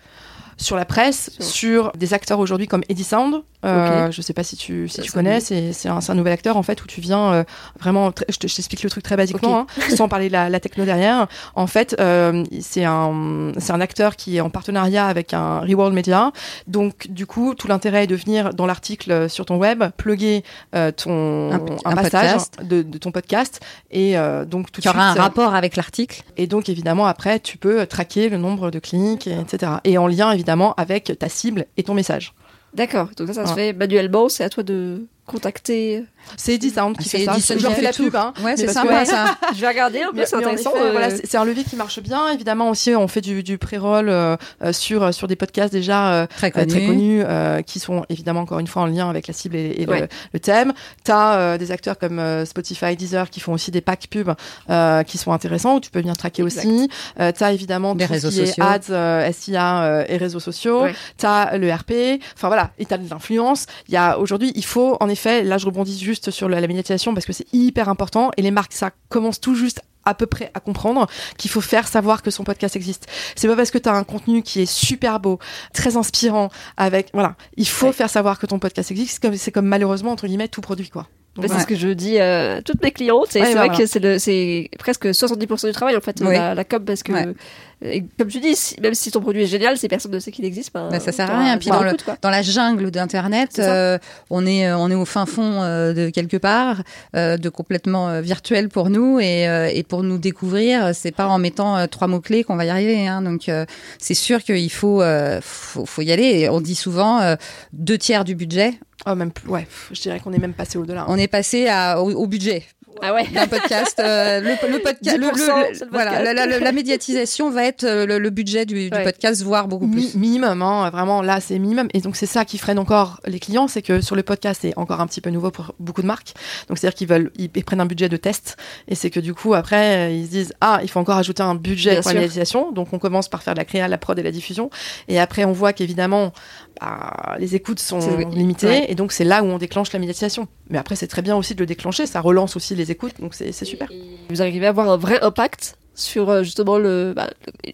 Sur 0.61 0.77
la 0.77 0.85
presse, 0.85 1.31
Sur- 1.41 1.45
sur 1.45 1.93
des 1.97 2.13
acteurs 2.15 2.39
aujourd'hui 2.39 2.67
comme 2.69 2.83
Eddie 2.89 3.05
Sound. 3.05 3.43
Euh, 3.65 4.07
Ok. 4.07 4.13
Je 4.13 4.23
sais 4.23 4.33
pas 4.33 4.43
si 4.43 4.57
tu, 4.57 4.89
si 4.89 4.97
Ça, 4.97 5.03
tu 5.03 5.13
connais, 5.13 5.39
c'est 5.41 5.73
c'est 5.75 5.89
un, 5.91 5.99
un 6.07 6.15
nouvel 6.15 6.33
acteur 6.33 6.57
en 6.57 6.63
fait 6.63 6.83
où 6.83 6.87
tu 6.87 7.01
viens 7.03 7.33
euh, 7.33 7.45
vraiment. 7.79 8.11
Je 8.29 8.37
te- 8.39 8.47
je 8.49 8.55
t'explique 8.57 8.83
le 8.83 8.89
truc 8.89 9.03
très 9.05 9.17
basiquement, 9.17 9.61
hein, 9.61 9.67
sans 9.97 10.09
parler 10.09 10.29
de 10.29 10.33
la, 10.33 10.49
la 10.49 10.61
techno 10.61 10.85
derrière. 10.87 11.27
En 11.55 11.67
fait, 11.67 11.95
euh, 12.01 12.43
c'est 12.61 12.85
un, 12.85 13.53
c'est 13.59 13.73
un 13.73 13.81
acteur 13.83 14.17
qui 14.17 14.39
est 14.39 14.41
en 14.41 14.49
partenariat 14.49 15.07
avec 15.07 15.35
un 15.35 15.61
Reworld 15.61 15.95
Media. 15.95 16.33
Donc, 16.69 17.09
du 17.11 17.27
coup, 17.27 17.55
tout 17.55 17.69
l'intérêt 17.69 18.05
est 18.05 18.07
de 18.07 18.17
venir 18.17 18.55
dans 18.55 18.67
l'article 18.67 19.29
sur 19.29 19.45
ton 19.45 19.57
web, 19.59 19.85
plugger 19.99 20.43
euh, 20.75 20.91
ton 20.91 21.53
Un- 21.53 21.57
un, 21.57 21.91
un 21.93 21.95
passage 21.97 22.41
de, 22.63 22.81
de 22.83 22.99
ton 22.99 23.11
podcast 23.13 23.61
et 23.91 24.17
euh, 24.19 24.45
donc 24.47 24.73
tout 24.73 24.81
de 24.81 24.83
Tu 24.83 24.89
auras 24.89 25.03
un 25.05 25.11
suite. 25.11 25.19
euh, 25.21 25.23
rapport 25.23 25.55
avec 25.55 25.77
l'article. 25.77 26.23
et 26.39 26.47
donc, 26.47 26.69
évidemment, 26.71 27.05
après, 27.07 27.41
tu 27.41 27.59
peux 27.59 27.85
traquer 27.87 28.31
le 28.31 28.39
nombre 28.39 28.71
de 28.71 28.79
clics, 28.79 29.27
et 29.27 29.39
etc. 29.39 29.73
Et 29.85 29.99
en 29.99 30.07
lien, 30.07 30.33
évidemment, 30.33 30.50
avec 30.77 31.13
ta 31.19 31.29
cible 31.29 31.67
et 31.77 31.83
ton 31.83 31.95
message. 31.95 32.35
D'accord. 32.75 33.09
Donc 33.17 33.29
ça, 33.29 33.35
ça 33.35 33.47
se 33.47 33.55
fait 33.55 33.73
manuellement. 33.73 34.29
C'est 34.29 34.45
à 34.45 34.49
toi 34.49 34.63
de 34.63 35.07
contacter. 35.31 36.05
C'est 36.37 36.55
Eddie 36.55 36.71
Sound 36.71 36.97
qui 36.99 37.09
C'est 37.09 37.19
fait 37.21 37.25
ça. 37.25 37.57
Je 37.57 37.63
leur 37.63 37.73
fais 37.73 37.79
fait 37.79 37.83
la 37.83 37.93
pub. 37.93 38.15
Hein, 38.15 38.33
Ouais, 38.45 38.57
c'est 38.57 38.69
sympa 38.69 39.05
ça. 39.07 39.37
Je 39.55 39.61
vais 39.61 39.69
regarder. 39.69 40.05
En 40.05 40.11
plus, 40.13 40.25
c'est 40.27 40.37
intéressant. 40.37 40.73
euh, 40.77 40.91
voilà, 40.93 41.09
c'est 41.11 41.37
un 41.37 41.45
levier 41.45 41.65
qui 41.65 41.77
marche 41.77 41.99
bien. 42.01 42.29
Évidemment, 42.29 42.69
aussi, 42.71 42.95
on 42.95 43.09
fait 43.09 43.21
du, 43.23 43.43
du 43.43 43.57
pré-roll 43.59 44.09
euh, 44.09 44.37
euh, 44.63 44.73
sur, 44.73 45.13
sur 45.15 45.27
des 45.29 45.37
podcasts 45.37 45.73
déjà 45.73 46.13
euh, 46.13 46.27
Très 46.37 46.49
euh, 46.49 46.51
connu. 46.51 46.67
très 46.69 46.87
connus 46.87 47.23
euh, 47.25 47.63
qui 47.63 47.81
sont 47.81 48.05
évidemment 48.11 48.41
encore 48.41 48.59
une 48.59 48.67
fois 48.67 48.83
en 48.83 48.87
lien 48.87 49.09
avec 49.09 49.27
la 49.27 49.35
cible 49.35 49.57
et, 49.57 49.75
et 49.79 49.87
le- 49.87 49.91
Ouais. 49.93 50.09
le, 50.33 50.41
thème. 50.41 50.73
Tu 51.05 51.11
as 51.11 51.57
des 51.59 51.73
acteurs 51.73 51.99
comme 51.99 52.19
euh, 52.19 52.45
Spotify, 52.45 52.97
Deezer 52.97 53.29
qui 53.31 53.41
font 53.41 53.53
aussi 53.55 53.71
des 53.71 53.81
packs 53.81 54.07
pubs 54.11 54.35
euh, 54.69 55.03
qui 55.03 55.19
sont 55.19 55.33
intéressants 55.33 55.77
où 55.77 55.81
tu 55.81 55.91
peux 55.91 56.03
bien 56.03 56.15
traquer 56.15 56.43
Exact. 56.43 56.65
aussi. 56.67 56.89
Euh, 57.19 57.33
tu 57.37 57.43
as 57.43 57.53
évidemment 57.53 57.95
Des 57.95 58.05
tout 58.07 58.09
ce 58.09 58.13
réseaux 58.15 58.31
qui 58.31 58.41
est 58.41 58.47
sociaux. 58.47 58.63
ads, 58.65 58.91
euh, 58.91 59.33
SIA 59.33 59.83
euh, 59.83 60.05
et 60.09 60.17
réseaux 60.17 60.39
sociaux. 60.41 60.83
Ouais. 60.83 60.95
Tu 61.19 61.27
as 61.27 61.57
le 61.59 61.73
RP. 61.73 62.21
Enfin 62.37 62.49
voilà, 62.49 62.71
et 62.79 62.85
tu 62.87 62.95
as 62.95 62.99
de 62.99 63.09
l'influence. 63.11 63.67
Il 63.89 63.95
y 63.95 63.97
a 63.97 64.19
aujourd'hui, 64.19 64.53
il 64.55 64.65
faut 64.65 64.97
en 65.01 65.09
effet, 65.09 65.20
là 65.27 65.59
je 65.59 65.67
rebondis 65.67 65.99
juste 65.99 66.31
sur 66.31 66.49
la, 66.49 66.61
la 66.61 66.67
médiatisation 66.67 67.15
parce 67.15 67.27
que 67.27 67.33
c'est 67.33 67.47
hyper 67.53 67.89
important 67.89 68.31
et 68.37 68.43
les 68.43 68.51
marques 68.51 68.73
ça 68.73 68.91
commence 69.09 69.41
tout 69.41 69.55
juste 69.55 69.81
à 70.07 70.15
peu 70.15 70.27
près 70.27 70.51
à 70.55 70.61
comprendre 70.61 71.07
qu'il 71.37 71.51
faut 71.51 71.61
faire 71.61 71.87
savoir 71.87 72.23
que 72.23 72.31
son 72.31 72.43
podcast 72.43 72.75
existe. 72.75 73.07
C'est 73.37 73.47
pas 73.49 73.55
parce 73.57 73.71
que 73.71 73.77
tu 73.77 73.89
as 73.89 73.93
un 73.95 74.03
contenu 74.05 74.43
qui 74.43 74.63
est 74.63 74.67
super 74.71 75.21
beau, 75.21 75.39
très 75.75 75.97
inspirant 75.99 76.49
avec 76.79 77.11
voilà, 77.13 77.37
il 77.57 77.69
faut 77.69 77.89
Ouais. 77.89 77.93
faire 77.93 78.09
savoir 78.09 78.39
que 78.39 78.47
ton 78.47 78.59
podcast 78.59 78.91
existe, 78.91 79.13
c'est 79.15 79.23
comme 79.23 79.37
c'est 79.37 79.53
comme 79.53 79.67
malheureusement 79.67 80.13
entre 80.13 80.27
guillemets 80.27 80.49
tout 80.49 80.63
produit 80.63 80.89
quoi. 80.89 81.07
C'est 81.41 81.61
ce 81.61 81.67
que 81.67 81.77
je 81.77 81.89
dis 81.89 82.19
à 82.19 82.61
toutes 82.63 82.83
mes 82.83 82.91
clientes. 82.91 83.27
C'est 83.31 83.41
Ouais, 83.41 83.55
bah, 83.55 83.67
vrai 83.67 83.69
voilà. 83.69 83.85
que 83.87 84.19
c'est 84.19 84.71
presque 84.79 85.07
70% 85.07 85.67
du 85.69 85.73
travail 85.73 85.97
en 85.97 86.01
fait, 86.01 86.17
Oui. 86.21 86.35
la, 86.35 86.55
la 86.55 86.65
com, 86.65 86.85
parce 86.85 87.03
que, 87.03 87.13
Ouais. 87.13 88.05
comme 88.19 88.29
tu 88.29 88.41
dis, 88.41 88.55
si- 88.57 88.79
même 88.81 88.95
si 88.95 89.11
ton 89.11 89.21
produit 89.21 89.45
est 89.45 89.47
génial, 89.47 89.79
si 89.79 89.89
personne 89.89 90.13
ne 90.13 90.19
sait 90.19 90.33
qu'il 90.33 90.45
existe, 90.45 90.73
ben, 90.75 90.89
Bah, 90.91 91.01
ça 91.01 91.13
sert 91.13 91.31
à 91.31 91.39
rien. 91.39 91.57
Puis 91.57 91.71
dans 91.71 91.83
le- 91.83 91.93
la 92.25 92.43
jungle 92.43 92.91
d'Internet, 92.91 93.59
euh, 93.59 93.97
on 94.29 94.45
est 94.45 94.67
euh, 94.67 94.77
on 94.77 94.91
est 94.91 94.95
au 94.95 95.05
fin 95.07 95.25
fond 95.25 95.63
euh, 95.63 95.95
de 95.95 96.11
quelque 96.11 96.37
part, 96.37 96.83
euh, 97.17 97.37
de 97.39 97.49
complètement 97.49 98.09
euh, 98.09 98.21
virtuel 98.21 98.69
pour 98.69 98.91
nous 98.91 99.19
et, 99.21 99.49
euh, 99.49 99.71
et 99.73 99.83
pour 99.83 100.03
nous 100.03 100.19
découvrir, 100.19 100.91
c'est 100.95 101.13
pas 101.13 101.27
en 101.29 101.39
mettant 101.39 101.77
euh, 101.79 101.87
trois 101.87 102.09
mots 102.09 102.21
clés 102.21 102.45
qu'on 102.45 102.57
va 102.57 102.65
y 102.67 102.71
arriver. 102.71 103.07
Hein. 103.07 103.23
Donc 103.23 103.49
euh, 103.49 103.65
c'est 103.99 104.15
sûr 104.15 104.43
qu'il 104.43 104.71
faut, 104.73 105.01
euh, 105.01 105.39
faut 105.43 105.87
faut 105.87 106.03
y 106.03 106.11
aller. 106.13 106.25
Et 106.41 106.49
on 106.51 106.61
dit 106.61 106.75
souvent 106.75 107.21
euh, 107.21 107.37
deux 107.73 107.97
tiers 107.99 108.25
du 108.25 108.35
budget. 108.35 108.75
Oh, 109.07 109.15
même 109.15 109.33
plus, 109.33 109.49
ouais, 109.49 109.67
je 109.93 110.01
dirais 110.01 110.21
qu'on 110.21 110.33
est 110.33 110.39
même 110.39 110.55
passé 110.55 110.79
au-delà. 110.79 111.03
hein. 111.03 111.07
On 111.09 111.17
est 111.17 111.29
passé 111.29 111.69
à, 111.69 112.01
au, 112.03 112.11
au 112.13 112.27
budget 112.27 112.65
Ah 113.03 113.15
ouais. 113.15 113.27
d'un 113.29 113.47
podcast. 113.47 113.99
euh, 113.99 114.41
le, 114.41 114.51
le 114.73 114.79
podcast, 114.81 115.17
le- 115.17 115.27
le- 115.27 115.33
10%, 115.33 115.37
le- 115.71 115.75
c'est 115.75 115.85
le 115.87 115.91
voilà, 115.91 116.23
la, 116.23 116.35
la- 116.35 116.59
la 116.59 116.73
médiatisation 116.73 117.51
va 117.51 117.65
être 117.65 117.85
euh, 117.85 118.05
le, 118.05 118.19
le 118.19 118.29
budget 118.31 118.67
du, 118.67 118.91
podcast, 118.91 119.43
voire 119.43 119.69
beaucoup 119.69 119.87
Mi- 119.87 120.09
plus. 120.11 120.15
minimum, 120.17 120.61
hein, 120.61 120.91
vraiment 120.91 121.23
là 121.23 121.41
c'est 121.41 121.59
minimum. 121.59 121.89
Et 121.95 122.01
donc 122.03 122.15
c'est 122.17 122.27
ça 122.27 122.45
qui 122.45 122.59
freine 122.59 122.79
encore 122.79 123.21
les 123.27 123.39
clients, 123.41 123.69
c'est 123.69 123.81
que 123.81 124.03
sur 124.03 124.17
le 124.17 124.23
podcast 124.23 124.61
c'est 124.63 124.77
encore 124.77 125.01
un 125.01 125.07
petit 125.07 125.23
peu 125.23 125.31
nouveau 125.31 125.51
pour 125.51 125.75
beaucoup 125.79 126.03
de 126.03 126.07
marques. 126.07 126.35
Donc 126.69 126.77
c'est-à-dire 126.77 126.95
qu'ils 126.97 127.09
veulent, 127.09 127.31
ils, 127.39 127.49
ils 127.55 127.65
prennent 127.65 127.81
un 127.81 127.87
budget 127.87 128.11
de 128.11 128.19
test 128.19 128.57
et 128.87 128.95
c'est 128.95 129.09
que 129.11 129.21
du 129.21 129.33
coup 129.33 129.55
après 129.55 130.09
euh, 130.09 130.11
ils 130.11 130.27
se 130.27 130.31
disent 130.31 130.53
ah 130.61 130.81
il 130.83 130.91
faut 130.91 131.01
encore 131.01 131.17
ajouter 131.17 131.43
un 131.43 131.55
budget 131.55 131.93
Bien 131.93 132.01
pour 132.03 132.11
la 132.11 132.15
médiatisation. 132.21 132.71
Donc 132.73 132.89
on 132.93 132.99
commence 132.99 133.29
par 133.31 133.43
faire 133.43 133.55
de 133.55 133.59
la 133.61 133.65
créa, 133.65 133.89
la 133.89 133.97
prod 133.99 134.19
et 134.19 134.23
la 134.23 134.33
diffusion. 134.33 134.69
Et 135.09 135.19
après 135.19 135.45
on 135.45 135.53
voit 135.53 135.73
qu'évidemment 135.73 136.33
bah, 136.81 137.37
les 137.39 137.55
écoutes 137.55 137.79
sont 137.81 138.01
limitées 138.31 138.67
ouais. 138.67 138.87
et 138.89 138.95
donc 138.95 139.13
c'est 139.13 139.25
là 139.25 139.43
où 139.43 139.47
on 139.47 139.59
déclenche 139.59 139.93
la 139.93 139.99
médiatisation. 139.99 140.49
Mais 140.71 140.79
après 140.79 140.97
c'est 140.97 141.07
très 141.09 141.23
bien 141.23 141.37
aussi 141.37 141.55
de 141.55 141.61
le 141.61 141.67
déclencher, 141.67 142.07
ça 142.07 142.21
relance 142.21 142.57
aussi 142.57 142.75
les 142.75 142.91
écoutes 142.91 143.21
donc 143.21 143.35
c'est 143.35 143.53
super. 143.65 143.89
Vous 144.31 144.41
arrivez 144.43 144.67
à 144.67 144.71
avoir 144.71 144.89
un 144.91 144.97
vrai 144.97 145.21
impact 145.23 145.77
sur 145.95 146.31
euh, 146.31 146.43
justement 146.45 146.79
le, 146.79 147.13
bah, 147.15 147.29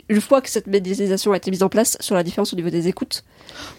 une 0.09 0.21
fois 0.21 0.41
que 0.41 0.49
cette 0.51 0.67
médiatisation 0.67 1.33
a 1.33 1.37
été 1.37 1.51
mise 1.53 1.63
en 1.63 1.69
place 1.69 1.97
sur 2.01 2.17
la 2.17 2.25
différence 2.25 2.53
au 2.53 2.57
niveau 2.57 2.71
des 2.71 2.89
écoutes? 2.89 3.23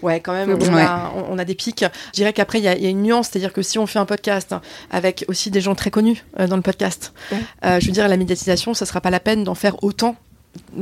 Ouais, 0.01 0.21
quand 0.21 0.31
même, 0.31 0.51
Ouais. 0.53 0.69
on, 0.69 0.77
a, 0.77 1.11
on- 1.17 1.33
on 1.33 1.37
a 1.37 1.43
des 1.43 1.55
pics. 1.55 1.83
Je 1.83 2.11
dirais 2.13 2.31
qu'après, 2.31 2.59
il 2.59 2.63
y, 2.63 2.67
a- 2.69 2.77
il 2.77 2.83
y 2.83 2.85
a 2.85 2.89
une 2.89 3.01
nuance, 3.01 3.27
c'est-à-dire 3.29 3.51
que 3.51 3.61
si 3.61 3.77
on 3.77 3.85
fait 3.85 3.99
un 3.99 4.05
podcast 4.05 4.53
hein, 4.53 4.61
avec 4.89 5.25
aussi 5.27 5.51
des 5.51 5.59
gens 5.59 5.75
très 5.75 5.91
connus 5.91 6.23
euh, 6.39 6.47
dans 6.47 6.55
le 6.55 6.61
podcast, 6.61 7.13
Ouais. 7.31 7.39
euh, 7.65 7.79
je 7.81 7.87
veux 7.87 7.91
dire, 7.91 8.07
la 8.07 8.15
médiatisation, 8.15 8.73
ça 8.73 8.85
sera 8.85 9.01
pas 9.01 9.09
la 9.09 9.19
peine 9.19 9.43
d'en 9.43 9.55
faire 9.55 9.83
autant. 9.83 10.15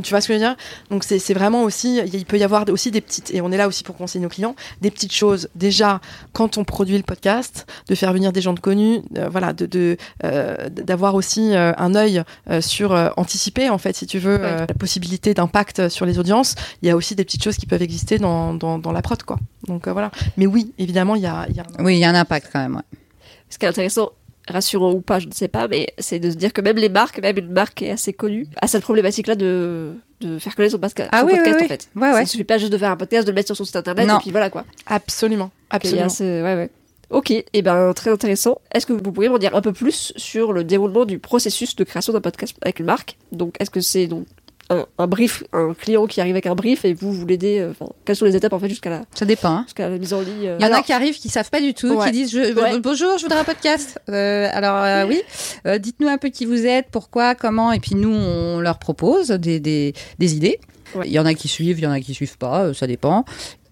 Tu 0.03 0.09
vois 0.09 0.21
ce 0.21 0.27
que 0.27 0.33
je 0.33 0.39
veux 0.39 0.45
dire? 0.45 0.55
Donc 0.89 1.03
c'est 1.03 1.33
vraiment 1.33 1.63
aussi, 1.63 1.99
il 2.13 2.25
peut 2.25 2.37
y 2.37 2.43
avoir 2.43 2.65
aussi 2.69 2.91
des 2.91 3.01
petites, 3.01 3.33
et 3.33 3.41
on 3.41 3.51
est 3.51 3.57
là 3.57 3.67
aussi 3.67 3.83
pour 3.83 3.95
conseiller 3.95 4.21
nos 4.23 4.29
clients, 4.29 4.55
des 4.81 4.91
petites 4.91 5.13
choses. 5.13 5.49
Déjà, 5.55 6.01
quand 6.33 6.57
on 6.57 6.63
produit 6.63 6.97
le 6.97 7.03
podcast, 7.03 7.65
de 7.87 7.95
faire 7.95 8.13
venir 8.13 8.31
des 8.31 8.41
gens 8.41 8.53
de 8.53 8.59
connus, 8.59 9.01
euh, 9.17 9.29
voilà, 9.29 9.53
de 9.53 9.65
de, 9.65 9.97
euh, 10.23 10.69
d'avoir 10.69 11.15
aussi 11.15 11.53
euh, 11.55 11.73
un 11.77 11.95
œil 11.95 12.23
euh, 12.49 12.61
sur 12.61 12.93
euh, 12.93 13.09
anticiper 13.17 13.69
en 13.69 13.77
fait, 13.77 13.95
si 13.95 14.05
tu 14.05 14.19
veux, 14.19 14.39
euh, 14.41 14.65
la 14.67 14.73
possibilité 14.73 15.33
d'impact 15.33 15.89
sur 15.89 16.05
les 16.05 16.19
audiences. 16.19 16.55
Il 16.81 16.87
y 16.87 16.91
a 16.91 16.95
aussi 16.95 17.15
des 17.15 17.25
petites 17.25 17.43
choses 17.43 17.57
qui 17.57 17.65
peuvent 17.65 17.81
exister 17.81 18.17
dans 18.19 18.53
dans, 18.53 18.77
dans 18.79 18.91
la 18.91 19.01
prod 19.01 19.21
quoi. 19.23 19.37
Donc 19.67 19.87
euh, 19.87 19.93
voilà. 19.93 20.11
Mais 20.37 20.45
oui, 20.45 20.73
évidemment, 20.77 21.15
il 21.15 21.23
y 21.23 21.27
a, 21.27 21.47
y 21.53 21.59
a 21.59 21.65
Oui, 21.79 21.95
il 21.95 21.99
y 21.99 22.05
a 22.05 22.09
un 22.09 22.15
impact 22.15 22.49
quand 22.53 22.59
même. 22.59 22.75
ouais. 22.75 22.99
Ce 23.49 23.57
qui 23.57 23.65
est 23.65 23.69
intéressant, 23.69 24.09
rassurant 24.47 24.91
ou 24.93 25.01
pas, 25.01 25.19
je 25.19 25.27
ne 25.27 25.33
sais 25.33 25.47
pas, 25.47 25.67
mais 25.67 25.87
c'est 25.97 26.19
de 26.19 26.29
se 26.29 26.35
dire 26.35 26.53
que 26.53 26.61
même 26.61 26.77
les 26.77 26.89
marques, 26.89 27.19
même 27.21 27.37
une 27.37 27.51
marque 27.51 27.75
qui 27.75 27.85
est 27.85 27.91
assez 27.91 28.13
connue, 28.13 28.47
a 28.61 28.67
cette 28.67 28.83
problématique-là 28.83 29.35
de, 29.35 29.93
de 30.21 30.37
faire 30.39 30.55
connaître 30.55 30.73
son, 30.73 30.79
pasca- 30.79 31.07
Ah 31.11 31.21
son 31.21 31.25
oui, 31.27 31.33
oui, 31.33 31.39
podcast 31.39 31.57
oui. 31.59 31.65
en 31.65 31.67
fait. 31.67 31.89
Ouais, 31.95 32.07
ouais. 32.09 32.13
Ça 32.13 32.21
ne 32.21 32.25
suffit 32.27 32.43
pas 32.43 32.57
juste 32.57 32.71
de 32.71 32.77
faire 32.77 32.91
un 32.91 32.97
podcast, 32.97 33.25
de 33.25 33.31
le 33.31 33.35
mettre 33.35 33.47
sur 33.47 33.57
son 33.57 33.65
site 33.65 33.75
internet 33.75 34.07
Non. 34.07 34.17
et 34.17 34.21
puis 34.21 34.31
voilà 34.31 34.49
quoi. 34.49 34.65
absolument, 34.87 35.51
absolument. 35.69 36.09
ce- 36.09 36.43
ouais, 36.43 36.55
ouais. 36.55 36.69
Ok, 37.11 37.31
et 37.31 37.61
ben 37.61 37.93
très 37.93 38.09
intéressant. 38.11 38.59
Est-ce 38.73 38.87
que 38.87 38.93
vous 38.93 39.11
pourriez 39.11 39.29
m'en 39.29 39.37
dire 39.37 39.55
un 39.55 39.61
peu 39.61 39.73
plus 39.73 40.11
sur 40.15 40.53
le 40.53 40.63
déroulement 40.63 41.05
du 41.05 41.19
processus 41.19 41.75
de 41.75 41.83
création 41.83 42.11
d'un 42.13 42.21
podcast 42.21 42.55
avec 42.63 42.79
une 42.79 42.87
marque? 42.87 43.17
Donc, 43.31 43.55
est-ce 43.59 43.69
que 43.69 43.79
c'est 43.79 44.07
donc 44.07 44.25
un, 44.69 44.85
un 44.97 45.07
brief, 45.07 45.43
un 45.53 45.73
client 45.73 46.07
qui 46.07 46.21
arrive 46.21 46.33
avec 46.33 46.47
un 46.47 46.55
brief 46.55 46.85
et 46.85 46.93
vous 46.93 47.11
vous 47.13 47.25
l'aidez 47.25 47.59
euh, 47.59 47.73
Quelles 48.03 48.15
sont 48.15 48.25
les 48.25 48.35
étapes 48.35 48.53
en 48.53 48.59
fait 48.59 48.69
jusqu'à 48.69 48.89
la, 48.89 49.01
Ça 49.13 49.25
dépend. 49.25 49.49
hein. 49.49 49.63
jusqu'à 49.65 49.87
la 49.89 49.97
mise 49.97 50.13
en 50.13 50.21
ligne 50.21 50.47
euh, 50.47 50.57
Il 50.59 50.65
y 50.65 50.69
en 50.69 50.73
a 50.73 50.81
qui 50.81 50.91
arrivent 50.93 51.17
qui 51.17 51.29
savent 51.29 51.49
pas 51.49 51.61
du 51.61 51.73
tout, 51.73 51.93
Ouais. 51.95 52.05
qui 52.07 52.11
disent 52.11 52.31
je, 52.31 52.39
Ouais. 52.59 52.79
bonjour, 52.79 53.17
je 53.17 53.23
voudrais 53.23 53.39
un 53.39 53.43
podcast. 53.43 53.99
Euh, 54.09 54.49
alors 54.51 54.83
euh, 54.83 55.05
oui, 55.07 55.21
Euh, 55.67 55.77
dites-nous 55.77 56.07
un 56.07 56.17
peu 56.17 56.29
qui 56.29 56.45
vous 56.45 56.65
êtes, 56.65 56.87
pourquoi, 56.91 57.35
comment, 57.35 57.71
et 57.71 57.79
puis 57.79 57.95
nous 57.95 58.13
on 58.13 58.59
leur 58.59 58.79
propose 58.79 59.27
des, 59.29 59.59
des, 59.59 59.93
des 60.19 60.35
idées. 60.35 60.59
Il 61.03 61.11
y 61.11 61.19
en 61.19 61.25
a 61.25 61.33
qui 61.33 61.47
suivent, 61.47 61.77
il 61.77 61.83
y 61.83 61.87
en 61.87 61.91
a 61.91 61.99
qui 61.99 62.13
suivent 62.13 62.37
pas, 62.37 62.73
ça 62.73 62.87
dépend. 62.87 63.25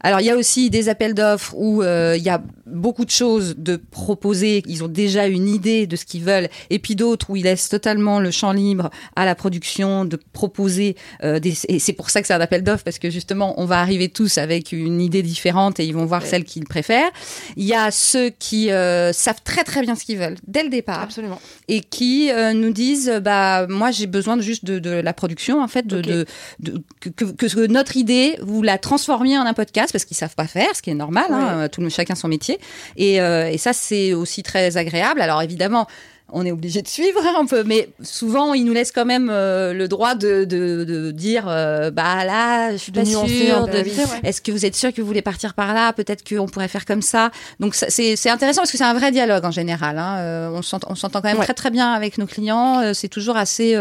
Alors 0.03 0.19
il 0.19 0.25
y 0.25 0.29
a 0.29 0.35
aussi 0.35 0.69
des 0.69 0.89
appels 0.89 1.13
d'offres 1.13 1.53
où 1.55 1.81
euh, 1.81 2.15
il 2.17 2.23
y 2.23 2.29
a 2.29 2.41
beaucoup 2.65 3.05
de 3.05 3.09
choses 3.11 3.55
de 3.57 3.75
proposer, 3.77 4.63
ils 4.67 4.83
ont 4.83 4.87
déjà 4.87 5.27
une 5.27 5.47
idée 5.47 5.85
de 5.87 5.95
ce 5.95 6.05
qu'ils 6.05 6.23
veulent, 6.23 6.49
et 6.69 6.79
puis 6.79 6.95
d'autres 6.95 7.29
où 7.29 7.35
ils 7.35 7.43
laissent 7.43 7.69
totalement 7.69 8.19
le 8.19 8.31
champ 8.31 8.51
libre 8.51 8.89
à 9.15 9.25
la 9.25 9.35
production 9.35 10.05
de 10.05 10.17
proposer. 10.33 10.95
Euh, 11.23 11.39
des, 11.39 11.53
et 11.69 11.79
c'est 11.79 11.93
pour 11.93 12.09
ça 12.09 12.21
que 12.21 12.27
c'est 12.27 12.33
un 12.33 12.41
appel 12.41 12.63
d'offres 12.63 12.83
parce 12.83 12.99
que 12.99 13.09
justement 13.09 13.53
on 13.61 13.65
va 13.65 13.79
arriver 13.79 14.09
tous 14.09 14.37
avec 14.37 14.71
une 14.71 14.99
idée 15.01 15.21
différente 15.23 15.79
et 15.79 15.85
ils 15.85 15.93
vont 15.93 16.05
voir 16.05 16.25
celle 16.25 16.43
qu'ils 16.43 16.65
préfèrent. 16.65 17.11
Il 17.55 17.63
y 17.65 17.73
a 17.73 17.91
ceux 17.91 18.29
qui 18.29 18.71
euh, 18.71 19.13
savent 19.13 19.41
très 19.43 19.63
très 19.63 19.81
bien 19.81 19.95
ce 19.95 20.03
qu'ils 20.03 20.17
veulent 20.17 20.37
dès 20.47 20.63
le 20.63 20.69
départ, 20.69 21.01
Absolument. 21.03 21.39
et 21.67 21.79
qui 21.81 22.29
euh, 22.31 22.53
nous 22.53 22.71
disent 22.73 23.21
bah 23.23 23.67
moi 23.69 23.91
j'ai 23.91 24.07
besoin 24.07 24.35
de 24.37 24.41
juste 24.41 24.65
de, 24.65 24.79
de 24.79 24.89
la 24.89 25.13
production 25.13 25.61
en 25.61 25.67
fait 25.67 25.85
de, 25.87 26.01
de, 26.01 26.25
de- 26.59 26.81
que, 26.99 27.09
que, 27.09 27.45
que 27.45 27.67
notre 27.67 27.95
idée 27.97 28.35
vous 28.41 28.61
la 28.63 28.77
transformiez 28.77 29.37
en 29.37 29.45
un 29.45 29.53
podcast 29.53 29.92
parce 29.93 30.05
qu'ils 30.05 30.17
savent 30.17 30.35
pas 30.35 30.47
faire 30.47 30.75
ce 30.75 30.81
qui 30.81 30.89
est 30.89 30.95
normal 30.95 31.27
hein, 31.31 31.69
tout 31.69 31.81
le 31.81 31.89
chacun 31.89 32.15
son 32.15 32.27
métier. 32.27 32.59
Et, 32.97 33.21
euh, 33.21 33.49
et 33.49 33.57
ça 33.57 33.71
c'est 33.73 34.13
aussi 34.13 34.43
très 34.43 34.75
agréable. 34.77 35.21
Alors 35.21 35.41
évidemment 35.41 35.87
on 36.31 36.45
est 36.45 36.51
obligé 36.51 36.81
de 36.81 36.87
suivre 36.87 37.19
hein, 37.23 37.35
un 37.41 37.45
peu, 37.45 37.63
mais 37.63 37.89
souvent 38.01 38.53
ils 38.53 38.63
nous 38.65 38.73
laissent 38.73 38.91
quand 38.91 39.05
même 39.05 39.29
euh, 39.31 39.73
le 39.73 39.87
droit 39.87 40.15
de, 40.15 40.45
de, 40.45 40.83
de 40.83 41.11
dire 41.11 41.45
euh, 41.47 41.91
bah 41.91 42.25
là 42.25 42.71
je 42.71 42.77
suis 42.77 42.91
De 42.91 42.99
pas 43.01 43.05
sûre 43.05 43.23
de- 43.67 43.71
ouais. 43.73 43.85
est-ce 44.23 44.41
que 44.41 44.51
vous 44.51 44.65
êtes 44.65 44.75
sûr 44.75 44.91
que 44.93 45.01
vous 45.01 45.07
voulez 45.07 45.21
partir 45.21 45.53
par 45.53 45.73
là? 45.73 45.93
Peut-être 45.93 46.27
qu'on 46.27 46.47
pourrait 46.47 46.67
faire 46.67 46.85
comme 46.85 47.01
ça. 47.03 47.29
Donc 47.59 47.75
c'est 47.75 48.29
intéressant 48.29 48.61
parce 48.61 48.71
que 48.71 48.77
c'est 48.77 48.83
un 48.83 48.93
vrai 48.95 49.11
dialogue 49.11 49.45
en 49.45 49.51
général. 49.51 49.99
hein. 49.99 50.17
Euh, 50.19 50.49
on 50.49 50.61
s'entend 50.63 51.21
quand 51.21 51.23
même 51.25 51.37
Ouais. 51.37 51.43
très 51.45 51.53
très 51.53 51.69
bien 51.71 51.91
avec 51.93 52.17
nos 52.17 52.25
clients. 52.25 52.81
Euh, 52.81 52.93
c'est 52.93 53.09
toujours 53.09 53.37
assez, 53.37 53.77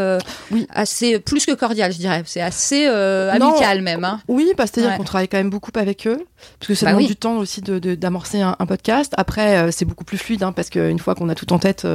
Oui. 0.51 0.67
assez 0.71 1.19
plus 1.21 1.47
que 1.47 1.53
cordial, 1.53 1.93
je 1.93 1.99
dirais. 1.99 2.23
C'est 2.27 2.41
assez 2.43 2.87
Non. 2.87 3.53
amical 3.53 3.83
même. 3.83 4.05
Hein. 4.05 4.21
Oui, 4.29 4.53
bah, 4.57 4.65
c'est-à-dire 4.67 4.91
Ouais. 4.91 4.97
qu'on 4.99 5.05
travaille 5.05 5.29
quand 5.29 5.39
même 5.39 5.51
beaucoup 5.51 5.71
avec 5.77 6.07
eux, 6.07 6.19
parce 6.59 6.69
que 6.69 6.75
ça 6.75 6.87
Bah 6.87 6.93
demande 6.93 7.03
oui. 7.05 7.09
du 7.09 7.17
temps 7.17 7.37
aussi 7.39 7.61
de- 7.63 7.95
d'amorcer 7.95 8.41
un, 8.41 8.57
un 8.59 8.67
podcast. 8.67 9.13
Après, 9.17 9.71
c'est 9.73 9.85
beaucoup 9.85 10.05
plus 10.05 10.19
fluide, 10.19 10.43
hein, 10.43 10.53
parce 10.53 10.69
qu'une 10.71 10.99
fois 10.99 11.15
qu'on 11.15 11.29
a 11.29 11.35
tout 11.35 11.53
en 11.53 11.59
tête, 11.59 11.87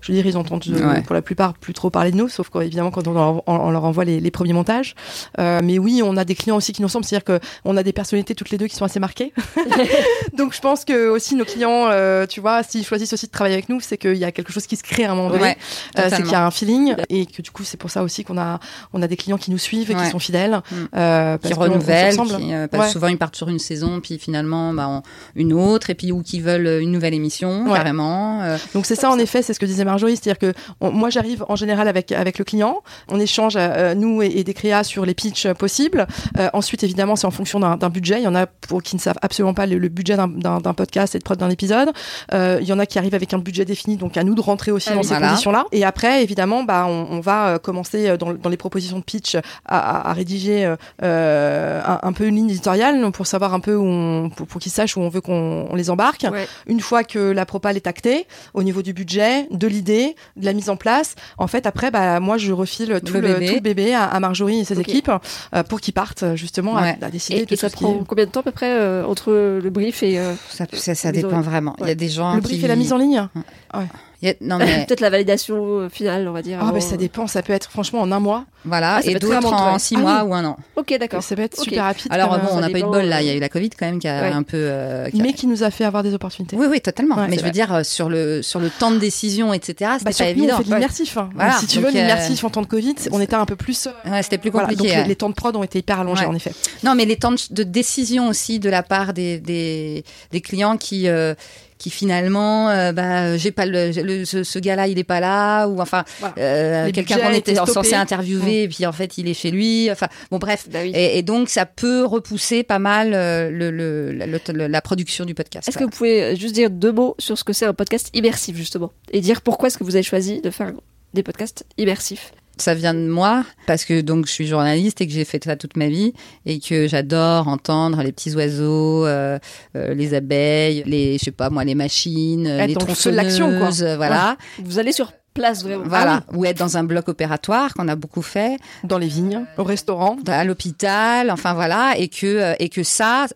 je 0.00 0.12
veux 0.12 0.16
dire, 0.16 0.26
ils 0.26 0.36
entendent 0.36 0.62
euh, 0.68 0.88
Ouais. 0.90 1.02
pour 1.02 1.14
la 1.14 1.22
plupart 1.22 1.54
plus 1.54 1.72
trop 1.74 1.90
parler 1.90 2.10
de 2.10 2.16
nous, 2.16 2.28
sauf 2.28 2.48
quand 2.48 2.60
on 3.06 3.12
leur, 3.12 3.36
on- 3.36 3.42
on 3.46 3.70
leur 3.70 3.84
envoie 3.84 4.04
les, 4.04 4.20
les 4.20 4.30
premiers 4.30 4.52
montages. 4.52 4.94
Euh, 5.38 5.60
mais 5.62 5.78
oui, 5.78 6.00
on 6.04 6.16
a 6.16 6.24
des 6.24 6.34
clients 6.34 6.56
aussi 6.56 6.72
qui 6.72 6.80
nous 6.82 6.88
ressemblent, 6.88 7.04
c'est-à-dire 7.04 7.40
qu'on 7.64 7.76
a 7.76 7.82
des 7.82 7.92
personnalités 7.92 8.34
toutes 8.34 8.50
les 8.50 8.58
deux 8.58 8.66
qui 8.66 8.76
sont 8.76 8.84
assez 8.84 9.00
marquées. 9.00 9.32
Donc 10.36 10.54
je 10.54 10.60
pense 10.60 10.84
que 10.84 11.08
aussi 11.08 11.34
nos 11.34 11.44
clients, 11.44 11.86
euh, 11.90 12.26
tu 12.26 12.40
vois, 12.40 12.62
s'ils 12.62 12.84
choisissent 12.84 13.12
aussi 13.12 13.26
de 13.26 13.30
travailler 13.32 13.54
avec 13.54 13.68
nous, 13.68 13.80
c'est 13.80 13.96
qu'il 13.98 14.16
y 14.16 14.24
a 14.24 14.32
quelque 14.32 14.52
chose 14.52 14.66
qui 14.66 14.76
se 14.76 14.82
crée 14.82 15.04
à 15.04 15.12
un 15.12 15.14
moment 15.14 15.30
donné. 15.30 15.42
Ouais, 15.42 15.56
c'est 15.96 16.22
qu'il 16.22 16.32
y 16.32 16.34
a 16.34 16.44
un 16.46 16.50
feeling 16.50 16.94
et 17.08 17.26
que 17.26 17.42
du 17.42 17.50
coup 17.50 17.64
c'est 17.64 17.76
pour 17.76 17.90
ça 17.90 18.02
aussi 18.02 18.24
qu'on 18.24 18.38
a 18.38 18.58
on 18.92 19.02
a 19.02 19.06
des 19.08 19.16
clients 19.16 19.38
qui 19.38 19.50
nous 19.50 19.58
suivent 19.58 19.90
et 19.90 19.94
qui 19.94 20.06
sont 20.06 20.18
fidèles 20.18 20.60
euh, 20.96 21.36
qui 21.38 21.48
parce 21.48 21.58
renouvellent, 21.60 22.16
qui, 22.16 22.54
euh, 22.54 22.68
parce 22.68 22.82
que 22.84 22.86
Ouais. 22.88 22.92
souvent 22.92 23.08
ils 23.08 23.18
partent 23.18 23.36
sur 23.36 23.48
une 23.48 23.58
saison, 23.58 24.00
puis 24.00 24.18
finalement 24.18 24.72
bah, 24.72 24.86
on- 24.88 25.02
une 25.34 25.52
autre, 25.52 25.90
et 25.90 25.94
puis 25.94 26.12
ou 26.12 26.22
qui 26.22 26.40
veulent 26.40 26.80
une 26.82 26.92
nouvelle 26.92 27.14
émission 27.14 27.64
carrément. 27.72 28.40
euh, 28.42 28.56
Donc 28.74 28.86
c'est 28.86 28.94
ça 28.94 29.10
en 29.10 29.18
effet, 29.18 29.42
c'est 29.42 29.52
ce 29.54 29.60
que 29.60 29.66
disait 29.66 29.84
Marjorie, 29.90 30.16
c'est-à-dire 30.16 30.38
que 30.38 30.52
on- 30.80 30.90
moi 30.90 31.10
j'arrive 31.10 31.44
en 31.48 31.56
général 31.56 31.88
avec 31.88 32.12
avec 32.12 32.38
le 32.38 32.44
client, 32.44 32.78
on 33.08 33.18
échange 33.20 33.54
euh, 33.56 33.94
nous 33.94 34.22
et, 34.22 34.26
et 34.28 34.44
des 34.44 34.54
créas 34.54 34.84
sur 34.84 35.04
les 35.06 35.14
pitchs 35.14 35.46
euh, 35.46 35.54
possibles. 35.54 36.06
Euh, 36.38 36.48
ensuite 36.52 36.82
évidemment 36.84 37.16
c'est 37.16 37.26
en 37.26 37.30
fonction 37.30 37.60
d'un 37.60 37.90
budget. 37.90 38.16
Il 38.20 38.24
y 38.24 38.28
en 38.28 38.34
a 38.34 38.46
pour 38.46 38.82
qui 38.82 38.96
ne 38.96 39.00
savent 39.00 39.18
absolument 39.22 39.54
pas 39.54 39.66
le, 39.66 39.78
le 39.78 39.88
budget 39.88 40.16
d'un- 40.16 40.60
podcast 40.74 41.14
et 41.14 41.18
de 41.18 41.24
prod 41.24 41.38
d'un 41.38 41.50
épisode. 41.50 41.90
Euh, 42.32 42.58
il 42.60 42.66
y 42.68 42.72
en 42.72 42.78
a 42.78 42.86
qui 42.86 42.98
arrivent 42.98 43.14
avec 43.14 43.34
un 43.34 43.38
budget 43.38 43.64
défini, 43.64 43.96
donc 43.96 44.16
à 44.16 44.24
nous 44.24 44.34
de 44.34 44.40
rentrer 44.40 44.70
aussi 44.70 44.88
Ah 44.92 44.94
dans 44.94 45.02
ces 45.02 45.14
conditions-là. 45.30 45.64
Et 45.72 45.84
après 45.84 46.22
évidemment 46.22 46.62
bah 46.64 46.86
on, 46.88 47.06
on 47.10 47.20
va 47.20 47.48
euh, 47.48 47.58
commencer 47.58 48.08
euh, 48.08 48.16
dans, 48.16 48.32
dans 48.32 48.48
les 48.48 48.56
propositions 48.56 48.98
de 48.98 49.04
pitch 49.04 49.34
à, 49.34 49.40
à- 49.66 50.10
à 50.10 50.12
rédiger 50.12 50.64
euh, 50.64 50.76
euh, 51.02 51.80
un, 51.84 51.98
un 52.02 52.12
peu 52.12 52.26
une 52.26 52.36
ligne 52.36 52.50
éditoriale 52.50 53.10
pour 53.12 53.26
savoir 53.26 53.54
un 53.54 53.60
peu 53.60 53.74
où 53.74 53.84
on, 53.84 54.30
pour, 54.30 54.46
pour 54.46 54.60
qu'ils 54.60 54.72
sachent 54.72 54.96
où 54.96 55.00
on 55.00 55.08
veut 55.08 55.20
qu'on 55.20 55.66
on 55.70 55.74
les 55.74 55.90
embarque. 55.90 56.26
Ouais. 56.30 56.46
Une 56.66 56.80
fois 56.80 57.04
que 57.04 57.18
la 57.18 57.46
propale 57.46 57.76
est 57.76 57.86
actée, 57.86 58.26
au 58.54 58.62
niveau 58.62 58.82
du 58.82 58.92
budget, 58.92 59.46
de 59.50 59.66
l'idée, 59.66 59.79
de 59.82 60.44
la 60.44 60.52
mise 60.52 60.68
en 60.70 60.76
place, 60.76 61.14
en 61.38 61.46
fait, 61.46 61.66
après, 61.66 61.90
bah, 61.90 62.20
moi, 62.20 62.38
je 62.38 62.52
refile 62.52 63.00
tout 63.04 63.14
Le 63.14 63.20
le, 63.20 63.34
bébé. 63.34 63.46
tout 63.48 63.54
le 63.54 63.60
bébé 63.60 63.94
à, 63.94 64.04
à 64.04 64.20
Marjorie 64.20 64.60
et 64.60 64.64
ses 64.64 64.78
équipes 64.80 65.10
euh, 65.54 65.62
pour 65.62 65.80
qu'ils 65.80 65.94
partent 65.94 66.24
justement 66.36 66.76
à- 66.76 66.82
Ouais. 66.82 66.98
à, 67.00 67.10
décider 67.10 67.40
Et, 67.40 67.46
de 67.46 67.52
et 67.52 67.56
ça 67.56 67.68
tout 67.68 67.72
ce 67.72 67.76
qui 67.78 67.84
prend 67.84 67.94
est- 68.00 68.04
combien 68.06 68.24
de 68.26 68.30
temps 68.30 68.40
à 68.40 68.44
peu 68.44 68.50
près 68.52 68.70
euh, 68.78 69.04
entre 69.06 69.32
le 69.32 69.70
brief 69.70 70.02
et 70.02 70.18
euh, 70.18 70.34
ça, 70.48 70.66
ça, 70.72 70.94
ça 70.94 71.12
dépend 71.12 71.40
vraiment. 71.40 71.74
Il 71.78 71.82
y 71.82 71.84
a 71.84 71.86
Ouais. 71.88 71.94
des 71.94 72.08
gens 72.08 72.34
le 72.34 72.40
qui 72.40 72.48
brief 72.48 72.64
et 72.64 72.68
la 72.68 72.76
mise 72.76 72.92
en 72.92 72.98
ligne. 72.98 73.28
il 73.74 73.80
y 74.22 74.28
a- 74.28 74.34
non 74.40 74.58
mais 74.58 74.84
peut-être 74.86 75.00
la 75.00 75.10
validation 75.10 75.56
euh, 75.80 75.88
finale, 75.88 76.26
on 76.28 76.32
va 76.32 76.42
dire. 76.42 76.58
Ah, 76.60 76.64
avant- 76.64 76.72
bah, 76.74 76.80
ça 76.80 76.96
dépend, 76.96 77.26
ça 77.26 77.42
peut 77.42 77.52
être 77.52 77.70
franchement 77.70 78.00
en 78.00 78.12
un 78.12 78.20
mois. 78.20 78.44
voilà, 78.64 78.96
Ah, 78.96 79.00
et 79.04 79.14
d'autres 79.14 79.44
en 79.52 79.78
six 79.78 79.94
Ah 79.96 80.00
mois 80.00 80.22
oui. 80.24 80.30
ou 80.30 80.34
un 80.34 80.44
an. 80.44 80.56
Ok, 80.76 80.94
d'accord. 80.98 81.22
Ça 81.22 81.36
peut 81.36 81.42
être 81.42 81.60
super 81.60 81.84
rapide. 81.84 82.08
Alors 82.10 82.30
bon, 82.38 82.46
euh, 82.46 82.48
on 82.52 82.60
n'a 82.60 82.66
ça 82.66 82.72
pas 82.72 82.78
eu 82.78 82.82
de 82.82 82.86
bol 82.88 83.04
là, 83.04 83.22
il 83.22 83.26
y 83.26 83.30
a 83.30 83.32
euh, 83.32 83.36
eu 83.36 83.40
la 83.40 83.48
Covid 83.48 83.70
quand 83.70 83.86
même 83.86 83.98
qui 83.98 84.08
a 84.08 84.22
Ouais. 84.22 84.28
un 84.32 84.42
peu. 84.42 84.56
euh, 84.58 85.08
qui 85.10 85.20
a- 85.20 85.22
mais 85.24 85.32
qui 85.32 85.46
nous 85.46 85.62
a 85.62 85.70
fait 85.70 85.84
avoir 85.84 86.02
des 86.02 86.14
opportunités. 86.14 86.56
Oui, 86.56 86.66
oui, 86.70 86.80
totalement. 86.80 87.16
Ouais, 87.16 87.26
mais 87.28 87.32
je 87.36 87.40
veux 87.40 87.42
vrai. 87.44 87.50
dire 87.52 87.72
euh, 87.74 87.82
sur 87.82 88.08
le 88.08 88.42
sur 88.42 88.60
le 88.60 88.70
temps 88.70 88.90
de 88.90 88.98
décision, 88.98 89.52
etc. 89.54 89.92
C'était 89.98 90.10
Bah, 90.10 90.16
pas 90.18 90.24
évident. 90.30 90.54
on 90.54 90.58
fait 90.58 90.64
de 90.70 90.74
l'immersif. 90.74 91.16
hein. 91.16 91.30
Voilà, 91.34 91.52
Si 91.54 91.66
tu 91.66 91.76
donc, 91.78 91.86
veux, 91.86 91.90
euh, 91.96 92.00
l'immersif 92.00 92.44
en 92.44 92.50
temps 92.50 92.62
de 92.62 92.66
Covid, 92.66 92.94
on 93.12 93.20
était 93.20 93.34
un 93.34 93.46
peu 93.46 93.56
plus. 93.56 93.86
euh, 93.86 94.10
Ouais, 94.10 94.22
c'était 94.22 94.38
plus 94.38 94.50
voilà, 94.50 94.68
compliqué. 94.68 94.96
donc 94.96 95.06
les, 95.06 95.16
temps 95.16 95.28
de 95.30 95.34
prod 95.34 95.56
ont 95.56 95.62
été 95.62 95.78
hyper 95.78 96.00
allongés 96.00 96.26
en 96.26 96.34
effet. 96.34 96.52
Non, 96.84 96.94
mais 96.94 97.04
les 97.04 97.16
temps 97.16 97.32
de, 97.50 97.62
décision 97.62 98.28
aussi 98.28 98.58
de 98.58 98.68
la 98.70 98.82
part 98.82 99.12
des, 99.14 100.04
clients 100.42 100.76
qui, 100.76 101.08
euh, 101.08 101.34
qui 101.80 101.88
finalement, 101.90 102.68
euh, 102.68 102.92
bah, 102.92 103.36
j'ai 103.38 103.50
pas 103.52 103.64
le, 103.66 103.90
le- 103.90 104.24
ce, 104.26 104.44
ce 104.44 104.58
gars-là, 104.58 104.86
il 104.86 104.98
est 104.98 105.04
pas 105.04 105.18
là, 105.18 105.66
ou 105.66 105.80
enfin, 105.80 106.04
Voilà. 106.20 106.34
euh, 106.38 106.90
quelqu'un 106.92 107.16
qu'on 107.18 107.32
était 107.32 107.54
censé 107.54 107.94
interviewer, 107.94 108.64
et 108.64 108.68
puis 108.68 108.84
en 108.84 108.92
fait, 108.92 109.16
il 109.18 109.26
est 109.28 109.34
chez 109.34 109.50
lui. 109.50 109.90
Enfin, 109.90 110.06
bon, 110.30 110.38
bref. 110.38 110.66
Bah 110.70 110.80
oui. 110.82 110.92
Et, 110.94 111.18
et 111.18 111.22
donc, 111.22 111.48
ça 111.48 111.64
peut 111.64 112.04
repousser 112.04 112.62
pas 112.62 112.78
mal 112.78 113.14
euh, 113.14 113.50
le, 113.50 113.70
le, 113.70 114.12
la, 114.12 114.26
le- 114.26 114.66
la 114.68 114.80
production 114.82 115.24
du 115.24 115.34
podcast. 115.34 115.66
Est-ce 115.68 115.78
que 115.78 115.84
vous 115.84 115.90
pouvez 115.90 116.36
juste 116.36 116.54
dire 116.54 116.68
deux 116.70 116.92
mots 116.92 117.14
sur 117.18 117.38
ce 117.38 117.44
que 117.44 117.52
c'est 117.54 117.66
un 117.66 117.72
podcast 117.74 118.10
immersif, 118.12 118.54
justement 118.56 118.92
Et 119.10 119.20
dire 119.22 119.40
pourquoi 119.40 119.68
est-ce 119.68 119.78
que 119.78 119.84
vous 119.84 119.96
avez 119.96 120.02
choisi 120.02 120.40
de 120.42 120.50
faire 120.50 120.72
des 121.14 121.22
podcasts 121.22 121.64
immersifs? 121.78 122.32
Ça 122.60 122.74
vient 122.74 122.94
de 122.94 123.08
moi 123.08 123.44
parce 123.66 123.84
que 123.84 124.00
donc 124.00 124.26
je 124.26 124.32
suis 124.32 124.46
journaliste 124.46 125.00
et 125.00 125.06
que 125.06 125.12
j'ai 125.12 125.24
fait 125.24 125.42
ça 125.44 125.56
toute 125.56 125.76
ma 125.76 125.88
vie 125.88 126.12
et 126.46 126.60
que 126.60 126.86
j'adore 126.88 127.48
entendre 127.48 128.02
les 128.02 128.12
petits 128.12 128.34
oiseaux, 128.34 129.06
euh, 129.06 129.38
euh, 129.76 129.94
les 129.94 130.14
abeilles, 130.14 130.82
les 130.86 131.18
je 131.18 131.24
sais 131.24 131.30
pas 131.30 131.50
moi 131.50 131.64
les 131.64 131.74
machines, 131.74 132.46
Être 132.46 132.66
les 132.68 132.74
dans 132.74 132.86
le 132.86 132.94
feu 132.94 133.10
de 133.10 133.16
l'action, 133.16 133.46
quoi. 133.50 133.58
tronçonneuses, 133.68 133.82
euh, 133.82 133.96
voilà, 133.96 134.36
Vous 134.62 134.78
allez 134.78 134.92
sur 134.92 135.12
place, 135.32 135.62
vraiment. 135.62 135.84
voilà, 135.86 136.24
ou 136.34 136.44
être 136.44 136.58
dans 136.58 136.76
un 136.76 136.82
bloc 136.84 137.08
opératoire 137.08 137.72
qu'on 137.74 137.86
a 137.88 137.94
beaucoup 137.96 138.22
fait, 138.22 138.58
Dans 138.84 138.98
les 138.98 139.06
vignes, 139.06 139.44
au 139.58 139.64
restaurant. 139.64 140.16
à 140.26 140.44
l'hôpital, 140.44 141.30
enfin 141.30 141.54
voilà, 141.54 141.94
et 141.96 142.08
que 142.08 142.54
et 142.58 142.68
que 142.68 142.82
ça, 142.82 143.26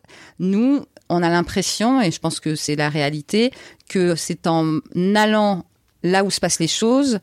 nous, 0.40 0.84
on 1.08 1.22
a 1.22 1.28
l'impression 1.28 2.00
et 2.00 2.10
je 2.10 2.18
pense 2.18 2.40
que 2.40 2.54
c'est 2.56 2.76
la 2.76 2.88
réalité 2.88 3.52
que 3.88 4.16
c'est 4.16 4.46
en 4.46 4.78
allant 5.14 5.64
là 6.02 6.24
où 6.24 6.30
se 6.30 6.40
passent 6.40 6.60
les 6.60 6.68
choses 6.68 7.18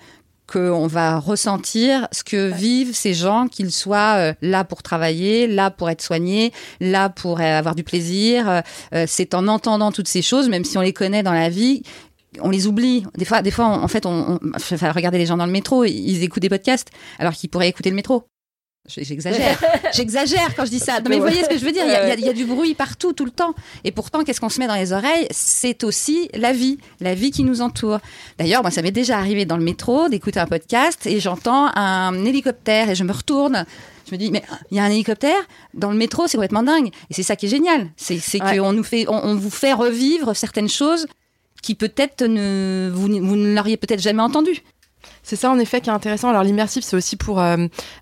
qu'on 0.51 0.87
va 0.87 1.17
ressentir 1.19 2.07
ce 2.11 2.23
que 2.23 2.51
vivent 2.51 2.93
ces 2.93 3.13
gens, 3.13 3.47
qu'ils 3.47 3.71
soient 3.71 4.15
euh, 4.17 4.33
là 4.41 4.63
pour 4.63 4.83
travailler, 4.83 5.47
là 5.47 5.71
pour 5.71 5.89
être 5.89 6.01
soignés, 6.01 6.51
là 6.79 7.09
pour 7.09 7.39
euh, 7.39 7.43
avoir 7.43 7.75
du 7.75 7.83
plaisir. 7.83 8.61
Euh, 8.93 9.05
c'est 9.07 9.33
en 9.33 9.47
entendant 9.47 9.91
toutes 9.91 10.07
ces 10.09 10.21
choses, 10.21 10.49
même 10.49 10.65
si 10.65 10.77
on 10.77 10.81
les 10.81 10.93
connaît 10.93 11.23
dans 11.23 11.33
la 11.33 11.49
vie, 11.49 11.83
on 12.41 12.49
les 12.49 12.67
oublie. 12.67 13.03
Des 13.17 13.25
fois, 13.25 13.41
des 13.41 13.51
fois, 13.51 13.65
on- 13.67 13.83
en 13.83 13.87
fait, 13.87 14.05
on, 14.05 14.39
on 14.43 14.51
enfin, 14.55 14.91
regardez 14.91 15.17
les 15.17 15.25
gens 15.25 15.37
dans 15.37 15.45
le 15.45 15.51
métro, 15.51 15.85
ils 15.85 16.23
écoutent 16.23 16.41
des 16.43 16.49
podcasts 16.49 16.89
alors 17.19 17.33
qu'ils 17.33 17.49
pourraient 17.49 17.69
écouter 17.69 17.89
le 17.89 17.95
métro. 17.95 18.23
J'exagère, 18.87 19.61
j'exagère 19.93 20.55
quand 20.55 20.65
je 20.65 20.71
dis 20.71 20.79
ça. 20.79 20.99
Non, 20.99 21.09
mais 21.09 21.15
vous 21.17 21.21
voyez 21.21 21.43
ce 21.43 21.49
que 21.49 21.57
je 21.57 21.63
veux 21.63 21.71
dire 21.71 21.83
il 21.85 21.91
y, 21.91 21.95
a, 21.95 22.15
il 22.15 22.25
y 22.27 22.33
du 22.33 22.45
bruit 22.45 22.73
partout, 22.73 23.13
tout 23.13 23.25
le 23.25 23.31
temps. 23.31 23.53
Et 23.83 23.91
pourtant, 23.91 24.23
qu'est-ce 24.23 24.41
qu'on 24.41 24.49
se 24.49 24.59
met 24.59 24.67
dans 24.67 24.75
les 24.75 24.91
oreilles? 24.91 25.27
C'est 25.29 25.83
aussi 25.83 26.29
la 26.33 26.51
vie, 26.51 26.79
la 26.99 27.13
vie 27.13 27.29
qui 27.31 27.43
nous 27.43 27.61
entoure. 27.61 27.99
D'ailleurs, 28.39 28.63
moi, 28.63 28.71
ça 28.71 28.81
m'est 28.81 28.91
déjà 28.91 29.17
arrivé 29.19 29.45
dans 29.45 29.57
le 29.57 29.63
métro 29.63 30.09
d'écouter 30.09 30.39
un 30.39 30.47
podcast 30.47 31.05
et 31.05 31.19
j'entends 31.19 31.69
un 31.75 32.25
hélicoptère 32.25 32.89
et 32.89 32.95
je 32.95 33.03
me 33.03 33.11
retourne. 33.13 33.65
Je 34.07 34.15
me 34.15 34.17
dis, 34.17 34.31
mais 34.31 34.43
il 34.71 34.77
y 34.77 34.79
a 34.79 34.83
un 34.83 34.89
hélicoptère? 34.89 35.39
Dans 35.75 35.91
le 35.91 35.97
métro, 35.97 36.27
c'est 36.27 36.37
complètement 36.37 36.63
dingue. 36.63 36.87
Et 37.09 37.13
c'est 37.13 37.23
ça 37.23 37.35
qui 37.35 37.45
est 37.45 37.49
génial. 37.49 37.91
C'est 37.97 38.19
Ouais. 38.41 38.57
qu'on 38.57 38.73
nous 38.73 38.83
fait, 38.83 39.05
on, 39.07 39.13
on 39.25 39.35
vous 39.35 39.51
fait 39.51 39.73
revivre 39.73 40.35
certaines 40.35 40.69
choses 40.69 41.05
qui 41.61 41.75
peut-être 41.75 42.23
ne, 42.25 42.89
vous, 42.91 43.03
vous 43.03 43.35
ne 43.35 43.53
l'auriez 43.53 43.77
peut-être 43.77 44.01
jamais 44.01 44.23
entendu. 44.23 44.63
C'est 45.23 45.35
ça 45.35 45.49
en 45.51 45.59
effet 45.59 45.81
qui 45.81 45.89
est 45.89 45.93
intéressant. 45.93 46.29
Alors 46.29 46.43
l'immersif, 46.43 46.83
c'est 46.83 46.95
aussi 46.95 47.15
pour 47.15 47.39
euh, 47.39 47.57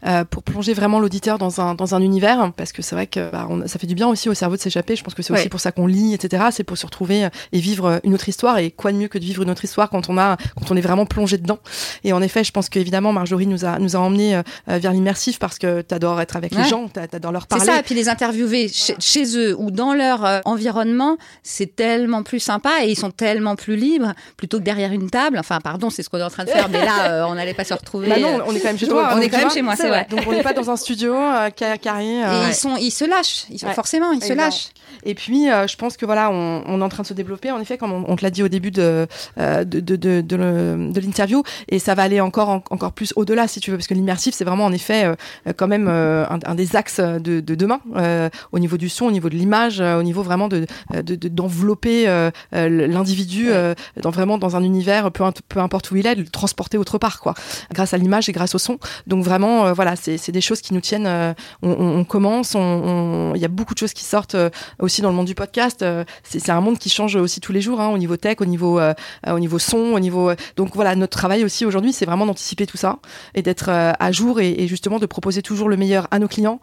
euh, 0.08 0.24
pour 0.24 0.42
plonger 0.44 0.74
vraiment 0.74 1.00
l'auditeur 1.00 1.38
dans 1.38 1.60
un 1.62 1.76
dans 1.76 1.94
un 1.96 2.02
univers, 2.02 2.52
parce 2.56 2.72
que 2.72 2.82
c'est 2.82 2.96
vrai 2.96 3.08
que 3.08 3.30
bah, 3.32 3.46
on- 3.50 3.68
ça 3.68 3.78
fait 3.80 3.88
du 3.88 3.96
bien 3.96 4.08
aussi 4.08 4.30
au 4.30 4.34
cerveau 4.34 4.56
de 4.56 4.62
s'échapper. 4.62 4.96
Je 4.96 5.04
pense 5.04 5.14
que 5.14 5.22
c'est 5.22 5.34
aussi 5.34 5.50
pour 5.50 5.60
ça 5.60 5.72
qu'on 5.72 5.86
lit, 5.88 6.14
etc. 6.14 6.46
C'est 6.52 6.64
pour 6.64 6.78
se 6.78 6.86
retrouver 6.86 7.26
euh, 7.26 7.30
et 7.52 7.60
vivre 7.60 7.86
euh, 7.86 8.00
une 8.04 8.14
autre 8.14 8.30
histoire. 8.30 8.58
Et 8.60 8.72
quoi 8.72 8.92
de 8.92 8.98
mieux 8.98 9.08
que 9.10 9.18
de 9.18 9.24
vivre 9.24 9.44
une 9.44 9.50
autre 9.50 9.64
histoire 9.66 9.90
quand 9.90 10.10
on 10.10 10.18
a 10.18 10.38
quand 10.58 10.72
on 10.72 10.76
est 10.78 10.82
vraiment 10.82 11.06
plongé 11.06 11.38
dedans? 11.38 11.60
Et 12.04 12.14
en 12.14 12.22
effet, 12.22 12.44
je 12.44 12.52
pense 12.52 12.70
qu'évidemment 12.70 13.12
Marjorie 13.14 13.48
nous 13.48 13.66
a 13.66 13.80
nous 13.80 13.96
a 13.96 14.00
emmené 14.00 14.36
euh, 14.38 14.42
vers 14.68 14.94
l'immersif 14.94 15.40
parce 15.40 15.60
que 15.60 15.82
t'adores 15.82 16.22
être 16.22 16.36
avec 16.38 16.56
les 16.56 16.64
gens, 16.66 16.88
t'a- 16.88 17.08
t'adores 17.08 17.32
leur 17.34 17.44
C'est 17.44 17.50
parler. 17.50 17.66
ça, 17.66 17.80
et 17.80 17.84
puis 17.84 17.96
les 17.96 18.08
interviewer 18.10 18.68
chez, 18.70 18.96
chez 19.00 19.38
eux 19.38 19.56
ou 19.60 19.72
dans 19.72 19.94
leur 19.94 20.42
environnement, 20.46 21.18
c'est 21.44 21.76
tellement 21.76 22.24
plus 22.24 22.40
sympa 22.40 22.70
et 22.84 22.90
ils 22.92 22.96
sont 22.98 23.12
tellement 23.12 23.56
plus 23.56 23.76
libres 23.76 24.14
plutôt 24.38 24.60
que 24.60 24.64
derrière 24.64 24.92
une 24.92 25.10
table. 25.10 25.38
Enfin, 25.40 25.60
pardon, 25.62 25.90
c'est 25.90 26.04
ce 26.04 26.10
qu'on 26.10 26.18
est 26.20 26.24
en 26.24 26.30
train 26.30 26.46
de 26.46 26.50
faire, 26.50 26.70
mais 26.70 26.86
là, 26.86 27.09
euh, 27.10 27.26
on 27.28 27.36
n'allait 27.36 27.54
pas 27.54 27.64
se 27.64 27.74
retrouver. 27.74 28.08
Bah 28.10 28.20
non, 28.20 28.40
on 28.48 28.54
est 28.56 28.60
quand 28.60 28.68
même 28.70 28.78
chez 28.78 28.88
toi. 28.88 29.10
on 29.16 29.20
est 29.22 29.30
quand 29.30 29.38
même 29.38 29.50
chez 29.52 29.62
moi, 29.62 29.76
c'est 29.76 29.88
vrai. 29.88 30.08
Donc 30.10 30.22
on 30.28 30.32
n'est 30.32 30.44
pas 30.44 30.54
dans 30.54 30.70
un 30.70 30.76
studio 30.78 31.14
euh, 31.16 31.50
ca- 31.58 31.78
carré. 31.78 32.24
euh, 32.24 32.46
Et 32.46 32.50
ils 32.50 32.54
sont, 32.56 32.76
ils 32.78 32.92
se 32.92 33.06
lâchent. 33.06 33.46
Ils, 33.50 33.60
Ouais. 33.66 33.74
Forcément, 33.74 34.12
ils 34.14 34.24
se 34.24 34.34
lâchent. 34.34 34.70
Et 35.06 35.14
puis, 35.16 35.50
euh, 35.52 35.68
je 35.68 35.76
pense 35.78 35.96
que 35.98 36.06
voilà, 36.06 36.30
on, 36.32 36.64
on 36.66 36.82
est 36.82 36.84
en 36.84 36.90
train 36.90 37.04
de 37.04 37.08
se 37.08 37.14
développer, 37.14 37.52
en 37.52 37.60
effet, 37.60 37.78
comme 37.78 37.92
on, 37.94 38.06
on 38.08 38.16
te 38.16 38.24
l'a 38.24 38.32
dit 38.32 38.42
au 38.44 38.48
début 38.48 38.72
de, 38.72 39.06
euh, 39.40 39.64
de, 39.64 39.80
de, 39.80 41.00
l'interview, 41.00 41.44
et 41.70 41.80
ça 41.80 41.96
va 41.96 42.04
aller 42.04 42.20
encore, 42.22 42.50
en- 42.50 42.64
encore 42.70 42.92
plus 42.92 43.14
au-delà, 43.16 43.48
si 43.48 43.60
tu 43.60 43.72
veux, 43.72 43.78
parce 43.78 43.88
que 43.88 43.94
l'immersif, 43.94 44.34
c'est 44.36 44.44
vraiment, 44.44 44.66
en 44.66 44.72
effet, 44.74 45.06
euh, 45.06 45.16
euh, 45.48 45.54
quand 45.56 45.68
même 45.68 45.88
euh, 45.88 46.26
un, 46.30 46.40
un 46.46 46.56
des 46.56 46.76
axes 46.76 47.00
de, 47.00 47.40
de 47.40 47.56
demain, 47.56 47.80
euh, 47.96 48.30
au 48.52 48.60
niveau 48.60 48.78
du 48.78 48.90
son, 48.90 49.06
au 49.06 49.12
niveau 49.12 49.30
de 49.30 49.36
l'image, 49.36 49.80
euh, 49.82 50.00
au 50.00 50.04
niveau 50.04 50.22
vraiment 50.24 50.48
de, 50.48 50.66
de, 50.94 51.16
de- 51.16 51.28
d'envelopper 51.28 52.08
euh, 52.08 52.32
euh, 52.56 52.88
l'individu 52.88 53.50
euh, 53.52 53.74
dans 54.02 54.10
vraiment 54.12 54.38
dans 54.38 54.56
un 54.56 54.64
univers, 54.64 55.12
peu, 55.12 55.24
peu 55.48 55.60
importe 55.60 55.92
où 55.92 55.96
il 55.96 56.08
est, 56.08 56.16
de 56.16 56.22
le 56.22 56.28
transporter 56.28 56.78
autre 56.78 56.98
quoi, 57.22 57.34
grâce 57.74 57.94
à 57.94 57.98
l'image 57.98 58.30
et 58.30 58.32
grâce 58.32 58.54
au 58.56 58.60
son. 58.60 58.78
Donc 59.08 59.24
vraiment, 59.24 59.66
euh, 59.68 59.74
voilà, 59.74 59.96
c'est, 59.96 60.32
des 60.32 60.42
choses 60.42 60.62
qui 60.62 60.74
nous 60.74 60.82
tiennent. 60.82 61.08
euh, 61.08 61.34
on, 61.64 61.72
on- 61.72 62.04
commence, 62.04 62.56
on- 62.56 62.60
on- 62.60 63.36
il 63.36 63.42
y 63.42 63.46
a 63.46 63.48
beaucoup 63.50 63.74
de 63.74 63.80
choses 63.80 63.94
qui 63.94 64.04
sortent 64.04 64.36
euh, 64.36 64.50
aussi 64.80 65.02
dans 65.02 65.10
le 65.10 65.16
monde 65.16 65.26
du 65.28 65.36
podcast. 65.36 65.86
c'est 66.24 66.50
un 66.50 66.62
monde 66.62 66.78
qui 66.78 66.90
change 66.90 67.16
aussi 67.16 67.40
tous 67.40 67.52
les 67.52 67.62
jours, 67.62 67.80
hein, 67.82 67.88
au 67.90 67.98
niveau 67.98 68.18
tech, 68.18 68.38
au 68.42 68.46
niveau, 68.46 68.80
au 69.28 69.40
niveau 69.40 69.60
son, 69.60 69.78
au 69.94 70.00
niveau. 70.00 70.32
donc 70.56 70.76
voilà, 70.76 70.96
notre 70.96 71.18
travail 71.18 71.44
aussi 71.44 71.66
aujourd'hui, 71.66 71.94
c'est 71.94 72.06
vraiment 72.06 72.26
d'anticiper 72.26 72.66
tout 72.66 72.78
ça 72.78 72.98
et 73.36 73.42
d'être 73.42 73.70
à 73.70 74.12
jour 74.12 74.40
et 74.40 74.68
justement 74.68 75.00
de 75.00 75.06
proposer 75.06 75.42
toujours 75.42 75.70
le 75.70 75.78
meilleur 75.78 76.08
à 76.12 76.20
nos 76.20 76.28
clients. 76.28 76.60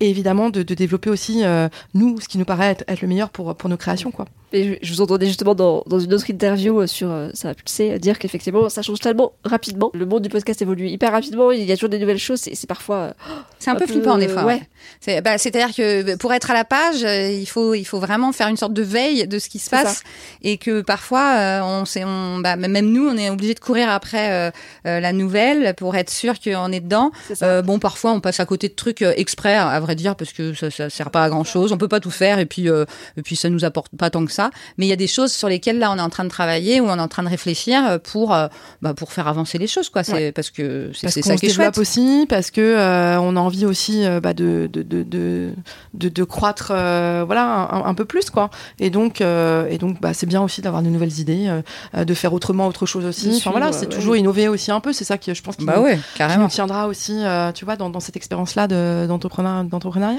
Et 0.00 0.08
évidemment 0.10 0.48
de, 0.50 0.62
de 0.62 0.74
développer 0.74 1.10
aussi 1.10 1.44
euh, 1.44 1.68
nous 1.94 2.18
ce 2.20 2.28
qui 2.28 2.38
nous 2.38 2.44
paraît 2.46 2.70
être, 2.70 2.84
être 2.88 3.02
le 3.02 3.08
meilleur 3.08 3.28
pour 3.30 3.54
pour 3.54 3.68
nos 3.68 3.76
créations 3.76 4.10
quoi. 4.10 4.24
Et 4.52 4.64
je, 4.64 4.74
je 4.82 4.92
vous 4.94 5.00
entendais 5.00 5.26
justement 5.26 5.54
dans, 5.54 5.84
dans 5.86 6.00
une 6.00 6.12
autre 6.12 6.28
interview 6.28 6.80
euh, 6.80 6.86
sur 6.88 7.08
euh, 7.10 7.28
Ça 7.34 7.48
va 7.48 7.54
pulser 7.54 7.92
euh, 7.92 7.98
dire 7.98 8.18
qu'effectivement 8.18 8.68
ça 8.68 8.82
change 8.82 8.98
tellement 8.98 9.32
rapidement. 9.44 9.90
Le 9.94 10.06
monde 10.06 10.22
du 10.22 10.28
podcast 10.28 10.60
évolue 10.62 10.88
hyper 10.88 11.12
rapidement, 11.12 11.52
il 11.52 11.62
y 11.64 11.70
a 11.70 11.76
toujours 11.76 11.90
des 11.90 11.98
nouvelles 12.00 12.18
choses, 12.18 12.40
c'est 12.40 12.54
c'est 12.56 12.66
parfois. 12.66 12.96
euh, 12.96 13.12
C'est 13.60 13.70
un, 13.70 13.74
Un 13.74 13.76
peu 13.76 13.86
peu, 13.86 13.92
flippant 13.92 14.16
des 14.18 14.26
fois. 14.28 14.44
ouais. 14.44 14.62
C'est, 15.00 15.20
bah, 15.20 15.36
c'est-à-dire 15.38 15.74
que 15.76 16.16
pour 16.16 16.32
être 16.32 16.50
à 16.50 16.54
la 16.54 16.64
page, 16.64 17.04
euh, 17.04 17.30
il 17.30 17.46
faut, 17.46 17.74
il 17.74 17.84
faut 17.84 18.00
vraiment 18.00 18.32
faire 18.32 18.48
une 18.48 18.56
sorte 18.56 18.72
de 18.72 18.82
veille 18.82 19.28
de 19.28 19.38
ce 19.38 19.48
qui 19.50 19.58
se 19.58 19.68
passe 19.70 20.02
et 20.42 20.56
que 20.56 20.80
parfois, 20.80 21.36
euh, 21.38 21.60
on, 21.62 21.84
sait, 21.84 22.04
on, 22.04 22.38
bah, 22.38 22.56
même 22.56 22.90
nous, 22.90 23.06
on 23.06 23.16
est 23.18 23.28
obligé 23.30 23.52
de 23.54 23.60
courir 23.60 23.90
après 23.90 24.32
euh, 24.32 24.50
euh, 24.86 24.98
la 25.00 25.12
nouvelle 25.12 25.74
pour 25.76 25.94
être 25.94 26.10
sûr 26.10 26.40
qu'on 26.40 26.72
est 26.72 26.80
dedans. 26.80 27.12
Euh, 27.42 27.60
bon, 27.62 27.78
parfois, 27.78 28.12
on 28.12 28.20
passe 28.20 28.40
à 28.40 28.46
côté 28.46 28.68
de 28.68 28.74
trucs 28.74 29.02
euh, 29.02 29.12
exprès, 29.16 29.54
à 29.54 29.78
vrai 29.78 29.89
dire, 29.94 30.16
parce 30.16 30.32
que 30.32 30.54
ça, 30.54 30.70
ça 30.70 30.90
sert 30.90 31.10
pas 31.10 31.24
à 31.24 31.28
grand 31.28 31.44
chose. 31.44 31.72
On 31.72 31.78
peut 31.78 31.88
pas 31.88 32.00
tout 32.00 32.10
faire 32.10 32.38
et 32.38 32.46
puis, 32.46 32.68
euh, 32.68 32.84
et 33.16 33.22
puis 33.22 33.36
ça 33.36 33.48
nous 33.50 33.64
apporte 33.64 33.92
pas 33.96 34.10
tant 34.10 34.24
que 34.24 34.32
ça. 34.32 34.50
Mais 34.78 34.86
il 34.86 34.88
y 34.88 34.92
a 34.92 34.96
des 34.96 35.06
choses 35.06 35.32
sur 35.32 35.48
lesquelles 35.48 35.78
là, 35.78 35.90
on 35.92 35.96
est 35.96 36.00
en 36.02 36.10
train 36.10 36.24
de 36.24 36.28
travailler 36.28 36.80
ou 36.80 36.86
on 36.86 36.96
est 36.96 37.00
en 37.00 37.08
train 37.08 37.22
de 37.22 37.28
réfléchir 37.28 37.82
euh, 37.88 37.98
pour, 37.98 38.34
euh, 38.34 38.48
bah, 38.82 38.94
pour 38.94 39.12
faire 39.12 39.28
avancer 39.28 39.58
les 39.58 39.66
choses, 39.66 39.88
quoi. 39.88 40.02
C'est 40.04 40.32
parce 40.32 40.50
que 40.50 40.90
c'est, 40.94 41.08
ça 41.22 41.36
qui 41.36 41.46
est 41.46 41.50
chouette. 41.50 41.78
aussi, 41.78 42.26
parce 42.28 42.50
que 42.50 42.60
euh, 42.60 43.20
on 43.20 43.36
a 43.36 43.40
envie 43.40 43.66
aussi 43.66 44.04
euh, 44.04 44.20
bah, 44.20 44.32
de, 44.34 44.68
de, 44.72 44.82
de, 44.82 45.52
de, 45.94 46.24
croître 46.24 46.68
voilà, 46.68 47.68
un, 47.72 47.84
un 47.84 47.94
peu 47.94 48.04
plus. 48.04 48.30
quoi. 48.30 48.50
Et 48.78 48.90
donc, 48.90 49.20
et 49.20 49.78
donc 49.78 50.00
bah, 50.00 50.14
c'est 50.14 50.26
bien 50.26 50.42
aussi 50.42 50.60
d'avoir 50.62 50.82
de 50.82 50.88
nouvelles 50.88 51.18
idées, 51.18 51.60
de 51.96 52.14
faire 52.14 52.32
autrement 52.32 52.66
autre 52.66 52.86
chose 52.86 53.04
aussi. 53.04 53.34
Enfin, 53.36 53.50
voilà, 53.50 53.72
c'est 53.72 53.88
toujours 53.88 54.16
innover 54.16 54.48
aussi 54.48 54.70
un 54.70 54.80
peu. 54.80 54.92
C'est 54.92 55.04
ça 55.04 55.18
qui, 55.18 55.34
je 55.34 55.42
pense, 55.42 55.56
qui, 55.56 55.64
Bah 55.64 55.78
qui 56.16 56.38
nous 56.38 56.48
tiendra 56.48 56.86
aussi 56.86 57.20
tu 57.54 57.64
vois, 57.64 57.76
dans, 57.76 57.90
dans 57.90 58.00
cette 58.00 58.16
expérience-là 58.16 58.66
de- 58.68 59.06
d'entrepreneur- 59.06 59.64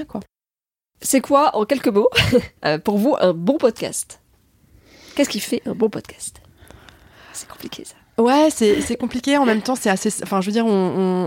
quoi. 0.08 0.22
C'est 1.02 1.22
quoi, 1.22 1.56
en 1.56 1.66
quelques 1.66 1.88
mots, 1.88 2.10
euh, 2.66 2.78
pour 2.78 2.98
vous, 2.98 3.16
un 3.20 3.34
bon 3.34 3.58
podcast? 3.58 4.20
Qu'est-ce 5.16 5.30
qui 5.30 5.40
fait 5.40 5.62
un 5.66 5.74
bon 5.74 5.90
podcast? 5.90 6.42
C'est 7.34 7.48
compliqué 7.48 7.84
ça. 7.86 7.96
Ouais, 8.22 8.50
c'est 8.52 8.82
c'est 8.82 8.98
compliqué. 8.98 9.38
En 9.38 9.46
même 9.46 9.62
temps, 9.62 9.76
c'est 9.76 9.90
assez. 9.90 10.12
Enfin, 10.24 10.42
je 10.42 10.48
veux 10.48 10.52
dire, 10.52 10.66
on, 10.66 10.70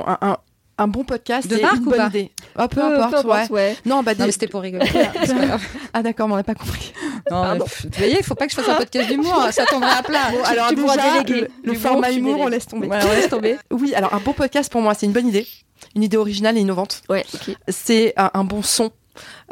on- 0.01 0.07
un, 0.09 0.19
un- 0.21 0.39
un 0.77 0.89
bon 0.89 1.05
podcast, 1.05 1.47
De 1.49 1.57
c'est 1.57 1.63
marque 1.63 1.77
une 1.77 1.83
ou 1.87 1.91
bonne 1.91 1.99
pas? 1.99 2.07
idée. 2.09 2.31
Ah, 2.57 2.67
peu, 2.69 2.83
importe, 2.83 3.25
ouais. 3.27 3.51
ouais. 3.51 3.77
Non, 3.87 4.03
bah, 4.03 4.13
Non, 4.13 4.19
des- 4.19 4.25
mais 4.27 4.33
c'était 4.33 4.49
pour 4.49 4.61
rigoler. 4.61 4.85
Ah 5.93 6.03
d'accord, 6.03 6.27
mais 6.29 6.35
on 6.35 6.37
n'a 6.37 6.43
pas 6.45 6.55
compris. 6.55 6.93
Non, 7.31 7.59
pff, 7.59 7.85
vous 7.85 7.91
voyez, 7.99 8.19
il 8.19 8.25
faut 8.25 8.35
pas 8.35 8.47
que 8.47 8.53
je 8.53 8.57
fasse 8.57 8.69
un 8.69 8.75
podcast 8.75 9.09
d'humour, 9.09 9.49
ça 9.51 9.65
tomberait 9.67 9.91
à 9.99 10.03
plat. 10.03 10.31
Bon, 10.31 10.43
alors 10.45 10.69
tu 10.69 10.77
déjà, 10.77 11.23
déléguer. 11.23 11.49
le, 11.63 11.75
format 11.75 12.13
humour, 12.13 12.41
on 12.41 12.49
laisse 12.49 12.67
tomber. 12.67 12.87
Voilà, 12.87 13.07
on 13.07 13.13
laisse 13.13 13.29
tomber. 13.31 13.57
Oui, 13.71 13.95
alors 13.95 14.13
un 14.15 14.21
bon 14.21 14.33
podcast 14.33 14.71
pour 14.71 14.83
moi, 14.83 14.95
c'est 14.95 15.07
une 15.07 15.13
bonne 15.13 15.29
idée, 15.29 15.47
une 15.95 16.03
idée 16.03 16.17
originale 16.17 16.57
et 16.57 16.61
innovante. 16.61 17.03
Ouais, 17.09 17.25
ok. 17.35 17.57
C'est 17.69 18.13
un, 18.17 18.31
un 18.35 18.45
bon 18.45 18.63
son. 18.63 18.91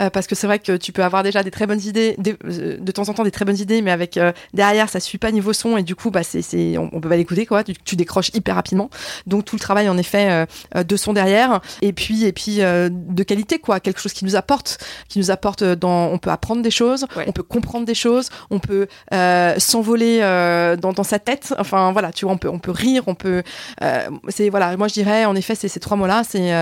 Euh, 0.00 0.10
parce 0.10 0.26
que 0.26 0.34
c'est 0.34 0.46
vrai 0.46 0.58
que 0.58 0.76
tu 0.76 0.92
peux 0.92 1.02
avoir 1.04 1.22
déjà 1.22 1.42
des 1.42 1.50
très 1.50 1.66
bonnes 1.66 1.80
idées, 1.80 2.14
des- 2.18 2.36
euh, 2.44 2.76
de 2.78 2.92
temps 2.92 3.08
en 3.08 3.14
temps 3.14 3.24
des 3.24 3.30
très 3.30 3.44
bonnes 3.44 3.58
idées, 3.58 3.82
mais 3.82 3.90
avec 3.90 4.16
euh, 4.16 4.32
derrière 4.54 4.88
ça 4.88 5.00
suit 5.00 5.18
pas 5.18 5.30
niveau 5.30 5.52
son 5.52 5.76
et 5.76 5.82
du 5.82 5.94
coup 5.94 6.10
bah 6.10 6.22
c'est 6.22 6.42
c'est 6.42 6.76
on, 6.78 6.90
on 6.92 7.00
peut 7.00 7.08
pas 7.08 7.16
l'écouter 7.16 7.46
quoi, 7.46 7.64
tu, 7.64 7.74
tu 7.84 7.96
décroches 7.96 8.30
hyper 8.34 8.54
rapidement. 8.54 8.90
Donc 9.26 9.44
tout 9.44 9.56
le 9.56 9.60
travail 9.60 9.88
en 9.88 9.96
effet 9.98 10.30
euh, 10.30 10.46
euh, 10.76 10.84
de 10.84 10.96
son 10.96 11.12
derrière 11.12 11.60
et 11.82 11.92
puis 11.92 12.24
et 12.24 12.32
puis 12.32 12.62
euh, 12.62 12.88
de 12.92 13.22
qualité 13.22 13.58
quoi, 13.58 13.80
quelque 13.80 14.00
chose 14.00 14.12
qui 14.12 14.24
nous 14.24 14.36
apporte, 14.36 14.78
qui 15.08 15.18
nous 15.18 15.30
apporte 15.30 15.62
dans, 15.64 16.06
on 16.06 16.18
peut 16.18 16.30
apprendre 16.30 16.62
des 16.62 16.70
choses, 16.70 17.06
Ouais. 17.16 17.24
on 17.26 17.32
peut 17.32 17.42
comprendre 17.42 17.84
des 17.86 17.94
choses, 17.94 18.30
on 18.50 18.58
peut 18.58 18.86
euh, 19.12 19.54
s'envoler 19.58 20.20
euh, 20.22 20.76
dans, 20.76 20.92
dans 20.92 21.02
sa 21.04 21.18
tête. 21.18 21.54
Enfin 21.58 21.92
voilà, 21.92 22.12
tu 22.12 22.24
vois, 22.24 22.34
on 22.34 22.38
peut 22.38 22.48
on 22.48 22.58
peut 22.58 22.70
rire, 22.70 23.02
on 23.06 23.14
peut 23.14 23.42
euh, 23.82 24.08
c'est 24.28 24.48
voilà, 24.48 24.76
moi 24.76 24.88
je 24.88 24.94
dirais 24.94 25.24
en 25.24 25.34
effet 25.34 25.54
c'est 25.54 25.68
ces 25.68 25.80
trois 25.80 25.96
mots 25.96 26.06
là, 26.06 26.22
c'est 26.28 26.52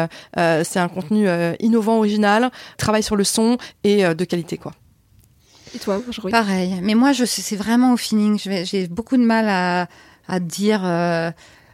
c'est 0.64 0.78
un 0.78 0.88
contenu 0.88 1.28
euh, 1.28 1.54
innovant, 1.60 1.98
original, 1.98 2.50
travail 2.90 3.02
sur 3.02 3.16
le 3.16 3.24
son 3.24 3.56
et 3.84 4.04
euh, 4.04 4.14
de 4.14 4.24
qualité 4.24 4.56
quoi. 4.58 4.72
Et 5.74 5.78
toi, 5.78 6.02
Jean-Louis 6.10 6.32
Pareil. 6.32 6.80
Mais 6.82 6.94
moi, 6.96 7.12
je 7.12 7.24
sais- 7.24 7.42
c'est 7.42 7.54
vraiment 7.54 7.92
au 7.92 7.96
feeling. 7.96 8.36
J'ai 8.64 8.88
beaucoup 8.88 9.16
de 9.16 9.22
mal 9.22 9.48
à, 9.48 9.86
à 10.26 10.40
dire. 10.40 10.80
euh, 10.84 11.30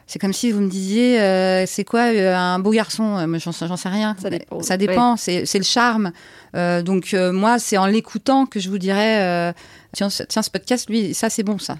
c'est 0.07 0.19
comme 0.19 0.35
si 0.35 0.53
vous 0.53 0.61
me 0.61 0.69
disiez, 0.69 1.19
euh, 1.21 1.65
c'est 1.67 1.85
quoi 1.85 2.03
euh, 2.13 2.37
un 2.37 2.59
beau 2.59 2.71
garçon? 2.73 3.27
Moi, 3.27 3.39
J'en 3.39 3.53
sais- 3.53 3.89
rien. 3.89 4.15
Ça 4.21 4.29
dépend. 4.29 4.61
Ça 4.63 4.77
dépend. 4.77 5.17
C'est 5.17 5.47
c'est 5.47 5.59
le 5.59 5.65
charme. 5.65 6.13
Euh, 6.55 6.83
donc 6.83 7.15
euh, 7.15 7.33
moi, 7.33 7.59
c'est 7.59 7.79
en 7.79 7.87
l'écoutant 7.87 8.45
que 8.45 8.61
je 8.61 8.69
vous 8.69 8.79
dirais, 8.79 9.23
euh, 9.23 9.53
tiens, 9.95 10.11
ce- 10.11 10.25
tiens, 10.25 10.43
ce 10.43 10.51
podcast, 10.51 10.91
lui, 10.91 11.15
ça 11.15 11.31
c'est 11.31 11.43
bon, 11.43 11.59
ça. 11.59 11.79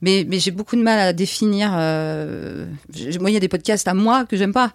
Mais, 0.00 0.24
mais 0.26 0.38
j'ai 0.38 0.50
beaucoup 0.52 0.76
de 0.76 0.82
mal 0.82 0.98
à 0.98 1.12
définir. 1.12 1.72
euh, 1.74 2.66
moi, 3.20 3.30
il 3.30 3.34
y 3.34 3.36
a 3.36 3.40
des 3.40 3.48
podcasts 3.48 3.86
à 3.88 3.94
moi 3.94 4.24
que 4.24 4.36
j'aime 4.38 4.52
pas 4.54 4.72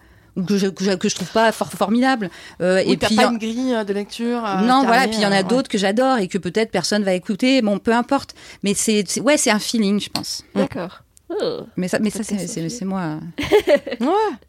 que 0.48 0.58
je, 0.58 0.68
que 0.68 0.84
je, 0.84 0.92
que 0.92 1.10
je 1.10 1.16
trouve 1.16 1.32
pas 1.32 1.52
for- 1.52 1.72
formidables. 1.72 2.30
Euh, 2.62 2.82
Oui, 2.86 2.94
et 2.94 2.98
puis 2.98 3.16
pas 3.16 3.26
une 3.26 3.38
grille 3.38 3.74
euh, 3.76 3.84
de 3.84 3.94
lecture. 3.94 4.44
euh, 4.46 4.62
non, 4.62 4.84
voilà. 4.84 5.08
Puis 5.08 5.18
il 5.18 5.22
y 5.22 5.26
en 5.26 5.32
euh, 5.32 5.36
a 5.36 5.38
ouais. 5.38 5.44
d'autres 5.44 5.70
que 5.70 5.78
j'adore 5.78 6.18
et 6.18 6.28
que 6.28 6.38
peut-être 6.38 6.72
personne 6.72 7.04
va 7.04 7.14
écouter. 7.14 7.62
Bon, 7.62 7.78
peu 7.78 7.94
importe. 7.94 8.34
Mais 8.64 8.74
c'est- 8.74 9.20
ouais, 9.22 9.38
c'est 9.38 9.52
un 9.52 9.60
feeling, 9.60 10.00
je 10.00 10.10
pense. 10.10 10.44
D'accord. 10.56 11.03
Oh. 11.30 11.62
Mais 11.78 11.88
ça, 11.88 12.00
mais 12.00 12.10
ça, 12.10 12.22
c'est, 12.24 12.86
moi. 12.86 13.20
Ouais, 14.00 14.08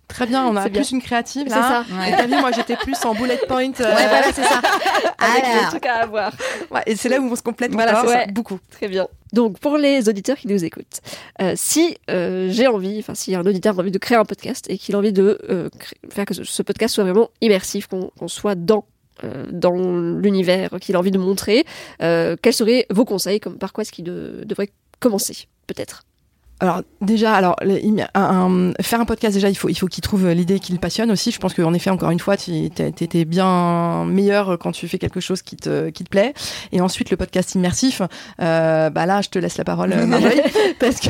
très 0.09 0.27
bien. 0.27 0.45
On 0.47 0.57
a 0.57 0.69
bien. 0.69 0.81
plus 0.83 0.91
une 0.91 1.01
créative 1.01 1.45
C'est 1.49 1.55
là. 1.55 1.85
ça. 1.89 1.97
Ouais. 1.97 2.09
Et 2.09 2.17
t'as 2.17 2.27
vu, 2.27 2.37
moi 2.41 2.51
j'étais 2.53 2.77
plus 2.77 2.97
en 3.05 3.15
bullet 3.15 3.39
point. 3.49 3.71
euh, 3.81 3.95
Ouais, 3.95 4.07
voilà, 4.09 4.33
c'est 4.33 4.43
ça. 4.43 4.61
Avec 5.19 5.45
Alors. 5.45 5.63
des 5.63 5.69
trucs 5.69 5.87
à 5.87 5.95
avoir. 6.03 6.33
ouais, 6.71 6.83
et 6.87 6.97
c'est 6.97 7.09
là 7.09 7.21
où 7.21 7.25
on 7.31 7.37
se 7.37 7.43
complète. 7.43 7.73
Voilà, 7.73 7.93
encore, 7.99 8.11
c'est 8.11 8.17
ouais, 8.17 8.25
ça. 8.27 8.31
beaucoup. 8.33 8.59
Très 8.71 8.89
bien. 8.89 9.07
Donc, 9.33 9.59
pour 9.61 9.79
les 9.79 10.09
auditeurs 10.09 10.37
qui 10.37 10.47
nous 10.49 10.63
écoutent, 10.65 11.01
euh, 11.41 11.53
si 11.57 11.97
euh, 12.11 12.49
j'ai 12.51 12.67
envie, 12.67 12.99
enfin, 12.99 13.15
si 13.15 13.35
un 13.35 13.41
auditeur 13.47 13.77
a 13.79 13.81
envie 13.81 13.91
de 13.91 13.99
créer 13.99 14.19
un 14.19 14.25
podcast 14.25 14.67
et 14.69 14.77
qu'il 14.77 14.95
a 14.95 14.99
envie 14.99 15.13
de 15.13 15.39
euh, 15.49 15.69
faire 16.11 16.25
que 16.27 16.35
ce, 16.35 16.63
podcast 16.63 16.95
soit 16.95 17.05
vraiment 17.05 17.31
immersif, 17.41 17.87
qu'on 17.89 18.29
soit 18.29 18.57
dans 18.57 18.85
euh, 19.23 19.47
dans 19.51 19.71
l'univers 19.73 20.71
qu'il 20.81 20.97
a 20.97 20.99
envie 20.99 21.13
de 21.13 21.19
montrer, 21.19 21.65
euh, 22.03 22.37
quels 22.43 22.53
seraient 22.53 22.87
vos 22.91 23.05
conseils 23.05 23.39
comme 23.41 23.59
Par 23.59 23.73
quoi 23.73 23.83
est-ce 23.83 23.93
qu'il 23.93 24.05
de- 24.05 24.43
devrait 24.45 24.71
commencer 25.01 25.47
Peut-être? 25.69 26.03
Alors 26.61 26.83
déjà, 27.01 27.35
alors 27.35 27.57
un- 27.63 28.09
un- 28.15 28.73
faire 28.83 29.01
un 29.01 29.05
podcast 29.05 29.35
déjà, 29.35 29.51
il 29.51 29.57
faut 29.57 29.69
il 29.69 29.75
faut 29.75 29.89
qu'il 29.89 30.03
trouve 30.03 30.29
l'idée 30.31 30.61
qui 30.61 30.73
le 30.73 30.79
passionne 30.79 31.11
aussi. 31.11 31.31
Je 31.33 31.39
pense 31.41 31.53
qu'en 31.53 31.75
effet, 31.75 31.91
encore 31.91 32.11
une 32.11 32.21
fois, 32.21 32.37
tu 32.37 32.53
étais 32.55 33.25
bien 33.25 34.05
meilleur 34.05 34.57
quand 34.59 34.71
tu 34.73 34.87
fais 34.89 34.99
quelque 34.99 35.21
chose 35.21 35.43
qui 35.43 35.57
te 35.57 35.91
qui 35.91 36.05
te 36.05 36.09
plaît. 36.09 36.33
Et 36.73 36.81
ensuite, 36.81 37.11
le 37.11 37.17
podcast 37.17 37.55
immersif, 37.55 38.03
euh, 38.41 38.89
bah 38.91 39.05
là, 39.05 39.21
je 39.21 39.29
te 39.31 39.39
laisse 39.39 39.59
la 39.59 39.65
parole, 39.65 39.93
euh, 39.93 40.07
Marjorie, 40.07 40.41
parce 40.81 41.01
que 41.01 41.09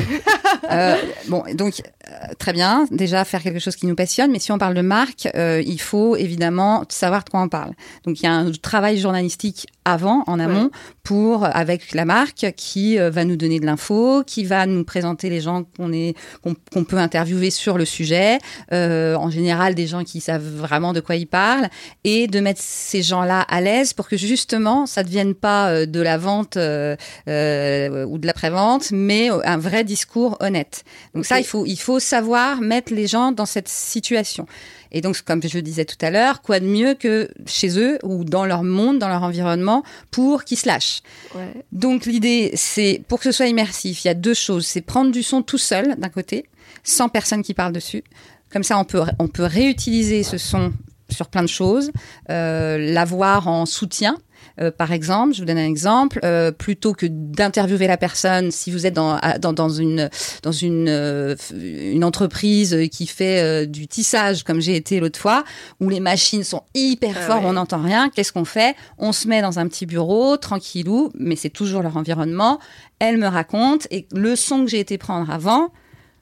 Euh, 0.71 0.95
bon, 1.27 1.43
donc 1.53 1.81
euh, 2.09 2.11
très 2.39 2.51
bien. 2.51 2.85
Déjà 2.91 3.23
faire 3.23 3.43
quelque 3.43 3.59
chose 3.59 3.75
qui 3.75 3.85
nous 3.85 3.95
passionne, 3.95 4.31
mais 4.31 4.39
si 4.39 4.51
on 4.51 4.57
parle 4.57 4.73
de 4.73 4.81
marque, 4.81 5.27
il 5.35 5.79
faut 5.79 6.15
évidemment 6.15 6.83
savoir 6.89 7.23
de 7.23 7.29
quoi 7.29 7.41
on 7.41 7.49
parle. 7.49 7.71
Donc 8.05 8.19
il 8.19 8.23
y 8.23 8.27
a 8.27 8.33
un 8.33 8.51
travail 8.51 8.97
journalistique 8.97 9.67
avant, 9.85 10.23
en 10.27 10.39
amont, 10.39 10.71
pour 11.03 11.45
avec 11.45 11.93
la 11.93 12.05
marque 12.05 12.53
qui 12.57 12.99
euh, 12.99 13.09
va 13.09 13.23
nous 13.23 13.37
donner 13.37 13.59
de 13.59 13.65
l'info, 13.65 14.23
qui 14.25 14.43
va 14.43 14.65
nous 14.65 14.83
présenter 14.83 15.29
les 15.29 15.41
gens 15.41 15.63
qu'on 15.77 15.93
est 15.93 16.15
qu'on 16.43 16.55
qu'on 16.73 16.83
peut 16.83 16.97
interviewer 16.97 17.51
sur 17.51 17.77
le 17.77 17.85
sujet. 17.85 18.39
Euh, 18.73 19.15
en 19.15 19.29
général, 19.29 19.75
des 19.75 19.87
gens 19.87 20.03
qui 20.03 20.19
savent 20.19 20.43
vraiment 20.43 20.93
de 20.93 20.99
quoi 20.99 21.15
ils 21.15 21.27
parlent, 21.27 21.69
et 22.03 22.27
de 22.27 22.39
mettre 22.39 22.61
ces 22.61 23.01
gens-là 23.01 23.41
à 23.41 23.61
l'aise 23.61 23.93
pour 23.93 24.07
que 24.07 24.17
justement 24.17 24.85
ça 24.85 25.03
devienne 25.03 25.35
pas 25.35 25.69
euh, 25.69 25.85
de 25.85 26.01
la 26.01 26.17
vente 26.17 26.57
euh, 26.57 26.95
euh, 27.27 28.05
ou 28.05 28.17
de 28.17 28.27
la 28.27 28.33
prévente, 28.33 28.91
mais 28.91 29.29
un 29.29 29.57
vrai 29.57 29.83
discours 29.83 30.37
honnête. 30.39 30.83
Donc 31.13 31.25
ça, 31.25 31.39
il 31.39 31.45
faut, 31.45 31.65
il 31.65 31.77
faut 31.77 31.99
savoir 31.99 32.61
mettre 32.61 32.93
les 32.93 33.07
gens 33.07 33.31
dans 33.31 33.45
cette 33.45 33.67
situation. 33.67 34.45
Et 34.91 35.01
donc, 35.01 35.21
comme 35.21 35.41
je 35.41 35.55
le 35.55 35.61
disais 35.61 35.85
tout 35.85 35.97
à 36.01 36.09
l'heure, 36.09 36.41
quoi 36.41 36.59
de 36.59 36.65
mieux 36.65 36.93
que 36.93 37.29
chez 37.45 37.79
eux 37.79 37.97
ou 38.03 38.23
dans 38.23 38.45
leur 38.45 38.63
monde, 38.63 38.99
dans 38.99 39.09
leur 39.09 39.23
environnement, 39.23 39.83
pour 40.11 40.43
qu'ils 40.43 40.57
se 40.57 40.67
lâchent. 40.67 41.01
Ouais. 41.35 41.53
Donc 41.71 42.05
l'idée, 42.05 42.51
c'est 42.55 43.01
pour 43.07 43.19
que 43.19 43.25
ce 43.25 43.31
soit 43.31 43.47
immersif, 43.47 44.03
il 44.03 44.07
y 44.07 44.11
a 44.11 44.15
deux 44.15 44.33
choses. 44.33 44.65
C'est 44.65 44.81
prendre 44.81 45.11
du 45.11 45.23
son 45.23 45.41
tout 45.41 45.57
seul 45.57 45.95
d'un 45.97 46.09
côté 46.09 46.45
sans 46.83 47.09
personne 47.09 47.43
qui 47.43 47.53
parle 47.53 47.73
dessus. 47.73 48.03
Comme 48.51 48.63
ça, 48.63 48.77
on 48.77 48.85
peut, 48.85 49.03
on 49.19 49.27
peut 49.27 49.43
réutiliser 49.43 50.23
ce 50.23 50.37
son 50.37 50.71
sur 51.09 51.27
plein 51.27 51.43
de 51.43 51.47
choses, 51.47 51.91
euh, 52.29 52.77
l'avoir 52.77 53.47
en 53.47 53.65
soutien. 53.65 54.17
Euh, 54.59 54.71
par 54.71 54.91
exemple, 54.91 55.33
je 55.33 55.39
vous 55.39 55.45
donne 55.45 55.57
un 55.57 55.67
exemple, 55.67 56.19
euh, 56.23 56.51
plutôt 56.51 56.93
que 56.93 57.05
d'interviewer 57.05 57.87
la 57.87 57.97
personne, 57.97 58.51
si 58.51 58.71
vous 58.71 58.85
êtes 58.85 58.93
dans, 58.93 59.19
dans, 59.39 59.53
dans 59.53 59.69
une, 59.69 60.09
dans 60.43 60.51
une, 60.51 60.87
euh, 60.89 61.35
une 61.53 62.03
entreprise 62.03 62.77
qui 62.91 63.07
fait 63.07 63.67
du 63.67 63.87
tissage, 63.87 64.43
comme 64.43 64.61
j'ai 64.61 64.75
été 64.75 64.99
l'autre 64.99 65.19
fois, 65.19 65.43
où 65.79 65.89
les 65.89 65.99
machines 65.99 66.43
sont 66.43 66.63
hyper 66.73 67.15
Ah 67.17 67.21
fortes, 67.21 67.43
ouais. 67.43 67.49
on 67.49 67.53
n'entend 67.53 67.81
rien, 67.81 68.09
qu'est-ce 68.09 68.31
qu'on 68.31 68.45
fait? 68.45 68.75
On 68.97 69.11
se 69.11 69.27
met 69.27 69.41
dans 69.41 69.59
un 69.59 69.67
petit 69.67 69.85
bureau, 69.85 70.37
tranquillou, 70.37 71.11
mais 71.15 71.35
c'est 71.35 71.49
toujours 71.49 71.81
leur 71.81 71.97
environnement. 71.97 72.59
Elle 72.99 73.17
me 73.17 73.27
raconte, 73.27 73.87
et 73.91 74.07
le 74.13 74.35
son 74.35 74.65
que 74.65 74.71
j'ai 74.71 74.79
été 74.79 74.97
prendre 74.97 75.29
avant, 75.29 75.71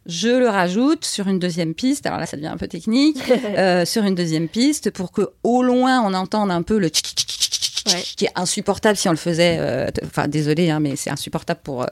je 0.06 0.28
le 0.28 0.50
rajoute 0.50 1.06
sur 1.06 1.28
une 1.28 1.40
deuxième 1.40 1.74
piste. 1.74 2.06
Alors 2.06 2.20
là, 2.20 2.26
ça 2.26 2.36
devient 2.38 2.48
un 2.48 2.58
peu 2.58 2.68
technique. 2.68 3.22
euh, 3.58 3.86
sur 3.86 4.04
une 4.04 4.16
deuxième 4.16 4.48
piste 4.48 4.92
pour 4.92 5.12
que 5.12 5.30
au 5.44 5.64
loin 5.64 6.02
on 6.02 6.14
entende 6.14 6.52
un 6.52 6.62
peu 6.62 6.78
le 6.78 6.90
tchic, 6.90 7.16
tchic, 7.16 7.28
tchic, 7.28 7.63
Ouais. 7.88 8.02
qui 8.16 8.26
est 8.26 8.32
insupportable 8.36 8.98
si 8.98 9.08
on 9.10 9.12
le 9.12 9.18
faisait. 9.18 9.58
euh, 9.60 9.88
Enfin, 10.06 10.28
désolé, 10.28 10.70
hein, 10.70 10.80
mais 10.80 10.96
c'est 10.96 11.10
insupportable 11.10 11.60
pour 11.64 11.82
euh, 11.84 11.88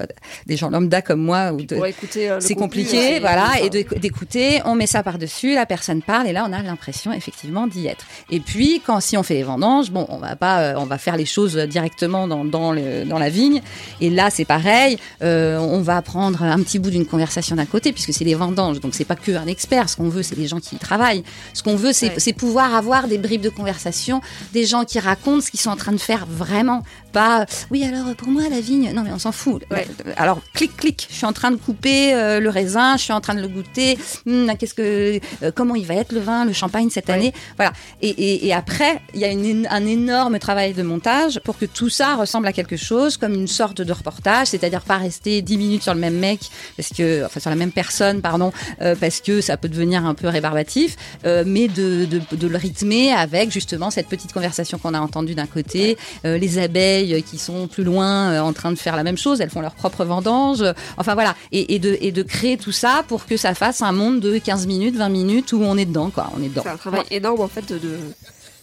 des 0.45 0.55
gens 0.57 0.69
lambda 0.69 1.01
comme 1.01 1.21
moi. 1.21 1.51
Ou 1.51 1.61
de- 1.63 1.75
écouter, 1.87 2.37
c'est 2.39 2.55
compliqué, 2.55 3.19
voilà, 3.19 3.59
et 3.61 3.69
d'écouter, 3.69 4.61
on 4.65 4.75
met 4.75 4.87
ça 4.87 5.03
par-dessus, 5.03 5.53
la 5.55 5.65
personne 5.65 6.01
parle, 6.01 6.27
et 6.27 6.33
là 6.33 6.45
on 6.47 6.53
a 6.53 6.61
l'impression 6.61 7.11
effectivement 7.11 7.67
d'y 7.67 7.87
être. 7.87 8.05
Et 8.29 8.39
puis 8.39 8.81
quand 8.85 8.99
si 9.01 9.17
on 9.17 9.23
fait 9.23 9.33
les 9.33 9.43
vendanges, 9.43 9.91
bon, 9.91 10.05
on 10.09 10.17
va 10.17 10.35
pas, 10.35 10.61
euh, 10.61 10.73
on 10.77 10.85
va 10.85 10.97
faire 10.97 11.17
les 11.17 11.25
choses 11.25 11.55
directement 11.57 12.27
dans, 12.27 12.45
dans, 12.45 12.71
le, 12.71 13.03
dans 13.05 13.19
la 13.19 13.29
vigne, 13.29 13.61
et 13.99 14.09
là 14.09 14.29
c'est 14.29 14.45
pareil, 14.45 14.97
on 15.21 15.81
va 15.81 16.01
prendre 16.01 16.43
un 16.43 16.59
petit 16.61 16.79
bout 16.79 16.91
d'une 16.91 17.05
conversation 17.05 17.55
d'un 17.55 17.65
côté, 17.65 17.91
puisque 17.91 18.13
c'est 18.13 18.23
les 18.25 18.35
vendanges, 18.35 18.79
donc 18.79 18.93
c'est 18.95 19.05
pas 19.05 19.15
que 19.15 19.31
un 19.31 19.47
expert, 19.47 19.89
ce 19.89 19.95
qu'on 19.97 20.09
veut 20.09 20.23
c'est 20.23 20.37
les 20.37 20.47
gens 20.47 20.59
qui 20.59 20.75
y 20.75 20.79
travaillent, 20.79 21.23
ce 21.53 21.63
qu'on 21.63 21.75
veut 21.75 21.91
c'est 21.93 22.09
Ouais. 22.11 22.15
c'est 22.17 22.33
pouvoir 22.33 22.75
avoir 22.75 23.07
des 23.07 23.17
bribes 23.17 23.41
de 23.41 23.49
conversation, 23.49 24.21
des 24.53 24.65
gens 24.65 24.85
qui 24.85 24.99
racontent 24.99 25.41
ce 25.41 25.49
qu'ils 25.51 25.59
sont 25.59 25.69
en 25.69 25.75
train 25.75 25.80
de 25.91 25.97
faire 25.97 26.25
vraiment, 26.27 26.83
pas, 27.11 27.45
oui 27.71 27.83
alors 27.83 28.15
pour 28.15 28.27
moi 28.29 28.43
la 28.49 28.61
vigne, 28.61 28.91
non 28.93 29.01
mais 29.03 29.11
on 29.11 29.19
s'en 29.19 29.31
fout. 29.31 29.63
Ouais. 29.71 29.87
Alors 30.17 30.39
clic 30.53 30.75
clic, 30.77 31.07
je 31.09 31.15
suis 31.15 31.25
en 31.25 31.33
train 31.33 31.51
de 31.51 31.55
couper 31.57 32.13
euh, 32.13 32.39
le 32.39 32.49
raisin, 32.49 32.95
je 32.97 33.01
suis 33.03 33.13
en 33.13 33.21
train 33.21 33.33
de 33.35 33.41
le 33.41 33.47
goûter. 33.47 33.97
Hum, 34.27 34.51
qu'est-ce 34.59 34.73
que, 34.75 35.19
euh, 35.43 35.51
comment 35.53 35.75
il 35.75 35.85
va 35.87 35.95
être 35.95 36.11
le 36.11 36.19
vin, 36.19 36.45
le 36.45 36.53
champagne 36.53 36.89
cette 36.89 37.07
Ouais. 37.07 37.13
année? 37.15 37.33
Voilà. 37.57 37.73
Et, 38.01 38.09
et, 38.09 38.47
et 38.47 38.53
après, 38.53 39.01
il 39.15 39.19
y 39.19 39.25
a 39.25 39.31
une, 39.31 39.67
un 39.69 39.85
énorme 39.85 40.37
travail 40.39 40.73
de 40.73 40.83
montage 40.83 41.39
pour 41.43 41.57
que 41.57 41.65
tout 41.65 41.89
ça 41.89 42.15
ressemble 42.15 42.47
à 42.47 42.53
quelque 42.53 42.77
chose 42.77 43.17
comme 43.17 43.33
une 43.33 43.47
sorte 43.47 43.81
de 43.81 43.91
reportage, 43.93 44.47
c'est-à-dire 44.47 44.81
pas 44.83 44.97
rester 44.97 45.41
10 45.41 45.57
minutes 45.57 45.83
sur 45.83 45.93
le 45.93 45.99
même 45.99 46.17
mec, 46.19 46.39
parce 46.77 46.89
que, 46.89 47.25
enfin 47.25 47.39
sur 47.39 47.49
la 47.49 47.55
même 47.55 47.71
personne, 47.71 48.21
pardon, 48.21 48.51
euh, 48.81 48.95
parce 48.99 49.19
que 49.21 49.41
ça 49.41 49.57
peut 49.57 49.69
devenir 49.69 50.05
un 50.05 50.13
peu 50.13 50.27
rébarbatif, 50.27 50.95
mais 51.25 51.67
de, 51.67 52.05
de, 52.05 52.21
de 52.35 52.47
le 52.47 52.57
rythmer 52.57 53.11
avec 53.13 53.51
justement 53.51 53.89
cette 53.91 54.07
petite 54.07 54.33
conversation 54.33 54.77
qu'on 54.77 54.93
a 54.93 54.99
entendue 54.99 55.35
d'un 55.35 55.47
côté, 55.47 55.70
euh, 56.25 56.37
les 56.37 56.59
abeilles 56.59 57.23
qui 57.23 57.37
sont 57.37 57.67
plus 57.67 57.83
loin 57.83 58.31
euh, 58.31 58.39
en 58.39 58.53
train 58.53 58.71
de 58.71 58.77
faire 58.77 58.95
la 58.95 59.03
même 59.03 59.17
chose, 59.17 59.41
elles 59.41 59.49
font 59.49 59.61
leur 59.61 59.75
propre 59.75 60.05
vendange. 60.05 60.63
Enfin 60.97 61.13
voilà, 61.13 61.35
et, 61.51 61.79
de, 61.79 62.21
créer 62.23 62.57
tout 62.57 62.71
ça 62.71 63.03
pour 63.07 63.25
que 63.25 63.37
ça 63.37 63.53
fasse 63.55 63.81
un 63.81 63.91
monde 63.91 64.19
de 64.19 64.37
15 64.37 64.67
minutes, 64.67 64.95
20 64.95 65.09
minutes 65.09 65.53
où 65.53 65.61
on 65.63 65.77
est 65.77 65.85
dedans, 65.85 66.09
quoi. 66.09 66.31
On 66.37 66.43
est 66.43 66.49
dedans. 66.49 66.61
C'est 66.63 66.69
un 66.69 66.77
travail 66.77 67.03
énorme 67.11 67.41
en 67.41 67.47
fait 67.47 67.67
de, 67.73 67.79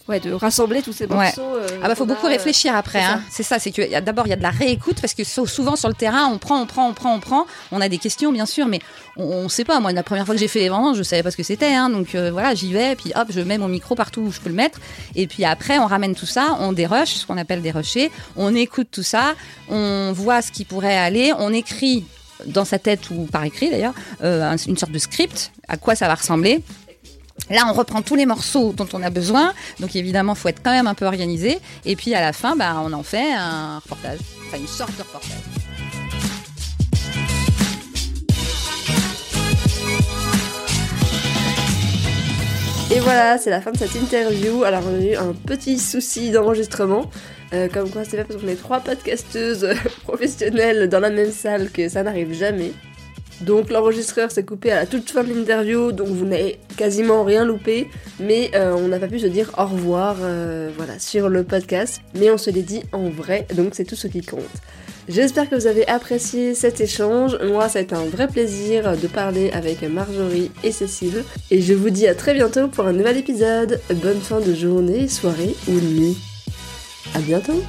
ouais, 0.09 0.19
de 0.19 0.33
rassembler 0.33 0.81
tous 0.81 0.91
ces 0.93 1.05
Ouais. 1.05 1.15
morceaux. 1.15 1.41
euh, 1.55 1.67
Ah 1.81 1.87
bah 1.87 1.95
faut 1.95 2.05
qu'on 2.05 2.11
a, 2.11 2.15
beaucoup 2.15 2.27
euh, 2.27 2.31
réfléchir 2.31 2.75
après. 2.75 2.99
c'est 2.99 3.05
hein. 3.05 3.21
C'est 3.29 3.43
ça, 3.43 3.59
c'est 3.59 3.71
que 3.71 3.99
d'abord 4.01 4.27
il 4.27 4.31
y 4.31 4.33
a 4.33 4.35
de 4.35 4.41
la 4.43 4.49
réécoute 4.49 4.99
parce 4.99 5.13
que 5.13 5.23
sou- 5.23 5.47
souvent 5.47 5.75
sur 5.75 5.87
le 5.87 5.93
terrain 5.95 6.27
on 6.31 6.37
prend, 6.37 6.59
on 6.61 6.65
prend, 6.65 6.89
on 6.89 6.93
prend, 6.93 7.13
on 7.15 7.19
prend. 7.19 7.45
On 7.71 7.79
a 7.79 7.87
des 7.87 7.97
questions 7.99 8.31
bien 8.31 8.45
sûr, 8.45 8.67
mais 8.67 8.79
on, 9.15 9.23
on 9.23 9.49
sait 9.49 9.63
pas. 9.63 9.79
Moi 9.79 9.91
la 9.93 10.03
première 10.03 10.25
fois 10.25 10.35
que 10.35 10.41
j'ai 10.41 10.47
fait 10.47 10.59
les 10.59 10.69
vendanges, 10.69 10.97
je 10.97 11.03
savais 11.03 11.23
pas 11.23 11.31
ce 11.31 11.37
que 11.37 11.43
c'était. 11.43 11.73
Hein, 11.73 11.89
donc 11.89 12.15
euh, 12.15 12.31
voilà, 12.31 12.55
j'y 12.55 12.73
vais, 12.73 12.95
puis 12.95 13.11
hop, 13.15 13.27
je 13.29 13.39
mets 13.39 13.57
mon 13.57 13.67
micro 13.69 13.95
partout 13.95 14.21
où 14.21 14.31
je 14.31 14.39
peux 14.41 14.49
le 14.49 14.55
mettre. 14.55 14.79
Et 15.15 15.27
puis 15.27 15.45
après 15.45 15.79
on 15.79 15.85
ramène 15.85 16.15
tout 16.15 16.25
ça, 16.25 16.57
on 16.59 16.73
dérush, 16.73 17.13
ce 17.13 17.25
qu'on 17.25 17.37
appelle 17.37 17.61
dérocher. 17.61 18.11
On 18.35 18.55
écoute 18.55 18.87
tout 18.91 19.03
ça, 19.03 19.35
on 19.69 20.11
voit 20.13 20.41
ce 20.41 20.51
qui 20.51 20.65
pourrait 20.65 20.97
aller, 20.97 21.31
on 21.37 21.53
écrit 21.53 22.05
dans 22.45 22.63
sa 22.65 22.79
tête 22.79 23.09
ou 23.11 23.25
par 23.25 23.43
écrit 23.43 23.69
d'ailleurs 23.69 23.93
euh, 24.23 24.41
un- 24.53 24.55
une 24.55 24.77
sorte 24.77 24.93
de 24.93 24.97
script 24.99 25.51
à 25.67 25.75
quoi 25.77 25.93
ça 25.95 26.07
va 26.07 26.15
ressembler. 26.15 26.63
Là, 27.49 27.65
on 27.67 27.73
reprend 27.73 28.01
tous 28.03 28.15
les 28.15 28.27
morceaux 28.27 28.73
dont 28.73 28.87
on 28.93 29.01
a 29.01 29.09
besoin. 29.09 29.53
Donc, 29.79 29.95
évidemment, 29.95 30.35
faut 30.35 30.49
être 30.49 30.61
quand 30.63 30.71
même 30.71 30.87
un 30.87 30.93
peu 30.93 31.05
organisé. 31.05 31.59
Et 31.85 31.95
puis, 31.95 32.13
à 32.13 32.21
la 32.21 32.31
fin, 32.31 32.55
bah, 32.55 32.81
on 32.85 32.93
en 32.93 33.03
fait 33.03 33.33
un 33.33 33.79
reportage. 33.79 34.19
Enfin, 34.47 34.57
une 34.57 34.67
sorte 34.67 34.95
de 34.97 35.01
reportage. 35.01 35.31
Et 42.91 42.99
voilà, 42.99 43.37
c'est 43.37 43.51
la 43.51 43.61
fin 43.61 43.71
de 43.71 43.77
cette 43.77 43.95
interview. 43.95 44.63
Alors, 44.63 44.81
on 44.87 44.99
a 44.99 45.03
eu 45.03 45.15
un 45.15 45.33
petit 45.33 45.79
souci 45.79 46.31
d'enregistrement. 46.31 47.05
Euh, 47.53 47.67
comme 47.67 47.89
quoi, 47.89 48.03
c'est 48.03 48.17
pas 48.17 48.25
parce 48.25 48.39
qu'on 48.41 48.47
est 48.47 48.55
trois 48.55 48.79
podcasteuses 48.79 49.67
professionnelles 50.03 50.87
dans 50.87 50.99
la 50.99 51.09
même 51.09 51.31
salle 51.31 51.71
que 51.71 51.89
ça 51.89 52.03
n'arrive 52.03 52.33
jamais. 52.33 52.73
Donc, 53.41 53.69
l'enregistreur 53.69 54.31
s'est 54.31 54.43
coupé 54.43 54.71
à 54.71 54.75
la 54.75 54.85
toute 54.85 55.09
fin 55.09 55.23
de 55.23 55.33
l'interview, 55.33 55.91
donc 55.91 56.07
vous 56.07 56.25
n'avez 56.25 56.59
quasiment 56.77 57.23
rien 57.23 57.45
loupé. 57.45 57.87
Mais 58.19 58.51
euh, 58.55 58.75
on 58.77 58.87
n'a 58.87 58.99
pas 58.99 59.07
pu 59.07 59.19
se 59.19 59.27
dire 59.27 59.51
au 59.57 59.65
revoir 59.65 60.17
euh, 60.21 60.69
voilà, 60.75 60.99
sur 60.99 61.29
le 61.29 61.43
podcast. 61.43 62.01
Mais 62.15 62.29
on 62.29 62.37
se 62.37 62.49
l'est 62.49 62.61
dit 62.61 62.83
en 62.91 63.09
vrai, 63.09 63.47
donc 63.55 63.69
c'est 63.73 63.85
tout 63.85 63.95
ce 63.95 64.07
qui 64.07 64.21
compte. 64.21 64.43
J'espère 65.07 65.49
que 65.49 65.55
vous 65.55 65.65
avez 65.65 65.87
apprécié 65.87 66.53
cet 66.53 66.81
échange. 66.81 67.35
Moi, 67.43 67.67
ça 67.67 67.79
a 67.79 67.81
été 67.81 67.95
un 67.95 68.05
vrai 68.05 68.27
plaisir 68.27 68.95
de 68.95 69.07
parler 69.07 69.49
avec 69.51 69.81
Marjorie 69.81 70.51
et 70.63 70.71
Cécile. 70.71 71.23
Et 71.49 71.61
je 71.61 71.73
vous 71.73 71.89
dis 71.89 72.07
à 72.07 72.13
très 72.13 72.35
bientôt 72.35 72.67
pour 72.67 72.85
un 72.85 72.93
nouvel 72.93 73.17
épisode. 73.17 73.81
Bonne 74.03 74.21
fin 74.21 74.39
de 74.39 74.53
journée, 74.53 75.07
soirée 75.07 75.55
ou 75.67 75.71
nuit. 75.71 76.15
À 77.15 77.19
bientôt 77.19 77.63